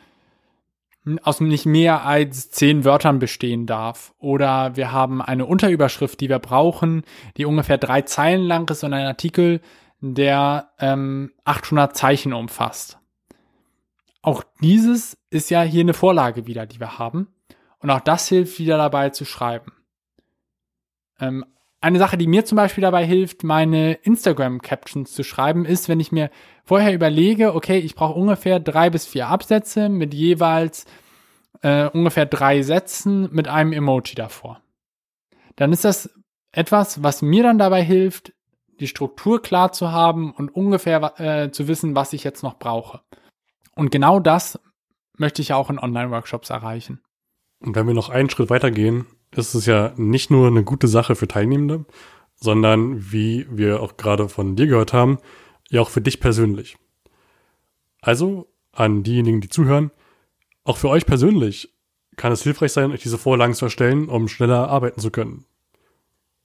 aus 1.23 1.41
nicht 1.41 1.65
mehr 1.65 2.05
als 2.05 2.51
zehn 2.51 2.85
Wörtern 2.85 3.19
bestehen 3.19 3.67
darf. 3.67 4.13
Oder 4.19 4.77
wir 4.77 4.93
haben 4.93 5.23
eine 5.23 5.47
Unterüberschrift, 5.47 6.21
die 6.21 6.29
wir 6.29 6.39
brauchen, 6.39 7.03
die 7.37 7.47
ungefähr 7.47 7.79
drei 7.79 8.03
Zeilen 8.03 8.43
lang 8.43 8.71
ist 8.71 8.85
und 8.85 8.93
ein 8.93 9.07
Artikel, 9.07 9.61
der 10.01 10.71
ähm, 10.79 11.33
800 11.45 11.97
Zeichen 11.97 12.33
umfasst. 12.33 12.99
Auch 14.23 14.43
dieses 14.61 15.17
ist 15.31 15.51
ja 15.51 15.63
hier 15.63 15.81
eine 15.81 15.95
Vorlage 15.95 16.47
wieder, 16.47 16.67
die 16.67 16.81
wir 16.81 16.99
haben. 16.99 17.29
Und 17.79 17.91
auch 17.91 18.01
das 18.01 18.29
hilft 18.29 18.59
wieder 18.59 18.77
dabei 18.77 19.11
zu 19.11 19.25
schreiben. 19.25 19.73
Ähm, 21.21 21.45
eine 21.81 21.99
Sache, 21.99 22.19
die 22.19 22.27
mir 22.27 22.45
zum 22.45 22.57
Beispiel 22.57 22.83
dabei 22.83 23.07
hilft, 23.07 23.45
meine 23.45 23.95
Instagram-Captions 23.95 25.13
zu 25.13 25.23
schreiben, 25.23 25.65
ist, 25.65 25.89
wenn 25.89 26.01
ich 26.01 26.11
mir 26.11 26.31
vorher 26.65 26.93
überlege, 26.93 27.55
okay, 27.55 27.79
ich 27.79 27.95
brauche 27.95 28.19
ungefähr 28.19 28.59
drei 28.59 28.91
bis 28.91 29.07
vier 29.07 29.29
Absätze 29.29 29.89
mit 29.89 30.13
jeweils 30.13 30.87
äh, 31.63 31.89
ungefähr 31.89 32.27
drei 32.27 32.63
Sätzen 32.63 33.29
mit 33.33 33.47
einem 33.47 33.73
Emoji 33.73 34.15
davor. 34.15 34.61
Dann 35.57 35.73
ist 35.73 35.85
das 35.85 36.11
etwas, 36.53 37.03
was 37.03 37.23
mir 37.23 37.43
dann 37.43 37.59
dabei 37.59 37.83
hilft, 37.83 38.33
die 38.81 38.89
Struktur 38.89 39.43
klar 39.43 39.73
zu 39.73 39.93
haben 39.93 40.33
und 40.33 40.55
ungefähr 40.55 41.21
äh, 41.21 41.51
zu 41.51 41.69
wissen, 41.69 41.95
was 41.95 42.13
ich 42.13 42.25
jetzt 42.25 42.43
noch 42.43 42.59
brauche. 42.59 43.01
Und 43.75 43.91
genau 43.91 44.21
das 44.21 44.59
möchte 45.17 45.43
ich 45.43 45.53
auch 45.53 45.71
in 45.71 45.79
Online-Workshops 45.79 46.51
erreichen. 46.51 47.01
Und 47.61 47.75
wenn 47.75 47.87
wir 47.87 47.95
noch 47.95 48.09
einen 48.09 48.31
Schritt 48.31 48.51
weitergehen, 48.51 49.07
ist 49.33 49.55
es 49.55 49.67
ja 49.67 49.93
nicht 49.97 50.31
nur 50.31 50.47
eine 50.47 50.65
gute 50.65 50.89
Sache 50.89 51.15
für 51.15 51.29
Teilnehmende, 51.29 51.85
sondern 52.37 53.13
wie 53.13 53.47
wir 53.51 53.83
auch 53.83 53.97
gerade 53.97 54.29
von 54.29 54.57
dir 54.57 54.67
gehört 54.67 54.93
haben, 54.93 55.19
ja 55.71 55.81
auch 55.81 55.91
für 55.91 56.01
dich 56.01 56.21
persönlich. 56.21 56.77
Also 58.01 58.49
an 58.73 59.03
diejenigen, 59.03 59.41
die 59.41 59.49
zuhören, 59.49 59.91
auch 60.65 60.77
für 60.77 60.89
euch 60.89 61.07
persönlich 61.07 61.75
kann 62.17 62.33
es 62.33 62.43
hilfreich 62.43 62.73
sein, 62.73 62.93
euch 62.93 63.03
diese 63.03 63.19
Vorlagen 63.19 63.55
zu 63.55 63.67
erstellen, 63.67 64.09
um 64.09 64.29
schneller 64.29 64.69
arbeiten 64.69 65.01
zu 65.01 65.11
können. 65.11 65.45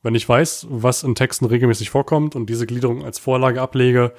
Wenn 0.02 0.16
ich 0.16 0.28
weiß, 0.28 0.68
was 0.70 1.04
in 1.04 1.16
Texten 1.16 1.46
regelmäßig 1.46 1.90
vorkommt 1.90 2.36
und 2.36 2.48
diese 2.48 2.66
Gliederung 2.66 3.04
als 3.04 3.20
Vorlage 3.20 3.62
ablege, 3.62 4.14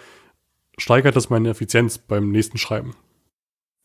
steigert 0.79 1.14
das 1.14 1.31
meine 1.31 1.50
Effizienz 1.50 1.98
beim 1.98 2.31
nächsten 2.31 2.59
Schreiben. 2.59 2.96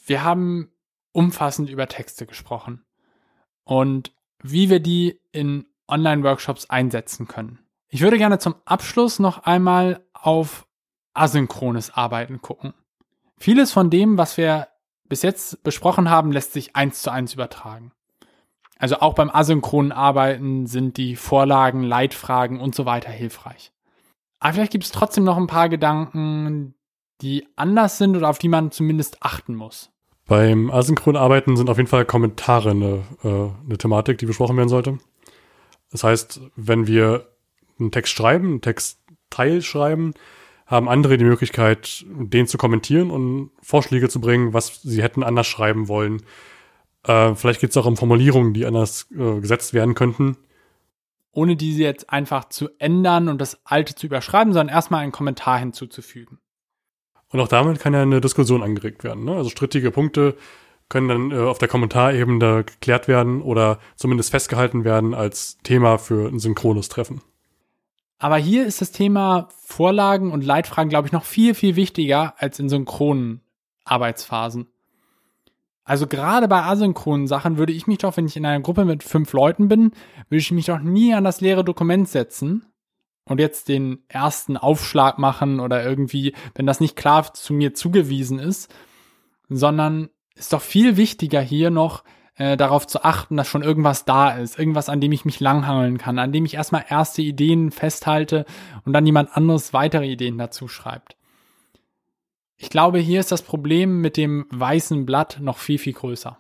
Wir 0.06 0.24
haben 0.24 0.70
umfassend 1.12 1.70
über 1.70 1.88
Texte 1.88 2.26
gesprochen. 2.26 2.84
Und 3.64 4.14
wie 4.42 4.70
wir 4.70 4.80
die 4.80 5.20
in 5.32 5.66
Online-Workshops 5.88 6.70
einsetzen 6.70 7.28
können. 7.28 7.60
Ich 7.88 8.02
würde 8.02 8.18
gerne 8.18 8.40
zum 8.40 8.56
Abschluss 8.66 9.20
noch 9.20 9.40
einmal 9.40 10.06
auf 10.14 10.68
asynchrones 11.14 11.92
Arbeiten 11.92 12.42
gucken. 12.42 12.74
Vieles 13.38 13.72
von 13.72 13.90
dem, 13.90 14.18
was 14.18 14.38
wir 14.38 14.68
bis 15.06 15.24
jetzt 15.24 15.64
besprochen 15.64 16.10
haben, 16.10 16.32
lässt 16.32 16.54
sich 16.54 16.76
eins 16.76 17.02
zu 17.02 17.12
eins 17.12 17.34
übertragen. 17.34 17.92
Also 18.78 19.00
auch 19.00 19.14
beim 19.14 19.30
asynchronen 19.30 19.92
Arbeiten 19.92 20.68
sind 20.68 20.98
die 20.98 21.16
Vorlagen, 21.16 21.84
Leitfragen 21.84 22.62
und 22.62 22.76
so 22.76 22.86
weiter 22.86 23.10
hilfreich. 23.10 23.74
Aber 24.40 24.54
vielleicht 24.54 24.72
gibt 24.72 24.86
es 24.86 24.92
trotzdem 24.92 25.26
noch 25.26 25.36
ein 25.36 25.48
paar 25.48 25.68
Gedanken, 25.68 26.76
die 27.22 27.46
anders 27.58 27.98
sind 27.98 28.16
oder 28.16 28.30
auf 28.30 28.40
die 28.40 28.48
man 28.48 28.72
zumindest 28.72 29.22
achten 29.22 29.56
muss. 29.56 29.92
Beim 30.30 30.70
asynchronen 30.70 31.20
Arbeiten 31.20 31.58
sind 31.58 31.72
auf 31.72 31.78
jeden 31.78 31.90
Fall 31.90 32.06
Kommentare 32.06 32.70
eine, 32.70 33.04
äh, 33.24 33.66
eine 33.66 33.78
Thematik, 33.80 34.20
die 34.20 34.28
besprochen 34.28 34.58
werden 34.58 34.70
sollte. 34.70 35.00
Das 35.92 36.04
heißt, 36.04 36.40
wenn 36.56 36.86
wir 36.86 37.28
einen 37.80 37.92
Text 37.92 38.14
schreiben, 38.14 38.48
einen 38.48 38.62
Textteil 38.62 39.64
schreiben, 39.64 40.14
haben 40.68 40.88
andere 40.88 41.18
die 41.18 41.26
Möglichkeit, 41.26 42.06
den 42.08 42.46
zu 42.46 42.60
kommentieren 42.60 43.10
und 43.10 43.50
Vorschläge 43.60 44.08
zu 44.08 44.22
bringen, 44.22 44.54
was 44.54 44.84
sie 44.84 45.02
hätten 45.02 45.24
anders 45.24 45.48
schreiben 45.48 45.88
wollen. 45.88 46.22
Äh, 47.06 47.34
vielleicht 47.34 47.60
geht 47.60 47.72
es 47.72 47.78
auch 47.78 47.88
um 47.88 47.98
Formulierungen, 47.98 48.54
die 48.54 48.68
anders 48.68 49.08
äh, 49.12 49.40
gesetzt 49.40 49.74
werden 49.74 49.96
könnten. 49.96 50.38
Ohne 51.32 51.56
diese 51.56 51.82
jetzt 51.82 52.12
einfach 52.12 52.50
zu 52.50 52.70
ändern 52.78 53.30
und 53.30 53.42
das 53.42 53.66
alte 53.66 53.96
zu 53.96 54.06
überschreiben, 54.06 54.54
sondern 54.54 54.76
erstmal 54.76 55.02
einen 55.02 55.12
Kommentar 55.12 55.58
hinzuzufügen. 55.58 56.38
Und 57.32 57.40
auch 57.40 57.48
damit 57.48 57.80
kann 57.80 57.94
ja 57.94 58.02
eine 58.02 58.22
Diskussion 58.22 58.64
angeregt 58.64 59.04
werden. 59.04 59.26
Ne? 59.26 59.36
Also 59.36 59.50
strittige 59.50 59.92
Punkte 59.92 60.36
können 60.90 61.08
dann 61.08 61.32
äh, 61.32 61.48
auf 61.48 61.60
der 61.60 61.68
Kommentarebene 61.68 62.64
geklärt 62.64 63.08
werden 63.08 63.42
oder 63.42 63.80
zumindest 63.96 64.32
festgehalten 64.32 64.84
werden 64.84 65.14
als 65.14 65.58
Thema 65.64 65.98
für 65.98 66.28
ein 66.28 66.40
synchrones 66.40 66.90
Treffen. 66.90 67.22
Aber 68.18 68.38
hier 68.38 68.66
ist 68.66 68.82
das 68.82 68.92
Thema 68.92 69.48
Vorlagen 69.64 70.32
und 70.32 70.44
Leitfragen, 70.44 70.90
glaube 70.90 71.08
ich, 71.08 71.14
noch 71.14 71.24
viel, 71.24 71.54
viel 71.54 71.76
wichtiger 71.76 72.34
als 72.38 72.60
in 72.60 72.68
synchronen 72.68 73.42
Arbeitsphasen. 73.86 74.68
Also 75.86 76.06
gerade 76.06 76.48
bei 76.48 76.62
asynchronen 76.64 77.28
Sachen 77.28 77.58
würde 77.58 77.74
ich 77.74 77.88
mich 77.88 78.00
doch, 78.00 78.18
wenn 78.18 78.26
ich 78.26 78.36
in 78.36 78.46
einer 78.46 78.62
Gruppe 78.62 78.86
mit 78.86 79.04
fünf 79.04 79.32
Leuten 79.34 79.70
bin, 79.70 79.92
würde 80.28 80.42
ich 80.42 80.52
mich 80.52 80.66
doch 80.66 80.80
nie 80.80 81.14
an 81.14 81.24
das 81.24 81.42
leere 81.42 81.64
Dokument 81.64 82.10
setzen 82.10 82.66
und 83.30 83.40
jetzt 83.40 83.70
den 83.70 84.00
ersten 84.08 84.58
Aufschlag 84.58 85.18
machen 85.18 85.60
oder 85.60 85.84
irgendwie, 85.84 86.34
wenn 86.56 86.66
das 86.66 86.80
nicht 86.80 86.96
klar 86.96 87.34
zu 87.34 87.54
mir 87.54 87.74
zugewiesen 87.74 88.40
ist, 88.40 88.74
sondern 89.48 90.10
ist 90.36 90.54
doch 90.54 90.62
viel 90.62 90.98
wichtiger 90.98 91.42
hier 91.42 91.70
noch 91.70 92.04
äh, 92.36 92.58
darauf 92.58 92.88
zu 92.88 93.04
achten, 93.04 93.38
dass 93.38 93.48
schon 93.48 93.62
irgendwas 93.62 94.06
da 94.06 94.32
ist, 94.32 94.58
irgendwas, 94.58 94.90
an 94.90 95.02
dem 95.02 95.12
ich 95.12 95.26
mich 95.26 95.40
langhangeln 95.40 95.98
kann, 95.98 96.20
an 96.20 96.32
dem 96.32 96.46
ich 96.46 96.56
erstmal 96.56 96.86
erste 96.90 97.22
Ideen 97.22 97.72
festhalte 97.72 98.46
und 98.86 98.94
dann 98.94 99.06
jemand 99.06 99.36
anderes 99.36 99.74
weitere 99.74 100.08
Ideen 100.08 100.38
dazu 100.38 100.68
schreibt. 100.68 101.16
Ich 102.58 102.70
glaube, 102.70 103.00
hier 103.00 103.20
ist 103.20 103.32
das 103.32 103.42
Problem 103.42 104.02
mit 104.02 104.18
dem 104.18 104.46
weißen 104.50 105.06
Blatt 105.06 105.40
noch 105.42 105.58
viel, 105.58 105.78
viel 105.78 105.94
größer. 105.94 106.38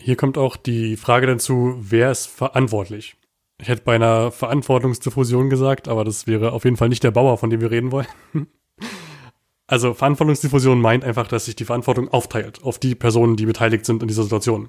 Hier 0.00 0.16
kommt 0.16 0.38
auch 0.38 0.56
die 0.56 0.96
Frage 0.96 1.26
dazu, 1.26 1.74
wer 1.78 2.10
ist 2.10 2.26
verantwortlich? 2.26 3.16
Ich 3.60 3.68
hätte 3.68 3.82
bei 3.82 3.94
einer 3.94 4.30
Verantwortungsdiffusion 4.30 5.50
gesagt, 5.50 5.88
aber 5.88 6.04
das 6.04 6.26
wäre 6.26 6.52
auf 6.52 6.64
jeden 6.64 6.76
Fall 6.76 6.88
nicht 6.88 7.04
der 7.04 7.10
Bauer, 7.10 7.36
von 7.38 7.50
dem 7.50 7.60
wir 7.60 7.70
reden 7.70 7.92
wollen. 7.92 8.06
Also 9.66 9.94
Verantwortungsdiffusion 9.94 10.80
meint 10.80 11.04
einfach, 11.04 11.28
dass 11.28 11.44
sich 11.44 11.54
die 11.54 11.64
Verantwortung 11.64 12.08
aufteilt 12.08 12.60
auf 12.64 12.80
die 12.80 12.96
Personen, 12.96 13.36
die 13.36 13.46
beteiligt 13.46 13.86
sind 13.86 14.02
in 14.02 14.08
dieser 14.08 14.24
Situation. 14.24 14.66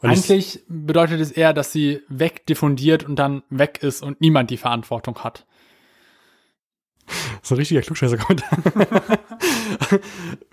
Wenn 0.00 0.10
Eigentlich 0.10 0.62
bedeutet 0.68 1.20
es 1.20 1.32
eher, 1.32 1.52
dass 1.52 1.72
sie 1.72 2.02
wegdiffundiert 2.08 3.02
und 3.02 3.16
dann 3.16 3.42
weg 3.50 3.80
ist 3.82 4.00
und 4.00 4.20
niemand 4.20 4.50
die 4.50 4.56
Verantwortung 4.56 5.24
hat. 5.24 5.44
Das 7.06 7.16
ist 7.42 7.50
ein 7.50 7.56
richtiger 7.56 7.80
Klugscheißer-Kommentar. 7.80 8.48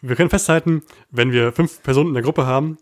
wir 0.02 0.16
können 0.16 0.32
festhalten, 0.32 0.82
wenn 1.12 1.32
wir 1.32 1.52
fünf 1.52 1.84
Personen 1.84 2.08
in 2.08 2.14
der 2.16 2.24
Gruppe 2.24 2.48
haben, 2.48 2.80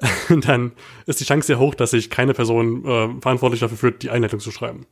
dann 0.28 0.72
ist 1.06 1.20
die 1.20 1.24
Chance 1.24 1.46
sehr 1.46 1.58
hoch, 1.58 1.74
dass 1.74 1.90
sich 1.90 2.10
keine 2.10 2.34
Person 2.34 2.84
äh, 2.84 3.20
verantwortlich 3.20 3.60
dafür 3.60 3.78
fühlt, 3.78 4.02
die 4.02 4.10
Einleitung 4.10 4.40
zu 4.40 4.50
schreiben. 4.50 4.86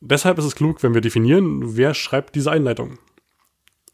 Deshalb 0.00 0.38
ist 0.38 0.44
es 0.44 0.56
klug, 0.56 0.82
wenn 0.82 0.94
wir 0.94 1.00
definieren, 1.00 1.76
wer 1.76 1.94
schreibt 1.94 2.34
diese 2.34 2.50
Einleitung. 2.50 2.98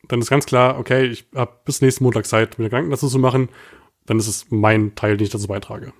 Dann 0.09 0.21
ist 0.21 0.31
ganz 0.31 0.47
klar, 0.47 0.79
okay, 0.79 1.07
ich 1.07 1.27
habe 1.35 1.53
bis 1.65 1.83
nächsten 1.83 2.05
Montag 2.05 2.27
Zeit, 2.27 2.59
mir 2.59 2.65
Gedanken 2.65 2.91
dazu 2.91 3.09
zu 3.09 3.19
machen 3.19 3.49
dann 4.11 4.19
ist 4.19 4.27
es 4.27 4.47
mein 4.51 4.97
Teil, 4.97 5.17
den 5.17 5.27
ich 5.27 5.31
dazu 5.31 5.47
beitrage. 5.47 5.93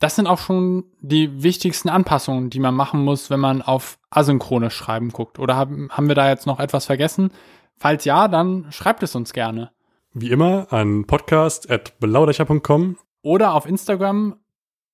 Das 0.00 0.16
sind 0.16 0.26
auch 0.26 0.38
schon 0.38 0.84
die 1.00 1.44
wichtigsten 1.44 1.88
Anpassungen, 1.88 2.50
die 2.50 2.58
man 2.58 2.74
machen 2.74 3.04
muss, 3.04 3.30
wenn 3.30 3.38
man 3.38 3.62
auf 3.62 3.98
asynchrone 4.10 4.70
Schreiben 4.70 5.10
guckt. 5.10 5.38
Oder 5.38 5.56
haben 5.56 6.08
wir 6.08 6.16
da 6.16 6.28
jetzt 6.28 6.46
noch 6.46 6.58
etwas 6.58 6.86
vergessen? 6.86 7.30
Falls 7.76 8.04
ja, 8.04 8.26
dann 8.26 8.66
schreibt 8.70 9.04
es 9.04 9.14
uns 9.14 9.32
gerne. 9.32 9.70
Wie 10.18 10.30
immer 10.30 10.72
an 10.72 11.04
podcast.belaudercher.com 11.04 12.96
oder 13.20 13.52
auf 13.52 13.66
Instagram 13.66 14.40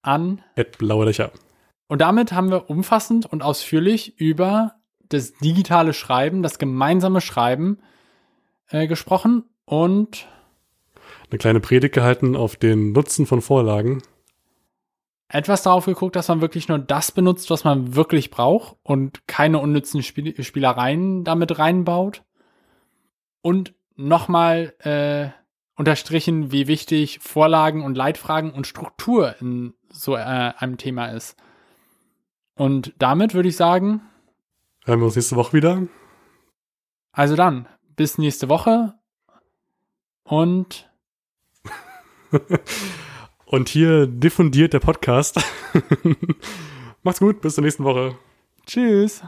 an 0.02 0.42
@blauerlöcher. 0.78 1.30
Und 1.86 2.00
damit 2.00 2.32
haben 2.32 2.50
wir 2.50 2.68
umfassend 2.68 3.26
und 3.26 3.40
ausführlich 3.40 4.18
über 4.18 4.74
das 5.08 5.32
digitale 5.34 5.92
Schreiben, 5.92 6.42
das 6.42 6.58
gemeinsame 6.58 7.20
Schreiben 7.20 7.78
äh, 8.68 8.88
gesprochen 8.88 9.44
und 9.64 10.26
eine 11.30 11.38
kleine 11.38 11.60
Predigt 11.60 11.94
gehalten 11.94 12.34
auf 12.34 12.56
den 12.56 12.90
Nutzen 12.90 13.24
von 13.24 13.42
Vorlagen. 13.42 14.02
Etwas 15.28 15.62
darauf 15.62 15.84
geguckt, 15.84 16.16
dass 16.16 16.26
man 16.26 16.40
wirklich 16.40 16.66
nur 16.66 16.80
das 16.80 17.12
benutzt, 17.12 17.48
was 17.48 17.62
man 17.62 17.94
wirklich 17.94 18.32
braucht 18.32 18.76
und 18.82 19.24
keine 19.28 19.60
unnützen 19.60 20.02
Spiel 20.02 20.42
Spielereien 20.42 21.22
damit 21.22 21.60
reinbaut. 21.60 22.24
Und 23.40 23.72
nochmal 23.96 24.74
äh, 24.80 25.30
unterstrichen, 25.76 26.52
wie 26.52 26.66
wichtig 26.66 27.18
Vorlagen 27.20 27.84
und 27.84 27.96
Leitfragen 27.96 28.52
und 28.52 28.66
Struktur 28.66 29.36
in 29.40 29.74
so 29.88 30.16
äh, 30.16 30.20
einem 30.20 30.76
Thema 30.76 31.06
ist. 31.06 31.36
Und 32.54 32.94
damit 32.98 33.34
würde 33.34 33.48
ich 33.48 33.56
sagen. 33.56 34.02
Hören 34.84 35.00
wir 35.00 35.06
uns 35.06 35.16
nächste 35.16 35.36
Woche 35.36 35.52
wieder. 35.54 35.82
Also 37.12 37.36
dann, 37.36 37.68
bis 37.96 38.18
nächste 38.18 38.48
Woche 38.48 38.94
und 40.24 40.90
Und 43.52 43.68
hier 43.68 44.06
diffundiert 44.06 44.72
der 44.72 44.80
Podcast. 44.80 45.38
Macht's 47.02 47.20
gut, 47.20 47.42
bis 47.42 47.54
zur 47.54 47.64
nächsten 47.64 47.84
Woche. 47.84 48.16
Tschüss. 48.66 49.22